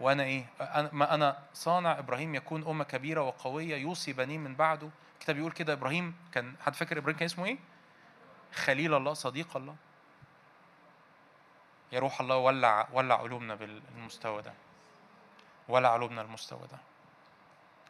وأنا 0.00 0.22
إيه؟ 0.22 0.46
أنا 0.60 0.90
ما 0.92 1.14
أنا 1.14 1.38
صانع 1.54 1.98
إبراهيم 1.98 2.34
يكون 2.34 2.66
أمة 2.66 2.84
كبيرة 2.84 3.20
وقوية 3.20 3.76
يوصي 3.76 4.12
بنيه 4.12 4.38
من 4.38 4.54
بعده 4.54 4.90
الكتاب 5.14 5.38
يقول 5.38 5.52
كده 5.52 5.72
إبراهيم 5.72 6.14
كان 6.32 6.54
حد 6.60 6.74
فاكر 6.74 6.98
إبراهيم 6.98 7.16
كان 7.16 7.24
اسمه 7.24 7.44
إيه؟ 7.44 7.58
خليل 8.54 8.94
الله 8.94 9.14
صديق 9.14 9.56
الله 9.56 9.76
يا 11.92 11.98
روح 11.98 12.20
الله 12.20 12.36
ولع 12.36 12.88
ولع 12.92 13.20
علومنا 13.20 13.54
بالمستوى 13.54 14.42
ده 14.42 14.52
ولع 15.68 15.92
علومنا 15.92 16.22
المستوى 16.22 16.66
ده 16.72 16.78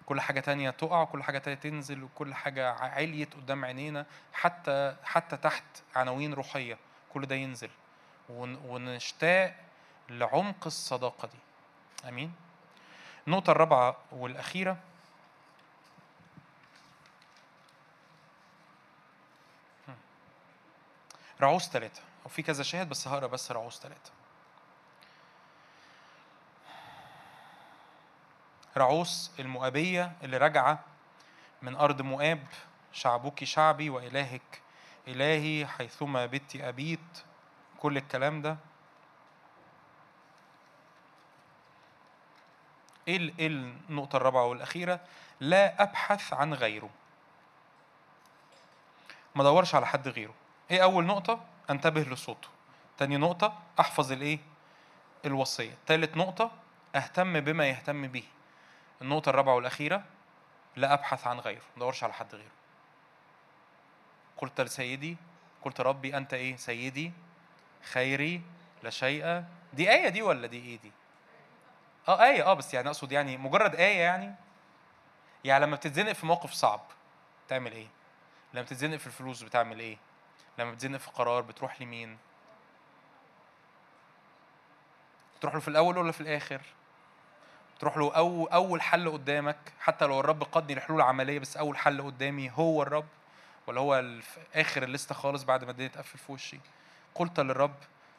كل 0.06 0.20
حاجة 0.20 0.40
تانية 0.40 0.70
تقع 0.70 1.02
وكل 1.02 1.22
حاجة 1.22 1.38
تانية 1.38 1.58
تنزل 1.58 2.02
وكل 2.02 2.34
حاجة 2.34 2.70
عليت 2.72 3.34
قدام 3.34 3.64
عينينا 3.64 4.06
حتى 4.32 4.96
حتى 5.04 5.36
تحت 5.36 5.64
عناوين 5.96 6.34
روحية 6.34 6.78
كل 7.14 7.26
ده 7.26 7.34
ينزل. 7.34 7.70
ونشتاق 8.28 9.56
لعمق 10.08 10.66
الصداقة 10.66 11.28
دي. 11.28 11.38
أمين. 12.08 12.32
النقطة 13.26 13.50
الرابعة 13.50 13.96
والأخيرة. 14.12 14.76
رعوز 21.40 21.62
ثلاثة 21.62 22.02
وفي 22.24 22.42
كذا 22.42 22.62
شاهد 22.62 22.88
بس 22.88 23.08
هقرأ 23.08 23.26
بس 23.26 23.52
رعوز 23.52 23.72
ثلاثة 23.72 24.12
رعوس 28.76 29.30
المؤابية 29.38 30.12
اللي 30.22 30.36
راجعة 30.36 30.80
من 31.62 31.76
أرض 31.76 32.02
مؤاب 32.02 32.46
شعبك 32.92 33.44
شعبي 33.44 33.90
وإلهك 33.90 34.60
إلهي 35.08 35.66
حيثما 35.66 36.26
بت 36.26 36.56
أبيت. 36.56 37.00
كل 37.80 37.96
الكلام 37.96 38.42
ده. 38.42 38.56
إيه, 43.08 43.32
إيه 43.38 43.46
النقطة 43.46 44.16
الرابعة 44.16 44.44
والأخيرة؟ 44.46 45.00
لا 45.40 45.82
أبحث 45.82 46.32
عن 46.32 46.54
غيره. 46.54 46.90
ما 49.34 49.44
دورش 49.44 49.74
على 49.74 49.86
حد 49.86 50.08
غيره. 50.08 50.34
إيه 50.70 50.82
أول 50.82 51.04
نقطة؟ 51.04 51.44
أنتبه 51.70 52.00
لصوته. 52.00 52.48
تاني 52.98 53.16
نقطة 53.16 53.58
أحفظ 53.80 54.12
الإيه؟ 54.12 54.38
الوصية. 55.24 55.74
تالت 55.86 56.16
نقطة 56.16 56.50
أهتم 56.96 57.40
بما 57.40 57.68
يهتم 57.68 58.06
به. 58.06 58.24
النقطة 59.04 59.30
الرابعة 59.30 59.54
والأخيرة 59.54 60.04
لا 60.76 60.92
أبحث 60.92 61.26
عن 61.26 61.38
غيره 61.38 61.62
ما 61.76 61.76
أدورش 61.76 62.04
على 62.04 62.12
حد 62.12 62.34
غيره. 62.34 62.52
قلت 64.36 64.60
لسيدي 64.60 65.16
قلت 65.62 65.80
ربي 65.80 66.16
أنت 66.16 66.34
إيه؟ 66.34 66.56
سيدي 66.56 67.12
خيري 67.92 68.42
لا 68.82 68.90
شيء. 68.90 69.44
دي 69.72 69.90
آية 69.90 70.08
دي 70.08 70.22
ولا 70.22 70.46
دي 70.46 70.56
إيه 70.56 70.78
دي؟ 70.78 70.92
آه 72.08 72.24
آية 72.24 72.46
آه 72.46 72.54
بس 72.54 72.74
يعني 72.74 72.88
أقصد 72.88 73.12
يعني 73.12 73.36
مجرد 73.36 73.74
آية 73.74 74.00
يعني. 74.00 74.34
يعني 75.44 75.64
لما 75.64 75.76
بتتزنق 75.76 76.12
في 76.12 76.26
موقف 76.26 76.52
صعب 76.52 76.80
تعمل 77.48 77.72
إيه؟ 77.72 77.86
لما 78.54 78.62
بتتزنق 78.62 78.96
في 78.96 79.06
الفلوس 79.06 79.42
بتعمل 79.42 79.80
إيه؟ 79.80 79.96
لما 80.58 80.72
بتزنق 80.72 80.98
في 80.98 81.10
قرار 81.10 81.40
بتروح 81.40 81.80
لمين؟ 81.80 82.18
بتروح 85.38 85.54
له 85.54 85.60
في 85.60 85.68
الأول 85.68 85.98
ولا 85.98 86.12
في 86.12 86.20
الآخر؟ 86.20 86.60
تروح 87.84 87.96
له 87.96 88.14
أو 88.16 88.46
أول 88.46 88.82
حل 88.82 89.12
قدامك 89.12 89.72
حتى 89.80 90.04
لو 90.04 90.20
الرب 90.20 90.42
قدني 90.42 90.74
لحلول 90.74 91.00
عملية 91.00 91.38
بس 91.38 91.56
أول 91.56 91.76
حل 91.76 92.02
قدامي 92.02 92.50
هو 92.50 92.82
الرب 92.82 93.06
ولا 93.66 93.80
هو 93.80 94.04
آخر 94.54 94.82
الليستة 94.82 95.14
خالص 95.14 95.42
بعد 95.42 95.64
ما 95.64 95.70
الدنيا 95.70 95.88
تقفل 95.88 96.18
في 96.18 96.32
وشي. 96.32 96.60
قلت 97.14 97.40
للرب 97.40 97.74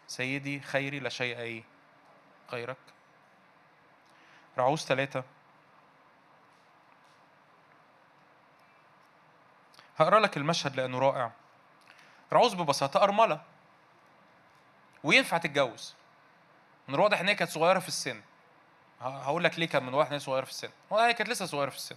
سيدي 0.07 0.59
خيري 0.59 0.99
لا 0.99 1.09
شيء 1.09 1.39
أي. 1.39 1.63
غيرك؟ 2.51 2.77
رعوز 4.57 4.79
ثلاثة 4.79 5.23
هقرأ 9.97 10.19
لك 10.19 10.37
المشهد 10.37 10.75
لأنه 10.75 10.99
رائع. 10.99 11.31
رعوز 12.33 12.53
ببساطة 12.53 13.03
أرملة. 13.03 13.41
وينفع 15.03 15.37
تتجوز. 15.37 15.95
من 16.87 16.95
الواضح 16.95 17.19
إن 17.19 17.27
هي 17.27 17.35
كانت 17.35 17.51
صغيرة 17.51 17.79
في 17.79 17.87
السن. 17.87 18.21
هقول 19.01 19.43
لك 19.43 19.59
ليه 19.59 19.67
كان 19.67 19.83
من 19.83 19.93
واحد 19.93 20.15
صغير 20.15 20.45
في 20.45 20.51
السن. 20.51 20.69
هي 20.91 21.13
كانت 21.13 21.29
لسه 21.29 21.45
صغيرة 21.45 21.69
في 21.69 21.75
السن. 21.75 21.95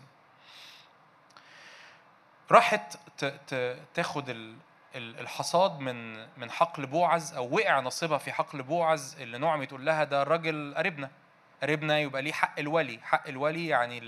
راحت 2.51 2.99
تاخد 3.95 4.55
الحصاد 4.97 5.79
من 5.81 6.27
من 6.39 6.51
حقل 6.51 6.87
بوعز 6.87 7.35
أو 7.35 7.55
وقع 7.57 7.81
نصيبها 7.81 8.19
في 8.19 8.33
حقل 8.33 8.63
بوعز 8.63 9.17
اللي 9.21 9.39
نعمي 9.39 9.67
تقول 9.67 9.87
لها 9.87 10.05
ده 10.05 10.23
الراجل 10.23 10.75
قريبنا. 10.77 11.11
قريبنا 11.63 11.99
يبقى 11.99 12.23
ليه 12.23 12.33
حق 12.33 12.59
الولي. 12.59 13.01
حق 13.03 13.29
الولي 13.29 13.67
يعني 13.67 14.01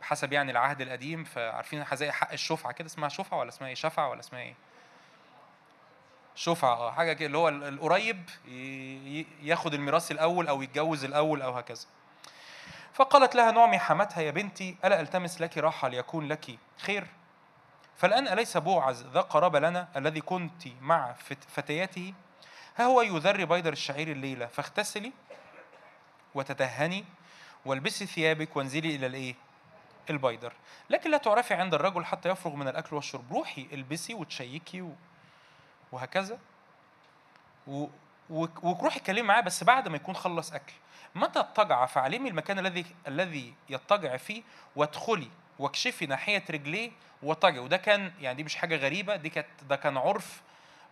بحسب 0.00 0.32
يعني 0.32 0.50
العهد 0.52 0.80
القديم. 0.80 1.24
فعارفين 1.24 1.84
زي 1.92 2.12
حق 2.12 2.32
الشفعة 2.32 2.72
كده 2.72 2.86
اسمها 2.86 3.08
شفعة 3.08 3.38
ولا 3.38 3.48
اسمها 3.48 3.68
إيه؟ 3.68 3.74
شفعة 3.74 4.08
ولا 4.08 4.20
اسمها 4.20 4.40
إيه؟ 4.40 4.54
شفعة 6.34 6.74
آه 6.74 6.90
حاجة 6.90 7.12
كده 7.12 7.26
اللي 7.26 7.38
هو 7.38 7.48
القريب 7.48 8.30
ياخد 9.42 9.74
الميراث 9.74 10.10
الأول 10.10 10.48
أو 10.48 10.62
يتجوز 10.62 11.04
الأول 11.04 11.42
أو 11.42 11.52
هكذا. 11.52 11.86
فقالت 12.94 13.34
لها 13.34 13.50
نعمي 13.50 13.78
حمتها 13.78 14.20
يا 14.20 14.30
بنتي 14.30 14.76
ألا 14.84 15.00
ألتمس 15.00 15.40
لك 15.40 15.58
راحة 15.58 15.88
ليكون 15.88 16.28
لك 16.28 16.58
خير؟ 16.78 17.06
فالآن 17.96 18.28
أليس 18.28 18.56
بوعز 18.56 19.02
ذا 19.02 19.20
قرابة 19.20 19.60
لنا 19.60 19.88
الذي 19.96 20.20
كنت 20.20 20.62
مع 20.80 21.12
فتياته؟ 21.48 22.14
ها 22.76 22.84
هو 22.84 23.02
يذر 23.02 23.44
بيدر 23.44 23.72
الشعير 23.72 24.12
الليلة 24.12 24.46
فاغتسلي 24.46 25.12
وتدهني 26.34 27.04
والبسي 27.64 28.06
ثيابك 28.06 28.56
وانزلي 28.56 28.96
إلى 28.96 29.06
الإيه؟ 29.06 29.34
البيدر 30.10 30.52
لكن 30.90 31.10
لا 31.10 31.18
تعرفي 31.18 31.54
عند 31.54 31.74
الرجل 31.74 32.04
حتى 32.04 32.28
يفرغ 32.28 32.54
من 32.54 32.68
الأكل 32.68 32.96
والشرب. 32.96 33.32
روحي 33.32 33.68
البسي 33.72 34.14
وتشيكي 34.14 34.92
وهكذا. 35.92 36.38
وروحي 38.28 38.98
اتكلمي 38.98 39.22
معاه 39.22 39.40
بس 39.40 39.64
بعد 39.64 39.88
ما 39.88 39.96
يكون 39.96 40.14
خلص 40.14 40.52
أكل. 40.52 40.72
متى 41.14 41.38
اضطجع 41.38 41.86
فاعلمي 41.86 42.28
المكان 42.28 42.58
الذي 42.58 42.86
الذي 43.08 43.54
يضطجع 43.68 44.16
فيه 44.16 44.42
وادخلي 44.76 45.28
واكشفي 45.58 46.06
ناحية 46.06 46.44
رجليه 46.50 46.90
واضطجعي 47.22 47.58
وده 47.58 47.76
كان 47.76 48.12
يعني 48.20 48.36
دي 48.36 48.44
مش 48.44 48.56
حاجة 48.56 48.76
غريبة 48.76 49.16
دي 49.16 49.28
كانت 49.30 49.46
ده 49.68 49.76
كان 49.76 49.96
عرف 49.96 50.42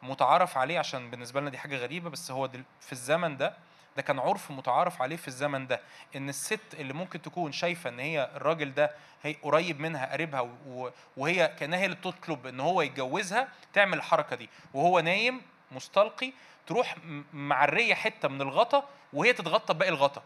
متعارف 0.03 0.59
عليه 0.59 0.79
عشان 0.79 1.11
بالنسبة 1.11 1.41
لنا 1.41 1.51
دي 1.51 1.59
حاجة 1.59 1.77
غريبة 1.77 2.11
بس 2.11 2.31
هو 2.31 2.49
في 2.81 2.93
الزمن 2.93 3.37
ده 3.37 3.55
ده 3.97 4.03
كان 4.03 4.19
عرف 4.19 4.51
متعارف 4.51 5.03
عليه 5.03 5.17
في 5.17 5.29
الزمن 5.29 5.67
ده. 5.67 5.81
إن 6.17 6.29
الست 6.29 6.61
اللي 6.75 6.93
ممكن 6.93 7.23
تكون 7.23 7.53
شايفة 7.53 7.91
إن 7.91 7.99
هي 8.01 8.31
الراجل 8.37 8.75
ده 8.75 8.91
هي 9.23 9.37
قريب 9.43 9.81
منها 9.81 10.13
قريبها 10.13 10.49
وهي 11.17 11.49
كأنها 11.61 11.79
هي 11.79 11.85
اللي 11.85 11.97
بتطلب 11.97 12.47
إن 12.47 12.61
هو 12.61 12.83
يتجوزها 12.83 13.49
تعمل 13.73 13.99
الحركة 13.99 14.37
دي. 14.37 14.49
وهو 14.75 15.01
نايم 15.01 15.41
مستلقي 15.75 16.33
تروح 16.67 16.97
معرية 17.33 17.95
حتة 17.95 18.29
من 18.29 18.43
الغطا 18.43 18.89
وهي 19.13 19.33
تتغطى 19.33 19.75
بباقي 19.75 19.91
الغطا. 19.91 20.23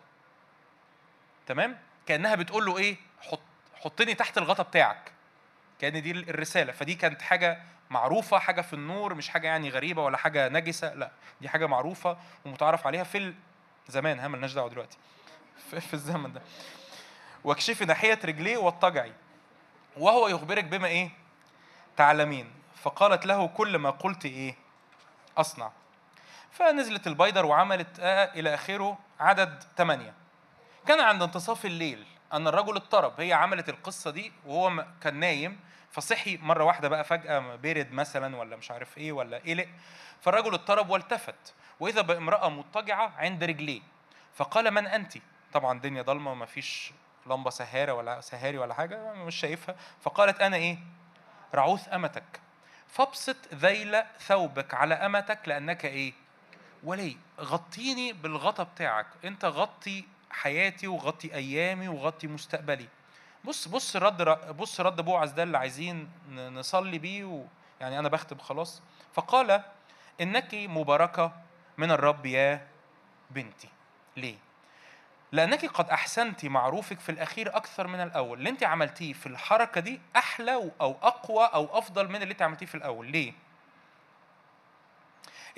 تمام؟ 1.47 1.79
كأنها 2.07 2.35
بتقول 2.35 2.67
له 2.67 2.79
إيه؟ 2.79 2.97
حط 3.21 3.41
حطني 3.75 4.15
تحت 4.15 4.39
الغطا 4.39 4.63
بتاعك. 4.63 5.13
كأن 5.81 6.03
دي 6.03 6.11
الرسالة. 6.11 6.73
فدي 6.73 6.95
كانت 6.95 7.23
حاجة 7.23 7.63
معروفة 7.91 8.39
حاجة 8.39 8.61
في 8.61 8.73
النور 8.73 9.15
مش 9.15 9.29
حاجة 9.29 9.47
يعني 9.47 9.71
غريبة 9.71 10.05
ولا 10.05 10.17
حاجة 10.17 10.49
نجسة 10.49 10.95
لا. 10.95 11.11
دي 11.41 11.49
حاجة 11.49 11.67
معروفة 11.67 12.19
ومتعارف 12.45 12.87
عليها 12.87 13.05
في 13.05 13.35
زمان 13.89 14.19
ها 14.21 14.29
ملناش 14.29 14.53
دعوة 14.53 14.69
دلوقتي. 14.69 14.99
في, 15.81 15.95
الزمن 15.95 16.33
ده. 16.33 16.43
واكشفي 17.45 17.85
ناحية 17.85 18.19
رجليه 18.25 18.57
واضطجعي 18.57 19.13
وهو 19.97 20.29
يخبرك 20.29 20.65
بما 20.65 20.89
إيه؟ 20.89 21.11
تعلمين. 21.97 22.51
فقالت 22.83 23.27
له 23.27 23.47
كل 23.49 23.77
ما 23.77 23.91
قلت 23.91 24.25
إيه؟ 24.25 24.66
أصنع. 25.39 25.71
فنزلت 26.51 27.07
البيدر 27.07 27.47
وعملت 27.47 28.01
آه 28.01 28.25
إلى 28.25 28.55
آخره 28.55 28.99
عدد 29.21 29.65
ثمانية. 29.77 30.15
كان 30.87 31.01
عند 31.01 31.23
انتصاف 31.23 31.67
الليل 31.67 32.07
أن 32.33 32.47
الرجل 32.49 32.77
اضطرب. 32.77 33.21
هي 33.21 33.33
عملت 33.33 33.69
القصة 33.69 34.11
دي 34.11 34.33
وهو 34.47 34.87
كان 35.01 35.15
نايم. 35.21 35.61
فصحي 35.91 36.37
مرة 36.37 36.65
واحدة 36.65 36.89
بقى 36.89 37.05
فجأة 37.05 37.57
برد 37.57 37.93
مثلا 37.93 38.37
ولا 38.37 38.57
مش 38.57 38.71
عارف 38.71 38.99
إيه 38.99 39.13
ولا 39.13 39.39
قلق. 39.39 39.69
فالرجل 40.21 40.55
اضطرب 40.55 40.91
والتفت. 40.91 41.55
وإذا 41.81 42.01
بامرأة 42.01 42.49
مضطجعة 42.49 43.13
عند 43.17 43.45
رجليه. 43.45 43.81
فقال 44.35 44.71
من 44.71 44.87
أنت؟ 44.87 45.13
طبعا 45.53 45.77
الدنيا 45.77 46.03
ضلمة 46.03 46.31
وما 46.31 46.47
فيش 46.47 46.93
لمبة 47.27 47.51
سهارة 47.51 47.93
ولا 47.93 48.21
سهاري 48.21 48.59
ولا 48.59 48.75
حاجة 48.75 49.13
مش 49.13 49.37
شايفها. 49.37 49.77
فقالت 50.01 50.41
أنا 50.41 50.57
إيه؟ 50.57 50.79
رعوث 51.55 51.95
أمتك. 51.95 52.41
فابسط 52.97 53.37
ذيل 53.55 54.03
ثوبك 54.21 54.75
على 54.75 54.95
أمتك 54.95 55.39
لأنك 55.49 55.85
إيه؟ 55.85 56.13
ولي 56.85 57.17
غطيني 57.41 58.13
بالغطا 58.13 58.63
بتاعك. 58.63 59.07
أنت 59.25 59.45
غطي 59.45 60.05
حياتي 60.31 60.87
وغطي 60.87 61.35
أيامي 61.35 61.89
وغطي 61.89 62.27
مستقبلي. 62.27 62.89
بص 63.45 63.69
بص 63.69 63.97
رد 63.97 64.23
بص 64.57 64.81
رد 64.81 65.01
بوعز 65.01 65.31
ده 65.31 65.43
اللي 65.43 65.59
عايزين 65.59 66.09
نصلي 66.33 66.99
بيه 66.99 67.45
يعني 67.81 67.99
أنا 67.99 68.09
بختم 68.09 68.39
خلاص. 68.39 68.83
فقال 69.15 69.63
إنك 70.21 70.55
مباركة 70.55 71.33
من 71.79 71.91
الرب 71.91 72.27
يا 72.27 72.67
بنتي. 73.31 73.69
ليه؟ 74.17 74.37
لأنك 75.37 75.67
قد 75.67 75.91
أحسنت 75.91 76.45
معروفك 76.45 77.01
في 77.01 77.09
الأخير 77.09 77.57
أكثر 77.57 77.87
من 77.87 78.01
الأول. 78.01 78.39
اللي 78.39 78.51
أنت 78.51 78.63
عملتيه 78.63 79.13
في 79.13 79.27
الحركة 79.27 79.81
دي 79.81 80.01
أحلى 80.17 80.55
أو 80.81 80.97
أقوى 81.03 81.45
أو 81.45 81.79
أفضل 81.79 82.09
من 82.09 82.23
اللي 82.23 82.33
أنت 82.33 82.43
عملتيه 82.43 82.67
في 82.67 82.75
الأول. 82.75 83.07
ليه؟ 83.07 83.33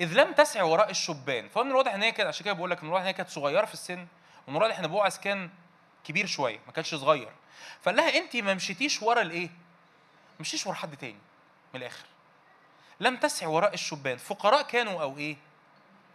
إذ 0.01 0.13
لم 0.13 0.33
تسعي 0.33 0.63
وراء 0.63 0.89
الشبان. 0.89 1.49
فمن 1.49 1.71
الواضح 1.71 1.93
إن 1.93 2.03
هي 2.03 2.11
كده 2.11 2.27
عشان 2.27 2.45
كده 2.45 2.53
بقول 2.53 2.71
لك 2.71 2.83
من 2.83 2.89
الواضح 2.89 3.01
إن 3.01 3.07
هي 3.07 3.13
كانت 3.13 3.29
صغيرة 3.29 3.65
في 3.65 3.73
السن 3.73 4.07
ومن 4.47 4.57
الواضح 4.57 4.79
إن 4.79 4.87
بوعز 4.87 5.17
كان 5.17 5.49
كبير 6.03 6.25
شوية 6.25 6.59
ما 6.67 6.71
كانش 6.71 6.95
صغير. 6.95 7.31
فقال 7.81 7.95
لها 7.95 8.17
أنت 8.17 8.35
ما 8.35 8.53
مشيتيش 8.53 9.01
ورا 9.01 9.21
الإيه؟ 9.21 9.47
ما 9.47 10.39
مشيتيش 10.39 10.67
ورا 10.67 10.75
حد 10.75 10.97
تاني. 10.97 11.19
من 11.73 11.79
الآخر. 11.79 12.05
لم 12.99 13.17
تسعي 13.17 13.47
وراء 13.47 13.73
الشبان. 13.73 14.17
فقراء 14.17 14.61
كانوا 14.61 15.01
أو 15.01 15.17
إيه؟ 15.17 15.37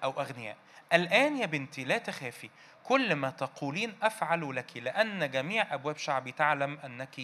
أو 0.05 0.11
أغنياء. 0.21 0.57
الآن 0.93 1.39
يا 1.39 1.47
بنتي 1.47 1.85
لا 1.85 1.99
تخافي. 1.99 2.51
كل 2.85 3.15
ما 3.15 3.31
تقولين 3.31 3.95
أفعل 4.03 4.57
لك 4.57 4.77
لأن 4.77 5.31
جميع 5.31 5.75
أبواب 5.75 5.97
شعبي 5.97 6.33
تعلم 6.33 6.79
أنك 6.85 7.21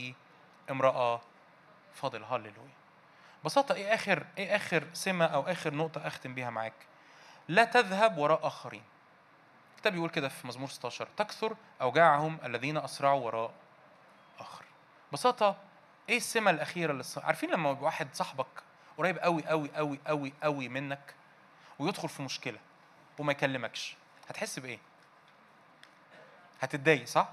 امرأة. 0.71 1.21
فاضل 1.95 2.25
هللويا. 2.25 2.75
ببساطة 3.43 3.75
إيه 3.75 3.95
آخر 3.95 4.27
إيه 4.39 4.57
آخر 4.57 4.87
سمة 4.93 5.25
أو 5.25 5.43
آخر 5.43 5.75
نقطة 5.75 6.07
أختم 6.07 6.35
بيها 6.35 6.51
معاك؟ 6.51 6.73
لا 7.49 7.65
تذهب 7.65 8.19
وراء 8.19 8.47
آخرين. 8.47 8.83
الكتاب 9.77 9.93
بيقول 9.93 10.11
كده 10.11 10.29
في 10.29 10.47
مزمور 10.47 10.69
16 10.69 11.09
تكثر 11.17 11.57
أوجاعهم 11.83 12.39
الذين 12.45 12.77
أسرعوا 12.77 13.21
وراء 13.27 13.53
آخر. 14.39 14.65
ببساطة 15.11 15.57
إيه 16.09 16.17
السمة 16.17 16.51
الأخيرة 16.51 16.93
اللي 16.93 17.05
عارفين 17.17 17.51
لما 17.51 17.71
يبقى 17.71 17.85
واحد 17.85 18.09
صاحبك 18.15 18.47
قريب 18.99 19.19
قوي 19.19 19.47
قوي 19.47 19.71
قوي 19.75 19.99
قوي 20.07 20.33
قوي 20.43 20.69
منك 20.69 21.15
ويدخل 21.79 22.09
في 22.09 22.23
مشكلة 22.23 22.59
وما 23.19 23.33
يكلمكش 23.33 23.97
هتحس 24.29 24.59
بإيه؟ 24.59 24.79
هتتضايق 26.61 27.05
صح؟ 27.05 27.29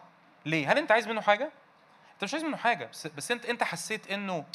ليه؟ 0.45 0.71
هل 0.71 0.77
انت 0.77 0.91
عايز 0.91 1.07
منه 1.07 1.21
حاجة؟ 1.21 1.51
انت 2.13 2.23
مش 2.23 2.33
عايز 2.33 2.45
منه 2.45 2.57
حاجة 2.57 2.85
بس, 2.85 3.07
بس 3.07 3.31
انت 3.31 3.45
انت 3.45 3.63
حسيت 3.63 4.11
انه 4.11 4.45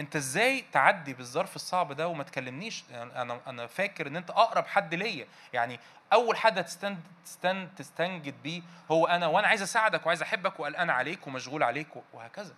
انت 0.00 0.16
إزاي 0.16 0.64
تعدي 0.72 1.14
بالظرف 1.14 1.56
الصعب 1.56 1.92
ده 1.92 2.08
وما 2.08 2.24
تكلمنيش؟ 2.24 2.84
يعني 2.90 3.22
أنا 3.22 3.40
أنا 3.46 3.66
فاكر 3.66 4.06
ان 4.06 4.16
انت 4.16 4.30
اقرب 4.30 4.66
حد 4.66 4.94
ليا. 4.94 5.26
يعني 5.52 5.80
أول 6.12 6.36
حد 6.36 6.58
هتستند 6.58 7.00
تستند 7.24 7.68
تستنجد 7.76 8.42
بيه 8.42 8.62
هو 8.90 9.06
أنا 9.06 9.26
وأنا 9.26 9.46
عايز 9.48 9.62
أساعدك 9.62 10.06
وعايز 10.06 10.22
أحبك 10.22 10.60
وقلقان 10.60 10.90
عليك 10.90 11.26
ومشغول 11.26 11.62
عليك 11.62 11.88
وهكذا. 12.12 12.54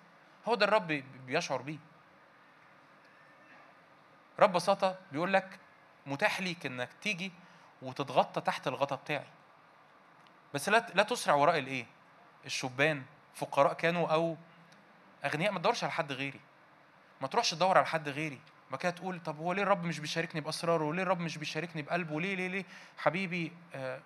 هو 0.49 0.55
ده 0.55 0.67
الرب 0.67 0.87
بيشعر 1.27 1.63
بيه. 1.63 1.79
رب 4.39 4.51
ببساطه 4.51 4.97
بيقول 5.13 5.33
لك 5.33 5.59
متاح 6.07 6.41
ليك 6.41 6.67
إنك 6.67 6.89
تيجي 7.03 7.33
وتتغطى 7.83 8.41
تحت 8.41 8.69
الغطا 8.69 8.97
بتاعي. 8.97 9.27
بس 10.55 10.69
لا 10.69 10.87
لا 10.95 11.03
تسرع 11.03 11.35
وراء 11.35 11.59
الايه؟ 11.59 11.87
الشبان 12.47 13.03
فقراء 13.35 13.73
كانوا 13.73 14.09
أو 14.09 14.37
أغنياء. 15.25 15.53
ما 15.53 15.59
تدورش 15.59 15.85
على 15.85 15.93
حد 15.93 16.13
غيري. 16.13 16.41
ما 17.21 17.29
تروحش 17.29 17.51
تدور 17.51 17.79
على 17.79 17.87
حد 17.87 18.09
غيري. 18.09 18.41
ما 18.71 18.77
كده 18.77 18.91
تقول 18.91 19.21
طب 19.21 19.39
هو 19.39 19.53
ليه 19.53 19.63
الرب 19.63 19.85
مش 19.85 19.99
بيشاركني 19.99 20.41
بأسراره؟ 20.41 20.85
وليه 20.85 21.03
الرب 21.03 21.21
مش 21.21 21.39
بيشاركني 21.39 21.83
بقلبه؟ 21.83 22.21
ليه 22.21 22.35
ليه 22.35 22.49
ليه؟ 22.49 22.65
حبيبي 22.99 23.53
آه 23.75 24.01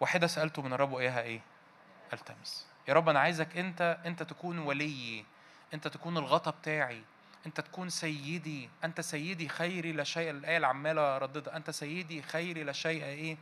واحدة 0.00 0.26
سألته 0.26 0.62
من 0.62 0.72
الرب 0.72 0.92
واياها 0.92 1.22
إيه؟ 1.22 1.40
ألتمس. 2.12 2.66
يا 2.88 2.94
رب 2.94 3.08
أنا 3.08 3.20
عايزك 3.20 3.56
أنت 3.56 3.98
أنت 4.06 4.22
تكون 4.22 4.58
ولي 4.58 5.24
أنت 5.74 5.88
تكون 5.88 6.18
الغطا 6.18 6.50
بتاعي. 6.50 7.02
أنت 7.46 7.60
تكون 7.60 7.88
سيدي. 7.88 8.70
أنت 8.84 9.00
سيدي 9.00 9.48
خيري 9.48 9.92
لا 9.92 10.04
شيء 10.04 10.30
الآية 10.30 10.56
اللي 10.56 10.66
عماله 10.66 11.16
ارددها 11.16 11.56
أنت 11.56 11.70
سيدي 11.70 12.22
خيري 12.22 12.62
لا 12.64 12.72
شيء 12.72 13.04
إيه؟ 13.04 13.36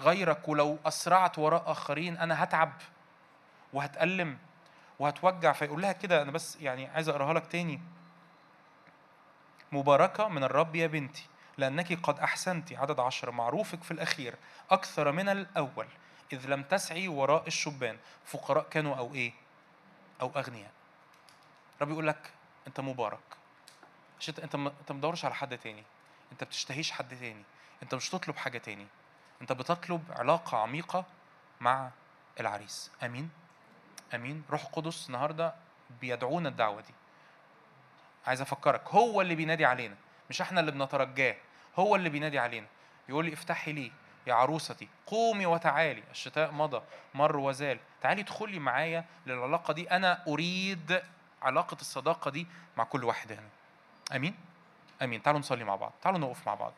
غيرك 0.00 0.48
ولو 0.48 0.78
أسرعت 0.86 1.38
وراء 1.38 1.72
آخرين 1.72 2.16
أنا 2.16 2.42
هتعب 2.42 2.72
وهتألم 3.72 4.38
وهتوجع. 4.98 5.52
فيقول 5.52 5.82
لها 5.82 5.92
كده 5.92 6.22
أنا 6.22 6.30
بس 6.30 6.56
يعني 6.60 6.86
عايز 6.86 7.08
أقراها 7.08 7.34
لك 7.34 7.46
تاني. 7.46 7.80
مباركة 9.72 10.28
من 10.28 10.44
الرب 10.44 10.76
يا 10.76 10.86
بنتي 10.86 11.26
لأنك 11.58 12.00
قد 12.02 12.18
أحسنت 12.18 12.72
عدد 12.72 13.00
عشر 13.00 13.30
معروفك 13.30 13.82
في 13.82 13.90
الأخير 13.90 14.34
أكثر 14.70 15.12
من 15.12 15.28
الأول 15.28 15.86
إذ 16.32 16.46
لم 16.46 16.62
تسعي 16.62 17.08
وراء 17.08 17.46
الشبان. 17.46 17.98
فقراء 18.24 18.68
كانوا 18.68 18.96
أو 18.96 19.14
إيه؟ 19.14 19.32
أو 20.20 20.32
أغنياء. 20.36 20.70
رب 21.82 21.90
يقول 21.90 22.06
لك 22.06 22.30
أنت 22.66 22.80
مبارك. 22.80 23.18
عشان 24.20 24.34
أنت 24.42 24.54
أنت 24.54 24.92
مدورش 24.92 25.24
على 25.24 25.34
حد 25.34 25.58
تاني. 25.58 25.84
أنت 26.32 26.44
بتشتهيش 26.44 26.92
حد 26.92 27.16
تاني. 27.16 27.42
أنت 27.82 27.94
مش 27.94 28.10
تطلب 28.10 28.36
حاجة 28.36 28.58
تاني. 28.58 28.86
أنت 29.42 29.52
بتطلب 29.52 30.04
علاقة 30.10 30.58
عميقة 30.58 31.04
مع 31.60 31.90
العريس. 32.40 32.90
أمين. 33.02 33.30
آمين. 34.14 34.44
روح 34.50 34.64
القدس 34.64 35.06
النهارده 35.06 35.54
بيدعونا 36.00 36.48
الدعوة 36.48 36.80
دي. 36.80 36.94
عايز 38.26 38.40
أفكرك 38.40 38.88
هو 38.88 39.20
اللي 39.20 39.34
بينادي 39.34 39.64
علينا 39.64 39.96
مش 40.30 40.40
إحنا 40.40 40.60
اللي 40.60 40.70
بنترجاه 40.70 41.36
هو 41.78 41.96
اللي 41.96 42.08
بينادي 42.08 42.38
علينا. 42.38 42.66
يقول 43.08 43.24
لي 43.24 43.32
افتحي 43.32 43.72
لي 43.72 43.92
يا 44.26 44.34
عروستي 44.34 44.88
قومي 45.06 45.46
وتعالي. 45.46 46.02
الشتاء 46.10 46.52
مضى 46.52 46.82
مر 47.14 47.36
وزال. 47.36 47.78
تعالي 48.02 48.20
ادخلي 48.20 48.58
معايا 48.58 49.04
للعلاقة 49.26 49.74
دي. 49.74 49.90
أنا 49.90 50.24
أريد 50.28 51.02
علاقة 51.42 51.76
الصداقة 51.80 52.30
دي 52.30 52.46
مع 52.76 52.84
كل 52.84 53.04
واحد 53.04 53.32
هنا. 53.32 53.48
آمين. 54.16 54.34
آمين. 55.02 55.22
تعالوا 55.22 55.40
نصلي 55.40 55.64
مع 55.64 55.76
بعض. 55.76 55.92
تعالوا 56.02 56.20
نقف 56.20 56.46
مع 56.46 56.54
بعض. 56.54 56.72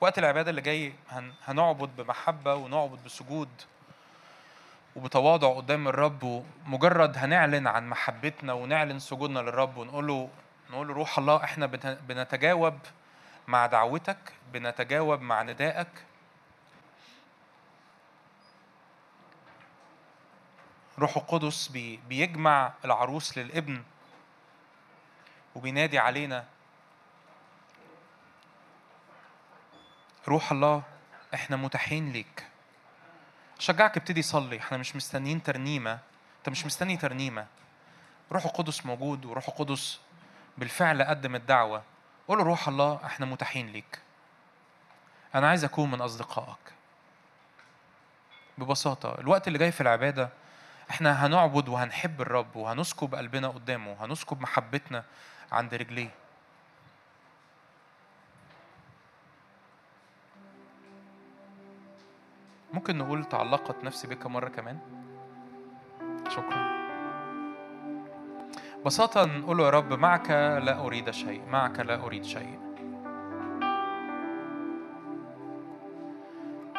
وقت 0.00 0.18
العبادة 0.18 0.50
اللي 0.50 0.60
جاي 0.60 0.92
هنعبد 1.44 1.96
بمحبة 1.96 2.54
ونعبد 2.54 3.04
بسجود 3.04 3.48
وبتواضع 4.96 5.56
قدام 5.56 5.88
الرب 5.88 6.22
ومجرد 6.66 7.18
هنعلن 7.18 7.66
عن 7.66 7.88
محبتنا 7.88 8.52
ونعلن 8.52 8.98
سجودنا 8.98 9.38
للرب 9.38 9.76
ونقول 9.76 10.06
له 10.06 10.28
نقول 10.70 10.88
له 10.88 10.94
روح 10.94 11.18
الله 11.18 11.44
إحنا 11.44 11.66
بنتجاوب 12.08 12.78
مع 13.48 13.66
دعوتك 13.66 14.32
بنتجاوب 14.52 15.20
مع 15.20 15.42
ندائك. 15.42 15.88
روح 20.98 21.16
القدس 21.16 21.68
بيجمع 22.08 22.72
العروس 22.84 23.38
للابن 23.38 23.82
وبينادي 25.54 25.98
علينا 25.98 26.44
روح 30.28 30.52
الله 30.52 30.82
إحنا 31.34 31.56
متاحين 31.56 32.12
ليك. 32.12 32.46
شجعك 33.58 33.96
ابتدي 33.96 34.22
صلي. 34.22 34.58
إحنا 34.58 34.78
مش 34.78 34.96
مستنيين 34.96 35.42
ترنيمة. 35.42 35.98
أنت 36.38 36.48
مش 36.48 36.66
مستني 36.66 36.96
ترنيمة. 36.96 37.46
روح 38.32 38.44
القدس 38.44 38.86
موجود 38.86 39.24
وروح 39.24 39.48
القدس 39.48 40.00
بالفعل 40.58 41.02
قدم 41.02 41.34
الدعوة. 41.34 41.82
قول 42.28 42.38
روح 42.38 42.68
الله 42.68 43.00
إحنا 43.04 43.26
متاحين 43.26 43.66
ليك. 43.68 43.98
أنا 45.34 45.48
عايز 45.48 45.64
أكون 45.64 45.90
من 45.90 46.00
أصدقائك. 46.00 46.56
ببساطة 48.58 49.20
الوقت 49.20 49.48
اللي 49.48 49.58
جاي 49.58 49.72
في 49.72 49.80
العبادة 49.80 50.28
إحنا 50.90 51.26
هنعبد 51.26 51.68
وهنحب 51.68 52.20
الرب 52.20 52.56
وهنسكب 52.56 53.14
قلبنا 53.14 53.48
قدامه 53.48 53.92
وهنسكب 53.92 54.40
محبتنا 54.40 55.04
عند 55.52 55.74
رجليه. 55.74 56.10
ممكن 62.72 62.98
نقول 62.98 63.24
تعلقت 63.24 63.84
نفسي 63.84 64.08
بك 64.08 64.26
مرة 64.26 64.48
كمان؟ 64.48 64.78
شكرا. 66.28 66.80
بساطة 68.86 69.24
نقول 69.24 69.60
يا 69.60 69.70
رب 69.70 69.92
معك 69.92 70.30
لا 70.30 70.80
أريد 70.86 71.10
شيء 71.10 71.42
معك 71.48 71.80
لا 71.80 72.04
أريد 72.04 72.24
شيء. 72.24 72.58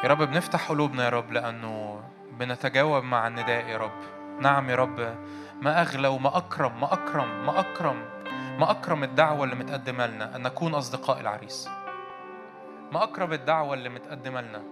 يا 0.04 0.08
رب 0.08 0.22
بنفتح 0.22 0.68
قلوبنا 0.68 1.04
يا 1.04 1.08
رب 1.08 1.32
لأنه 1.32 2.02
بنتجاوب 2.38 3.04
مع 3.04 3.26
النداء 3.26 3.66
يا 3.66 3.76
رب. 3.76 4.00
نعم 4.40 4.70
يا 4.70 4.76
رب 4.76 5.16
ما 5.62 5.80
أغلى 5.80 6.08
وما 6.08 6.36
أكرم 6.36 6.80
ما 6.80 6.92
أكرم 6.92 7.46
ما 7.46 7.60
أكرم 7.60 8.04
ما 8.58 8.70
أكرم 8.70 9.04
الدعوة 9.04 9.44
اللي 9.44 9.56
متقدمة 9.56 10.06
لنا 10.06 10.36
أن 10.36 10.42
نكون 10.42 10.74
أصدقاء 10.74 11.20
العريس. 11.20 11.68
ما 12.92 13.02
أكرم 13.02 13.32
الدعوة 13.32 13.74
اللي 13.74 13.88
متقدمة 13.88 14.40
لنا. 14.40 14.62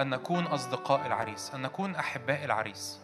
أن 0.00 0.10
نكون 0.10 0.44
أصدقاء 0.44 1.06
العريس 1.06 1.54
أن 1.54 1.62
نكون 1.62 1.94
أحباء 1.94 2.44
العريس. 2.44 3.00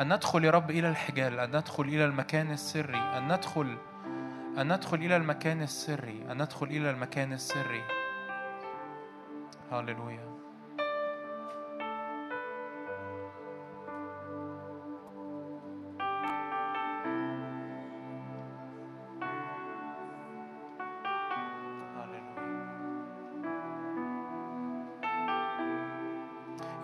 أن 0.00 0.14
ندخل 0.14 0.44
يا 0.44 0.50
رب 0.50 0.70
إلى 0.70 0.88
الحجال 0.88 1.40
أن 1.40 1.56
ندخل 1.56 1.82
إلى 1.82 2.04
المكان 2.04 2.50
السري 2.52 2.98
أن 2.98 3.32
ندخل 3.32 3.78
أن 4.58 4.72
ندخل 4.72 4.96
إلى 4.96 5.16
المكان 5.16 5.62
السري 5.62 6.26
أن 6.30 6.42
ندخل 6.42 6.66
إلى 6.66 6.90
المكان 6.90 7.32
السري. 7.32 7.84
هللويا. 9.72 10.31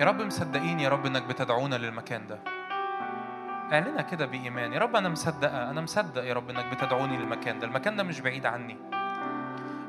يا 0.00 0.04
رب 0.06 0.22
مصدقين 0.22 0.80
يا 0.80 0.88
رب 0.88 1.06
إنك 1.06 1.22
بتدعونا 1.22 1.74
للمكان 1.76 2.26
ده. 2.26 2.38
اعلنها 3.72 4.02
كده 4.02 4.26
بإيمان. 4.26 4.72
يا 4.72 4.78
رب 4.78 4.96
أنا 4.96 5.08
مصدقة 5.08 5.70
أنا 5.70 5.80
مصدق 5.80 6.24
يا 6.24 6.34
رب 6.34 6.50
إنك 6.50 6.64
بتدعوني 6.64 7.16
للمكان 7.16 7.58
ده. 7.58 7.66
المكان 7.66 7.96
ده 7.96 8.02
مش 8.02 8.20
بعيد 8.20 8.46
عني. 8.46 8.76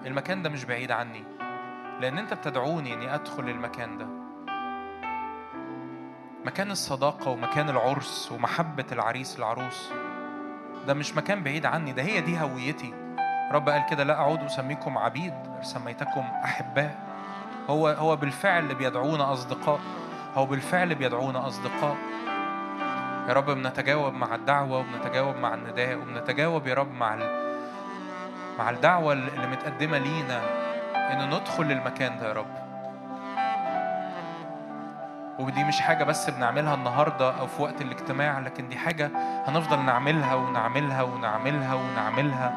المكان 0.05 0.41
ده 0.43 0.49
مش 0.49 0.65
بعيد 0.65 0.91
عني. 0.91 1.23
لأن 2.01 2.17
أنت 2.17 2.33
بتدعوني 2.33 2.93
إني 2.93 3.15
أدخل 3.15 3.49
المكان 3.49 3.97
ده. 3.97 4.07
مكان 6.45 6.71
الصداقة 6.71 7.31
ومكان 7.31 7.69
العرس 7.69 8.31
ومحبة 8.31 8.85
العريس 8.91 9.39
العروس. 9.39 9.91
ده 10.87 10.93
مش 10.93 11.15
مكان 11.15 11.43
بعيد 11.43 11.65
عني 11.65 11.93
ده 11.93 12.01
هي 12.01 12.21
دي 12.21 12.39
هويتي. 12.39 12.93
رب 13.51 13.69
قال 13.69 13.85
كده 13.89 14.03
لا 14.03 14.13
أعود 14.13 14.43
أسميكم 14.43 14.97
عبيد 14.97 15.33
سميتكم 15.61 16.21
أحباء. 16.43 17.09
هو 17.69 17.87
هو 17.87 18.15
بالفعل 18.15 18.75
بيدعونا 18.75 19.33
أصدقاء. 19.33 19.79
هو 20.35 20.45
بالفعل 20.45 20.95
بيدعونا 20.95 21.47
أصدقاء. 21.47 21.97
يا 23.27 23.33
رب 23.33 23.45
بنتجاوب 23.45 24.13
مع 24.13 24.35
الدعوة 24.35 24.77
وبنتجاوب 24.77 25.35
مع 25.35 25.53
النداء 25.53 25.95
وبنتجاوب 25.97 26.67
يا 26.67 26.73
رب 26.73 26.91
مع 26.93 27.15
مع 28.59 28.69
الدعوة 28.69 29.13
اللي 29.13 29.47
متقدمة 29.47 29.97
لينا 29.97 30.41
إن 30.95 31.29
ندخل 31.29 31.63
للمكان 31.63 32.19
ده 32.19 32.27
يا 32.27 32.33
رب. 32.33 32.59
ودي 35.39 35.63
مش 35.63 35.81
حاجة 35.81 36.03
بس 36.03 36.29
بنعملها 36.29 36.75
النهاردة 36.75 37.39
أو 37.39 37.47
في 37.47 37.61
وقت 37.61 37.81
الاجتماع 37.81 38.39
لكن 38.39 38.69
دي 38.69 38.77
حاجة 38.77 39.11
هنفضل 39.47 39.79
نعملها 39.79 40.35
ونعملها 40.35 41.03
ونعملها 41.03 41.73
ونعملها. 41.75 42.53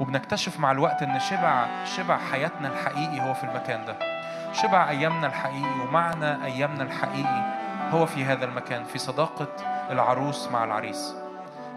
وبنكتشف 0.00 0.60
مع 0.60 0.70
الوقت 0.70 1.02
إن 1.02 1.20
شبع 1.20 1.66
شبع 1.84 2.18
حياتنا 2.32 2.68
الحقيقي 2.68 3.20
هو 3.20 3.34
في 3.34 3.44
المكان 3.44 3.84
ده. 3.84 4.11
شبع 4.52 4.88
أيامنا 4.88 5.26
الحقيقي 5.26 5.80
ومعنى 5.88 6.44
أيامنا 6.44 6.82
الحقيقي 6.82 7.42
هو 7.90 8.06
في 8.06 8.24
هذا 8.24 8.44
المكان 8.44 8.84
في 8.84 8.98
صداقة 8.98 9.48
العروس 9.90 10.48
مع 10.48 10.64
العريس. 10.64 11.14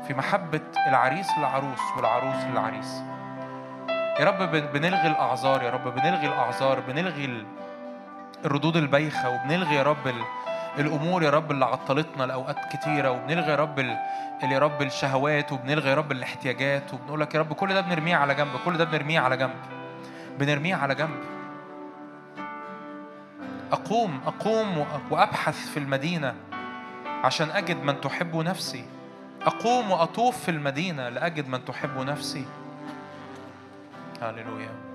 في 0.08 0.14
محبة 0.14 0.62
العريس 0.88 1.28
للعروس 1.38 1.80
والعروس 1.98 2.44
للعريس. 2.52 3.02
يا 4.20 4.26
رب 4.26 4.52
بنلغي 4.74 5.08
الأعذار 5.08 5.64
يا 5.64 5.70
رب 5.70 5.96
بنلغي 5.96 6.28
الأعذار 6.28 6.80
بنلغي 6.80 7.46
الردود 8.46 8.78
البايخة 8.78 9.30
وبنلغي 9.30 9.76
يا 9.76 9.84
رب 9.84 10.14
الأمور 10.80 11.24
يا 11.24 11.30
رب 11.30 11.52
اللي 11.52 11.66
عطلتنا 11.66 12.24
لأوقات 12.24 12.56
كتيرة 12.74 13.12
وبنلغي 13.12 13.52
يا 13.52 13.56
رب 13.56 13.80
يا 14.44 14.60
رب 14.60 14.82
الشهوات 14.82 15.52
وبنلغي 15.52 15.90
يا 15.90 15.96
رب 15.96 16.12
الاحتياجات 16.12 16.94
وبنقول 16.94 17.22
لك 17.22 17.36
يا 17.36 17.40
رب 17.40 17.54
كل 17.54 17.74
ده 17.74 17.82
بنرميه 17.82 18.16
على 18.16 18.36
جنب 18.36 18.52
كل 18.66 18.78
ده 18.78 18.84
بنرميه 18.86 19.20
على 19.20 19.38
جنب. 19.38 19.56
بنرميه 20.40 20.76
على 20.76 20.96
جنب. 20.96 21.35
أقوم 23.72 24.22
أقوم 24.26 24.86
وأبحث 25.12 25.70
في 25.70 25.78
المدينة 25.78 26.36
عشان 27.24 27.50
أجد 27.50 27.84
من 27.84 28.02
تحب 28.02 28.36
نفسي. 28.36 28.86
أقوم 29.42 29.92
وأطوف 29.92 30.38
في 30.44 30.52
المدينة 30.52 31.10
لأجد 31.10 31.48
من 31.48 31.66
تحب 31.66 31.98
نفسي. 31.98 32.46
هللويا. 34.22 34.95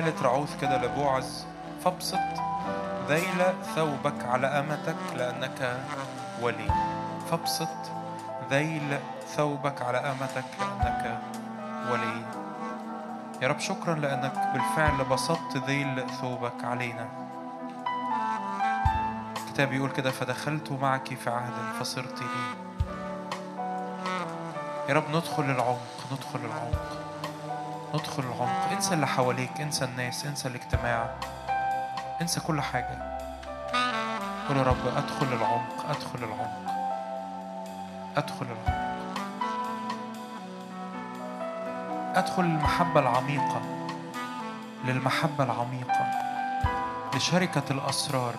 قالت 0.00 0.22
رعوث 0.22 0.60
كده 0.60 0.82
لبوعز. 0.82 1.46
فابسط 1.84 2.18
ذيل 3.08 3.42
ثوبك 3.74 4.24
على 4.24 4.46
أمتك 4.46 4.96
لأنك 5.16 5.80
ولي. 6.42 6.70
فابسط 7.30 7.68
ذيل 8.50 8.98
ثوبك 9.36 9.82
على 9.82 9.98
أمتك 9.98 10.44
لأنك 10.60 11.20
ولي. 11.90 12.22
يا 13.42 13.48
رب 13.48 13.58
شكرا 13.58 13.94
لأنك 13.94 14.50
بالفعل 14.52 15.04
بسطت 15.04 15.56
ذيل 15.66 16.06
ثوبك 16.20 16.64
علينا. 16.64 17.08
الكتاب 19.36 19.72
يقول 19.72 19.90
كده 19.90 20.10
فدخلت 20.10 20.72
معك 20.72 21.14
في 21.14 21.30
عهد 21.30 21.52
فصرت 21.80 22.22
لي. 22.22 22.28
يا 24.88 24.94
رب 24.94 25.08
ندخل 25.08 25.42
العمق 25.42 26.06
ندخل 26.12 26.38
العمق. 26.44 26.99
ندخل 27.94 28.22
العمق. 28.22 28.72
انسى 28.72 28.94
اللي 28.94 29.06
حواليك 29.06 29.60
انسى 29.60 29.84
الناس 29.84 30.26
انسى 30.26 30.48
الاجتماع 30.48 31.10
انسى 32.20 32.40
كل 32.40 32.60
حاجة. 32.60 33.20
قول 34.48 34.56
يا 34.56 34.62
رب 34.62 34.86
أدخل 34.96 35.26
العمق 35.32 35.90
أدخل 35.90 36.18
العمق 36.24 36.74
أدخل 38.16 38.46
العمق. 38.46 38.90
أدخل 42.16 42.42
المحبة 42.42 43.00
العميقة 43.00 43.60
للمحبة 44.84 45.44
العميقة 45.44 46.06
لشركة 47.14 47.62
الأسرار 47.70 48.34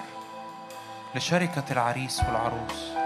لشركة 1.16 1.64
العريس 1.72 2.20
والعروس. 2.20 3.01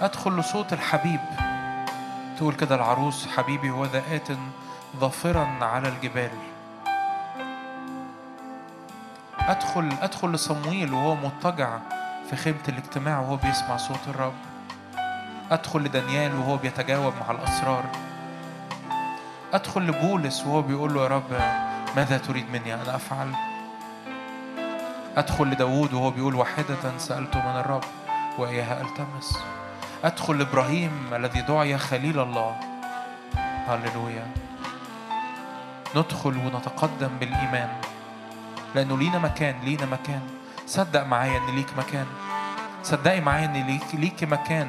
أدخل 0.00 0.36
لصوت 0.38 0.72
الحبيب. 0.72 1.20
تقول 2.36 2.54
كده 2.54 2.74
العروس 2.74 3.26
حبيبي 3.26 3.70
هو 3.70 3.84
ذا 3.84 4.02
آت 4.12 4.28
ظافرا 5.00 5.58
على 5.60 5.88
الجبال. 5.88 6.30
أدخل 9.38 9.92
أدخل 10.02 10.32
لصمويل 10.32 10.92
وهو 10.94 11.14
مضطجع 11.14 11.78
في 12.30 12.36
خيمة 12.36 12.62
الاجتماع 12.68 13.20
وهو 13.20 13.36
بيسمع 13.36 13.76
صوت 13.76 14.08
الرب. 14.08 14.34
أدخل 15.50 15.80
لدانيال 15.80 16.34
وهو 16.34 16.56
بيتجاوب 16.56 17.12
مع 17.20 17.30
الأسرار. 17.30 17.84
أدخل 19.52 19.80
لبولس 19.86 20.46
وهو 20.46 20.62
بيقول 20.62 20.94
له 20.94 21.02
يا 21.02 21.08
رب 21.08 21.40
ماذا 21.96 22.18
تريد 22.18 22.50
مني 22.50 22.74
أن 22.74 22.80
أفعل؟ 22.80 23.32
أدخل 25.16 25.44
لداود 25.44 25.94
وهو 25.94 26.10
بيقول 26.10 26.34
واحدة 26.34 26.98
سألت 26.98 27.36
من 27.36 27.56
الرب 27.56 27.84
وإياها 28.38 28.80
ألتمس. 28.80 29.38
أدخل 30.04 30.38
لإبراهيم 30.38 31.14
الذي 31.14 31.40
دعي 31.40 31.78
خليل 31.78 32.20
الله. 32.20 32.56
هللويا. 33.68 34.26
ندخل 35.96 36.36
ونتقدم 36.36 37.08
بالإيمان. 37.20 37.68
لأنه 38.74 38.98
لينا 38.98 39.18
مكان 39.18 39.54
لينا 39.64 39.86
مكان. 39.86 40.20
صدق 40.66 41.02
معايا 41.04 41.38
إن 41.38 41.54
ليك 41.54 41.66
مكان. 41.78 42.06
صدقي 42.82 43.20
معايا 43.20 43.44
إن 43.44 43.52
ليك 43.52 43.94
ليك 43.94 44.24
مكان. 44.24 44.68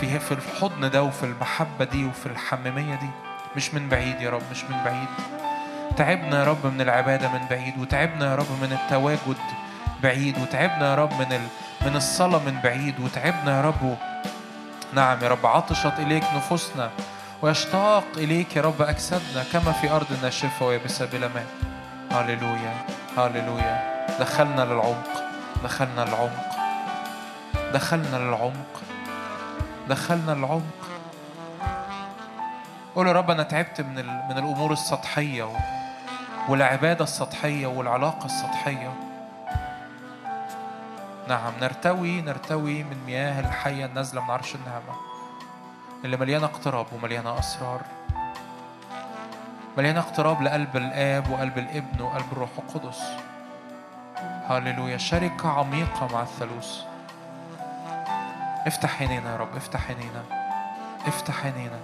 في 0.00 0.18
في 0.18 0.32
الحضن 0.32 0.90
ده 0.90 1.02
وفي 1.02 1.24
المحبة 1.26 1.84
دي 1.84 2.04
وفي 2.04 2.26
الحميمية 2.26 2.94
دي. 2.94 3.10
مش 3.56 3.74
من 3.74 3.88
بعيد 3.88 4.20
يا 4.20 4.30
رب 4.30 4.42
مش 4.50 4.64
من 4.64 4.76
بعيد. 4.84 5.08
تعبنا 5.96 6.40
يا 6.40 6.44
رب 6.44 6.66
من 6.66 6.80
العبادة 6.80 7.28
من 7.28 7.46
بعيد 7.50 7.78
وتعبنا 7.78 8.30
يا 8.30 8.36
رب 8.36 8.50
من 8.62 8.72
التواجد 8.72 9.36
بعيد 10.02 10.38
وتعبنا 10.38 10.90
يا 10.90 10.94
رب 10.94 11.12
من 11.12 11.32
ال... 11.32 11.46
من 11.86 11.96
الصلاة 11.96 12.38
من 12.38 12.60
بعيد 12.64 13.00
وتعبنا 13.00 13.56
يا 13.56 13.62
رب 13.62 13.96
نعم 14.92 15.18
يا 15.22 15.28
رب 15.28 15.46
عطشت 15.46 15.92
إليك 15.98 16.24
نفوسنا 16.36 16.90
ويشتاق 17.42 18.04
إليك 18.16 18.56
يا 18.56 18.62
رب 18.62 18.82
أجسادنا 18.82 19.44
كما 19.52 19.72
في 19.72 19.90
أرض 19.90 20.06
ناشفة 20.22 20.66
ويابسة 20.66 21.06
بلا 21.06 21.28
ماء 21.28 21.46
هللويا 22.10 22.84
هللويا. 23.18 23.98
دخلنا 24.20 24.62
للعمق 24.62 25.22
دخلنا 25.64 26.00
للعمق 26.00 26.56
دخلنا 27.72 28.16
للعمق 28.16 28.82
دخلنا 29.88 30.32
للعمق. 30.32 30.88
قول 32.94 33.06
يا 33.06 33.12
رب 33.12 33.30
أنا 33.30 33.42
تعبت 33.42 33.80
من 33.80 33.94
من 34.06 34.38
الأمور 34.38 34.72
السطحية 34.72 35.48
والعبادة 36.48 37.04
السطحية 37.04 37.66
والعلاقة 37.66 38.26
السطحية. 38.26 39.07
نعم 41.28 41.52
نرتوي 41.60 42.20
نرتوي 42.20 42.82
من 42.82 42.96
مياه 43.06 43.40
الحية 43.40 43.86
النازلة 43.86 44.24
من 44.24 44.30
عرش 44.30 44.54
النعمة 44.54 44.96
اللي 46.04 46.16
مليانة 46.16 46.46
اقتراب 46.46 46.86
ومليانة 46.92 47.38
أسرار. 47.38 47.80
مليانة 49.78 50.00
اقتراب 50.00 50.42
لقلب 50.42 50.76
الآب 50.76 51.30
وقلب 51.30 51.58
الابن 51.58 52.02
وقلب 52.02 52.32
الروح 52.32 52.50
القدس. 52.58 53.02
هللويا. 54.48 54.96
شركة 54.96 55.48
عميقة 55.48 56.08
مع 56.12 56.22
الثالوث. 56.22 56.80
افتح 58.66 59.02
عينينا 59.02 59.32
يا 59.32 59.36
رب 59.36 59.56
افتح 59.56 59.88
عينينا 59.88 60.22
افتح 61.06 61.44
عينينا. 61.44 61.80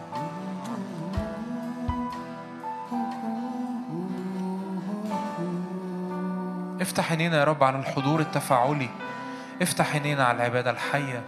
افتح 6.80 7.10
عينينا 7.10 7.38
يا 7.38 7.44
رب 7.44 7.64
على 7.64 7.78
الحضور 7.78 8.20
التفاعلي. 8.20 8.88
افتح 9.62 9.92
عينينا 9.92 10.24
على 10.24 10.36
العبادة 10.36 10.70
الحية. 10.70 11.22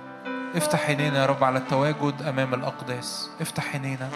افتح 0.56 0.86
عينينا 0.86 1.18
يا 1.18 1.26
رب 1.26 1.44
على 1.44 1.58
التواجد 1.58 2.22
أمام 2.22 2.54
الأقداس. 2.54 3.30
افتح 3.40 3.72
عينينا. 3.72 4.08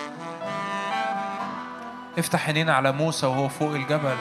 افتح 2.19 2.47
عينينا 2.47 2.75
على 2.75 2.93
موسى 2.93 3.27
وهو 3.27 3.49
فوق 3.49 3.75
الجبل 3.75 4.17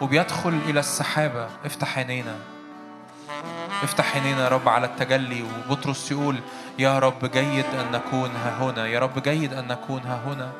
وبيدخل 0.00 0.58
إلى 0.68 0.80
السحابة. 0.80 1.48
افتح 1.64 1.98
عينينا. 1.98 2.34
افتح 3.82 4.14
عينينا 4.14 4.44
يا 4.44 4.48
رب 4.48 4.68
على 4.68 4.86
التجلي. 4.86 5.44
وبطرس 5.68 6.10
يقول 6.10 6.40
يا 6.78 6.98
رب 6.98 7.24
جيد 7.24 7.66
أن 7.80 7.92
نكون 7.92 8.30
ها 8.30 8.56
هنا. 8.60 8.86
يا 8.86 8.98
رب 8.98 9.22
جيد 9.22 9.52
أن 9.54 9.68
نكون 9.68 10.02
ها 10.02 10.20
هنا. 10.26 10.52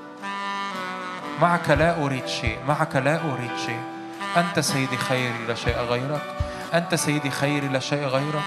معك 1.41 1.71
لا 1.71 2.05
أريد 2.05 2.27
شيء. 2.27 2.59
معك 2.69 2.97
لا 2.97 3.21
أريد 3.33 3.57
شيء. 3.67 3.83
أنت 4.37 4.61
سيدي 4.61 4.97
خيري 4.97 5.47
لا 5.49 5.55
شيء 5.55 5.77
غيرك. 5.77 6.23
أنت 6.75 6.95
سيدي 6.95 7.31
خيري 7.31 7.69
لا 7.69 7.79
شيء 7.79 8.05
غيرك 8.05 8.43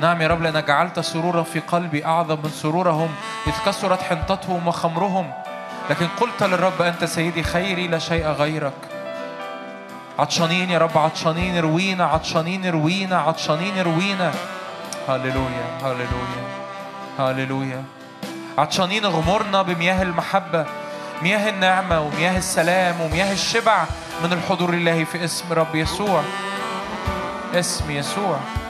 نعم 0.00 0.22
يا 0.22 0.28
رب 0.28 0.42
لأنك 0.42 0.64
جعلت 0.64 1.00
سرورا 1.00 1.42
في 1.42 1.60
قلبي 1.60 2.06
أعظم 2.06 2.38
من 2.44 2.50
سرورهم 2.50 3.08
إذ 3.46 3.52
كسرت 3.66 4.02
حنطتهم 4.02 4.68
وخمرهم. 4.68 5.30
لكن 5.90 6.06
قلت 6.20 6.42
للرب 6.42 6.82
أنت 6.82 7.04
سيدي 7.04 7.42
خيري 7.42 7.88
لا 7.88 7.98
شيء 7.98 8.26
غيرك. 8.26 8.72
عطشانين 10.18 10.70
يا 10.70 10.78
رب 10.78 10.98
عطشانين 10.98 11.58
روينا 11.58 12.04
عطشانين 12.04 12.70
روينا 12.70 13.20
عطشانين 13.20 13.82
روينا. 13.82 14.32
هللويا 15.08 15.78
هللويا 15.82 16.44
هللويا. 17.18 17.84
عطشانين 18.58 19.06
غمرنا 19.06 19.62
بمياه 19.62 20.02
المحبة 20.02 20.66
مياه 21.22 21.48
النعمة 21.48 22.00
ومياه 22.00 22.38
السلام 22.38 23.00
ومياه 23.00 23.32
الشبع 23.32 23.84
من 24.24 24.32
الحضور 24.32 24.70
الإلهي 24.70 25.04
في 25.04 25.24
اسم 25.24 25.52
رب 25.52 25.74
يسوع. 25.74 26.22
اسم 27.54 27.90
يسوع 27.90 28.38
صلي 28.38 28.63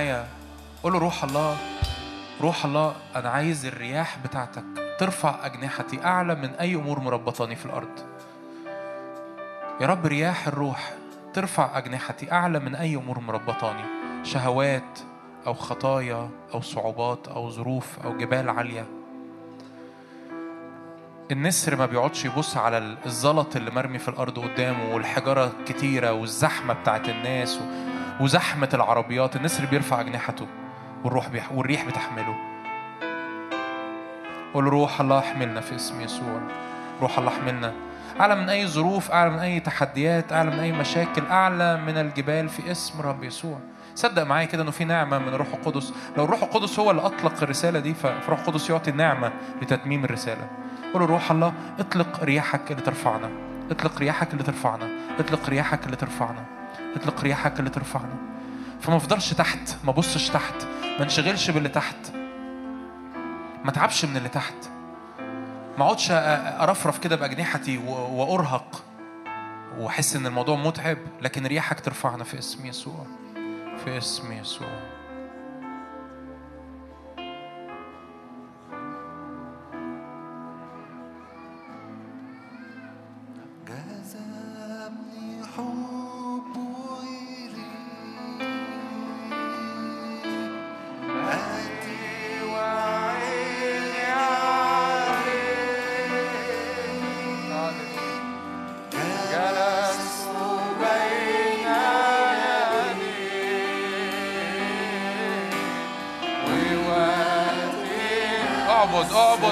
معايا 0.00 0.26
قول 0.82 0.92
روح 0.92 1.24
الله 1.24 1.56
روح 2.40 2.64
الله 2.64 2.94
أنا 3.16 3.28
عايز 3.28 3.66
الرياح 3.66 4.18
بتاعتك 4.24 4.64
ترفع 4.98 5.46
أجنحتي 5.46 6.04
أعلى 6.04 6.34
من 6.34 6.50
أي 6.50 6.74
أمور 6.74 7.00
مربطاني 7.00 7.56
في 7.56 7.66
الأرض. 7.66 7.98
يا 9.80 9.86
رب 9.86 10.06
رياح 10.06 10.46
الروح 10.46 10.92
ترفع 11.34 11.78
أجنحتي 11.78 12.32
أعلى 12.32 12.58
من 12.58 12.74
أي 12.74 12.96
أمور 12.96 13.20
مربطاني 13.20 13.84
شهوات 14.24 14.98
أو 15.46 15.54
خطايا 15.54 16.30
أو 16.54 16.60
صعوبات 16.60 17.28
أو 17.28 17.50
ظروف 17.50 17.98
أو 18.04 18.16
جبال 18.16 18.50
عالية. 18.50 18.86
النسر 21.30 21.76
ما 21.76 21.86
بيقعدش 21.86 22.24
يبص 22.24 22.56
على 22.56 22.96
الزلط 23.06 23.56
اللي 23.56 23.70
مرمي 23.70 23.98
في 23.98 24.08
الأرض 24.08 24.38
قدامه 24.38 24.94
والحجارة 24.94 25.52
الكتيرة 25.60 26.12
والزحمة 26.12 26.74
بتاعت 26.74 27.08
الناس 27.08 27.60
وزحمة 28.20 28.68
العربيات 28.74 29.36
النسر 29.36 29.64
بيرفع 29.64 30.00
أجنحته 30.00 30.46
والروح 31.04 31.28
بيح... 31.28 31.52
والريح 31.52 31.84
بتحمله. 31.84 32.36
قول 34.54 34.64
روح 34.64 35.00
الله 35.00 35.18
احملنا 35.18 35.60
في 35.60 35.76
اسم 35.76 36.00
يسوع. 36.00 36.40
روح 37.02 37.18
الله 37.18 37.30
احملنا. 37.30 37.72
أعلى 38.20 38.34
من 38.34 38.48
أي 38.48 38.66
ظروف 38.66 39.10
أعلى 39.10 39.30
من 39.30 39.38
أي 39.38 39.60
تحديات 39.60 40.32
أعلى 40.32 40.50
من 40.50 40.58
أي 40.58 40.72
مشاكل 40.72 41.22
أعلى 41.30 41.76
من 41.76 41.96
الجبال 41.96 42.48
في 42.48 42.70
اسم 42.70 43.00
رب 43.00 43.24
يسوع. 43.24 43.58
صدق 43.94 44.22
معايا 44.22 44.46
كده 44.46 44.62
إنه 44.62 44.70
في 44.70 44.84
نعمة 44.84 45.18
من 45.18 45.28
الروح 45.28 45.48
القدس. 45.54 45.92
لو 46.16 46.24
الروح 46.24 46.42
القدس 46.42 46.78
هو 46.78 46.90
اللي 46.90 47.02
أطلق 47.02 47.42
الرسالة 47.42 47.80
دي 47.80 47.94
فالروح 47.94 48.40
القدس 48.40 48.70
يعطي 48.70 48.90
النعمه 48.90 49.32
لتتميم 49.62 50.04
الرسالة. 50.04 50.48
قول 50.94 51.02
روح 51.02 51.30
الله 51.30 51.52
اطلق 51.78 52.24
رياحك 52.24 52.70
اللي 52.70 52.82
ترفعنا. 52.82 53.30
اطلق 53.70 53.98
رياحك 53.98 54.32
اللي 54.32 54.44
ترفعنا. 54.44 54.88
اطلق 55.18 55.48
رياحك 55.48 55.84
اللي 55.86 55.96
ترفعنا. 55.96 56.59
اطلق 56.96 57.20
رياحك 57.20 57.58
اللي 57.58 57.70
ترفعنا 57.70 58.16
فما 58.80 58.96
افضلش 58.96 59.32
تحت 59.34 59.76
ما 59.84 59.92
بصش 59.92 60.28
تحت 60.28 60.54
ما 60.82 61.02
انشغلش 61.04 61.50
باللي 61.50 61.68
تحت. 61.68 61.96
ما 63.64 63.70
تعبش 63.72 64.04
من 64.04 64.16
اللي 64.16 64.28
تحت. 64.28 64.54
ما 65.78 65.84
اقعدش 65.84 66.08
أرفرف 66.10 66.98
كده 66.98 67.16
بأجنحتي 67.16 67.78
وأرهق 67.86 68.84
وأحس 69.78 70.16
إن 70.16 70.26
الموضوع 70.26 70.56
متعب 70.56 70.98
لكن 71.22 71.46
رياحك 71.46 71.80
ترفعنا 71.80 72.24
في 72.24 72.38
اسم 72.38 72.66
يسوع 72.66 73.06
في 73.84 73.98
اسم 73.98 74.32
يسوع. 74.32 74.89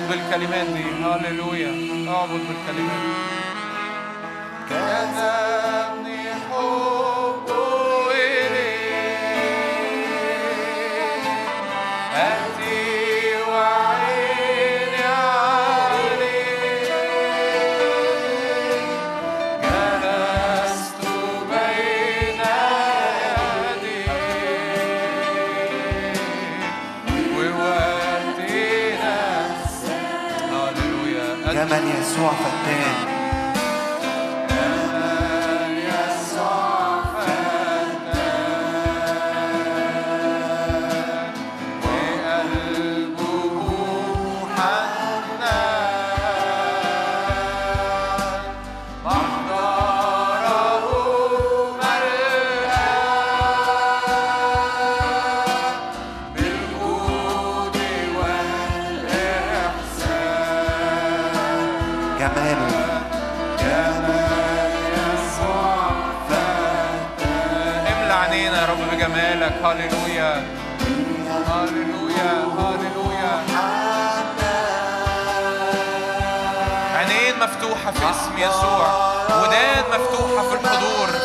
بالكلمات 0.09 0.67
دي 0.67 0.85
هللويا 1.05 1.73
أعبد 2.09 2.41
بالكلمات 2.49 3.17
كتبني 4.71 6.35
حب 6.35 7.49
أهدي 12.15 12.59
وعيني 12.67 12.98
يسوع 32.19 32.33
فتان 32.33 33.18
يسوع. 78.39 78.89
ودان 79.43 79.85
مفتوحة 80.01 80.49
في 80.49 80.55
الحضور. 80.55 81.18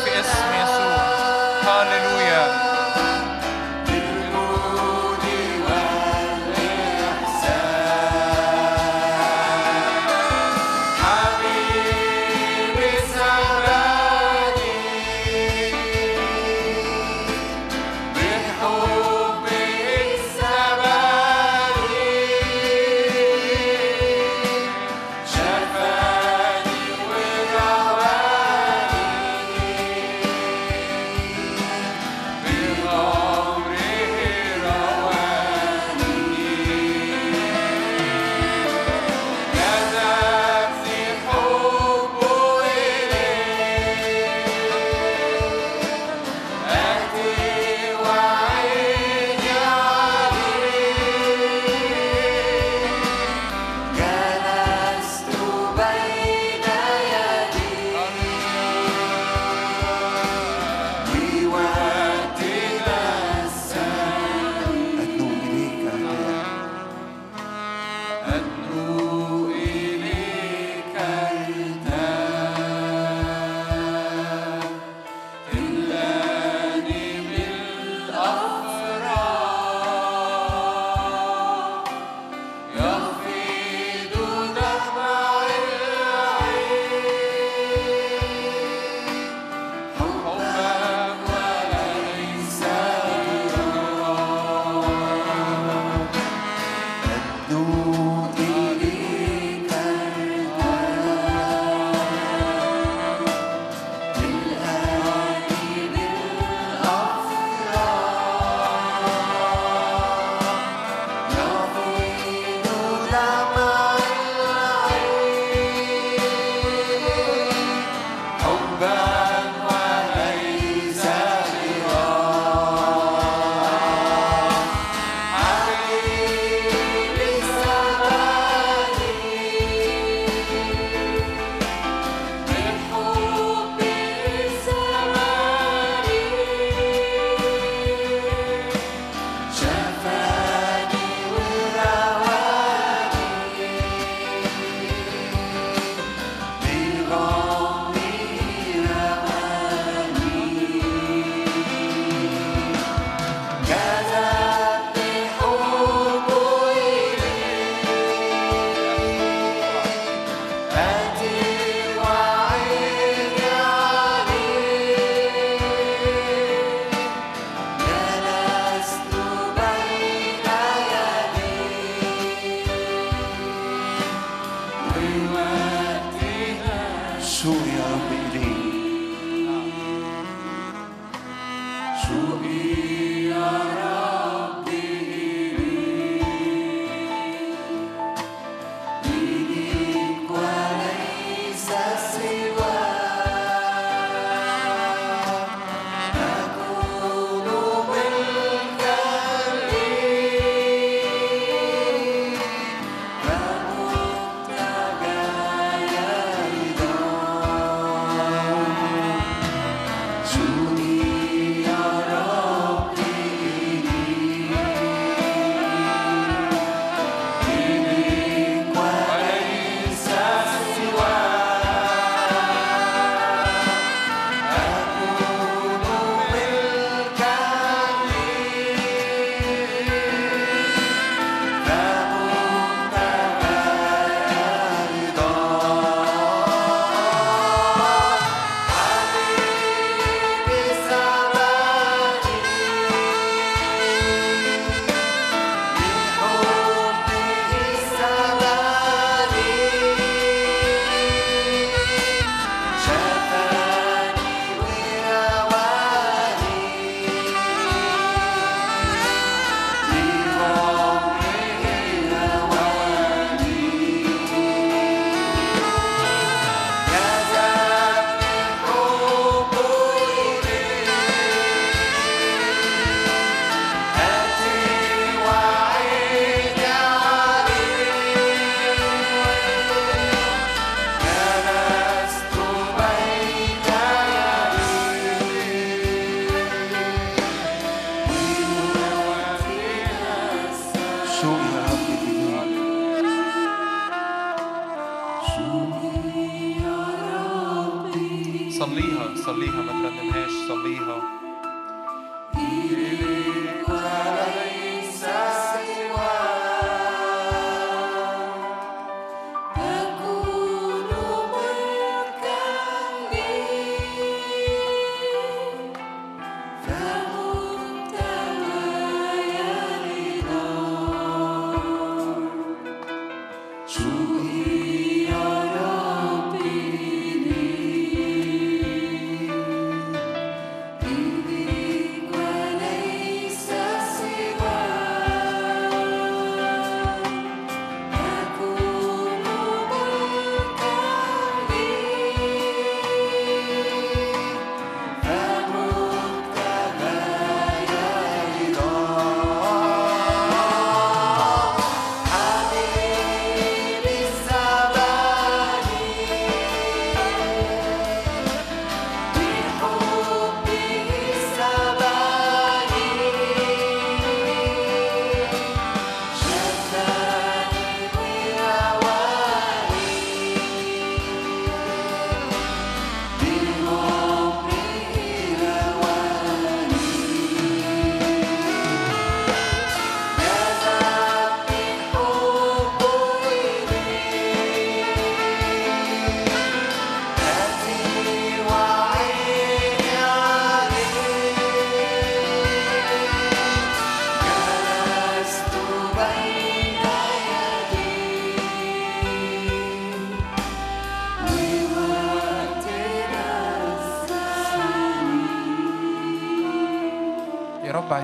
صليها 298.64 299.16
صليها 299.16 299.62
ما 299.62 299.72
ترنمهاش 299.72 300.32
صليها. 300.48 301.23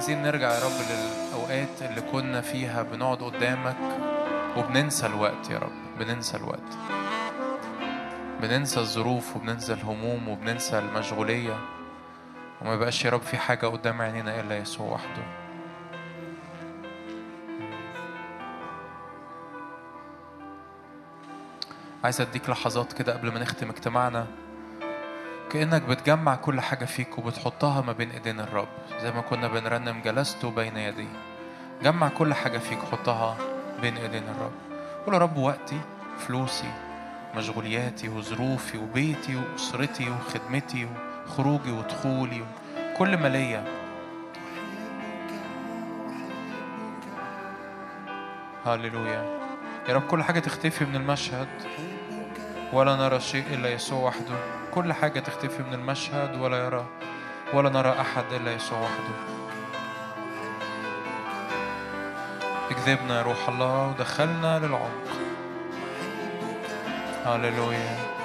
عايزين 0.09 0.27
نرجع 0.27 0.51
يا 0.51 0.59
رب 0.59 0.71
للأوقات 0.89 1.81
اللي 1.81 2.01
كنا 2.01 2.41
فيها 2.41 2.83
بنقعد 2.83 3.17
قدامك 3.17 3.77
وبننسى 4.57 5.05
الوقت 5.05 5.49
يا 5.49 5.57
رب 5.57 5.71
بننسى 5.99 6.37
الوقت. 6.37 6.77
بننسى 8.41 8.79
الظروف 8.79 9.35
وبننسى 9.35 9.73
الهموم 9.73 10.27
وبننسى 10.27 10.79
المشغولية. 10.79 11.59
وما 12.61 12.73
يبقاش 12.73 13.05
يا 13.05 13.09
رب 13.09 13.21
في 13.21 13.37
حاجة 13.37 13.67
قدام 13.67 14.01
عينينا 14.01 14.39
إلا 14.39 14.57
يسوع 14.57 14.93
وحده. 14.93 15.23
عايز 22.03 22.21
أديك 22.21 22.49
لحظات 22.49 22.93
كده 22.93 23.13
قبل 23.13 23.31
ما 23.31 23.39
نختم 23.39 23.69
اجتماعنا. 23.69 24.27
كأنك 25.51 25.81
بتجمع 25.81 26.35
كل 26.35 26.61
حاجة 26.61 26.85
فيك 26.85 27.17
وبتحطها 27.17 27.81
ما 27.81 27.93
بين 27.93 28.11
إيدين 28.11 28.39
الرب 28.39 28.67
زي 29.01 29.11
ما 29.11 29.21
كنا 29.21 29.47
بنرنم 29.47 30.01
جلست 30.01 30.45
بين 30.45 30.77
يديه. 30.77 31.07
جمع 31.83 32.09
كل 32.09 32.33
حاجة 32.33 32.57
فيك 32.57 32.79
حطها 32.91 33.37
بين 33.81 33.97
إيدين 33.97 34.23
الرب. 34.23 34.51
قول 35.05 35.13
يا 35.13 35.19
رب 35.19 35.37
وقتي 35.37 35.79
فلوسي 36.17 36.71
مشغولياتي 37.35 38.09
وظروفي 38.09 38.77
وبيتي 38.77 39.35
وأسرتي 39.35 40.09
وخدمتي 40.09 40.87
وخروجي 41.25 41.71
ودخولي 41.71 42.45
كل 42.97 43.17
ما 43.17 43.27
ليا. 43.27 43.63
هللويا. 48.65 49.39
يا 49.89 49.93
رب 49.93 50.07
كل 50.07 50.23
حاجة 50.23 50.39
تختفي 50.39 50.85
من 50.85 50.95
المشهد 50.95 51.47
ولا 52.73 52.95
نرى 52.95 53.19
شيء 53.19 53.45
إلا 53.53 53.69
يسوع 53.69 53.99
وحده. 53.99 54.58
كل 54.73 54.93
حاجة 54.93 55.19
تختفي 55.19 55.63
من 55.63 55.73
المشهد 55.73 56.41
ولا 56.41 56.65
يرى 56.65 56.85
ولا 57.53 57.69
نرى 57.69 57.95
أحد 58.01 58.23
إلا 58.31 58.53
يسوع 58.53 58.79
وحده. 58.79 59.15
اكذبنا 62.71 63.17
يا 63.17 63.21
روح 63.21 63.49
الله 63.49 63.87
ودخلنا 63.87 64.59
للعمق. 64.59 65.07
هللويا. 67.25 68.18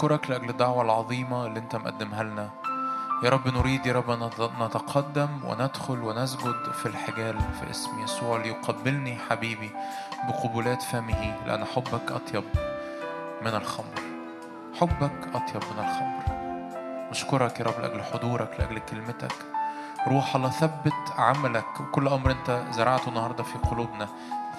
أتبعك 0.00 0.10
يا 0.10 0.16
رب 0.16 0.20
نشكرك 0.20 0.30
لأجل 0.30 0.50
الدعوة 0.50 0.82
العظيمة 0.82 1.46
اللي 1.46 1.58
أنت 1.58 1.76
مقدمها 1.76 2.22
لنا. 2.22 2.50
يا 3.24 3.30
رب 3.30 3.48
نريد 3.48 3.86
يا 3.86 3.92
رب 3.92 4.10
نتقدم 4.62 5.28
وندخل 5.44 6.00
ونسجد 6.02 6.72
في 6.72 6.86
الحجال 6.86 7.40
في 7.40 7.70
اسم 7.70 8.00
يسوع 8.00 8.38
ليقبلني 8.38 9.18
حبيبي 9.30 9.70
بقبلات 10.28 10.82
فمه 10.82 11.36
لأن 11.46 11.64
حبك 11.64 12.12
أطيب 12.12 12.44
من 13.42 13.54
الخمر. 13.54 14.00
حبك 14.80 15.28
أطيب 15.34 15.62
من 15.72 15.78
الخمر. 15.78 16.22
نشكرك 17.10 17.60
يا 17.60 17.64
رب 17.64 17.80
لأجل 17.80 18.02
حضورك 18.02 18.56
لأجل 18.58 18.78
كلمتك. 18.78 19.34
روح 20.08 20.36
الله 20.36 20.50
ثبت 20.50 21.12
عملك. 21.18 21.80
وكل 21.80 22.08
أمر 22.08 22.30
أنت 22.30 22.62
زرعته 22.70 23.08
النهاردة 23.08 23.42
في 23.42 23.58
قلوبنا. 23.58 24.08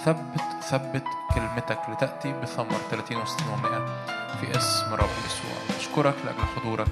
ثبت 0.05 0.41
ثبت 0.61 1.05
كلمتك 1.35 1.79
لتأتي 1.89 2.33
بثمر 2.33 2.77
30 2.91 3.25
و60 3.25 3.41
و100 3.41 4.10
في 4.41 4.57
اسم 4.57 4.93
رب 4.93 5.09
يسوع. 5.25 5.77
نشكرك 5.77 6.15
لأجل 6.25 6.45
حضورك 6.55 6.87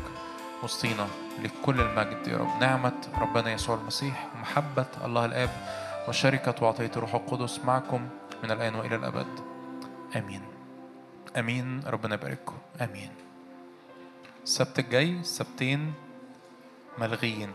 وسطينا 0.63 1.07
لكل 1.43 1.81
المجد 1.81 2.27
يا 2.27 2.37
رب. 2.37 2.61
نعمة 2.61 3.01
ربنا 3.21 3.51
يسوع 3.51 3.75
المسيح 3.75 4.27
ومحبة 4.35 4.85
الله 5.05 5.25
الآب 5.25 5.49
وشركة 6.07 6.55
وعطية 6.61 6.91
الروح 6.95 7.15
القدس 7.15 7.59
معكم 7.65 8.09
من 8.43 8.51
الآن 8.51 8.75
وإلى 8.75 8.95
الأبد. 8.95 9.27
آمين. 10.15 10.41
آمين. 11.37 11.83
ربنا 11.87 12.13
يبارككم. 12.15 12.57
آمين. 12.81 13.09
السبت 14.43 14.79
الجاي 14.79 15.19
السبتين 15.19 15.93
ملغيين. 16.97 17.51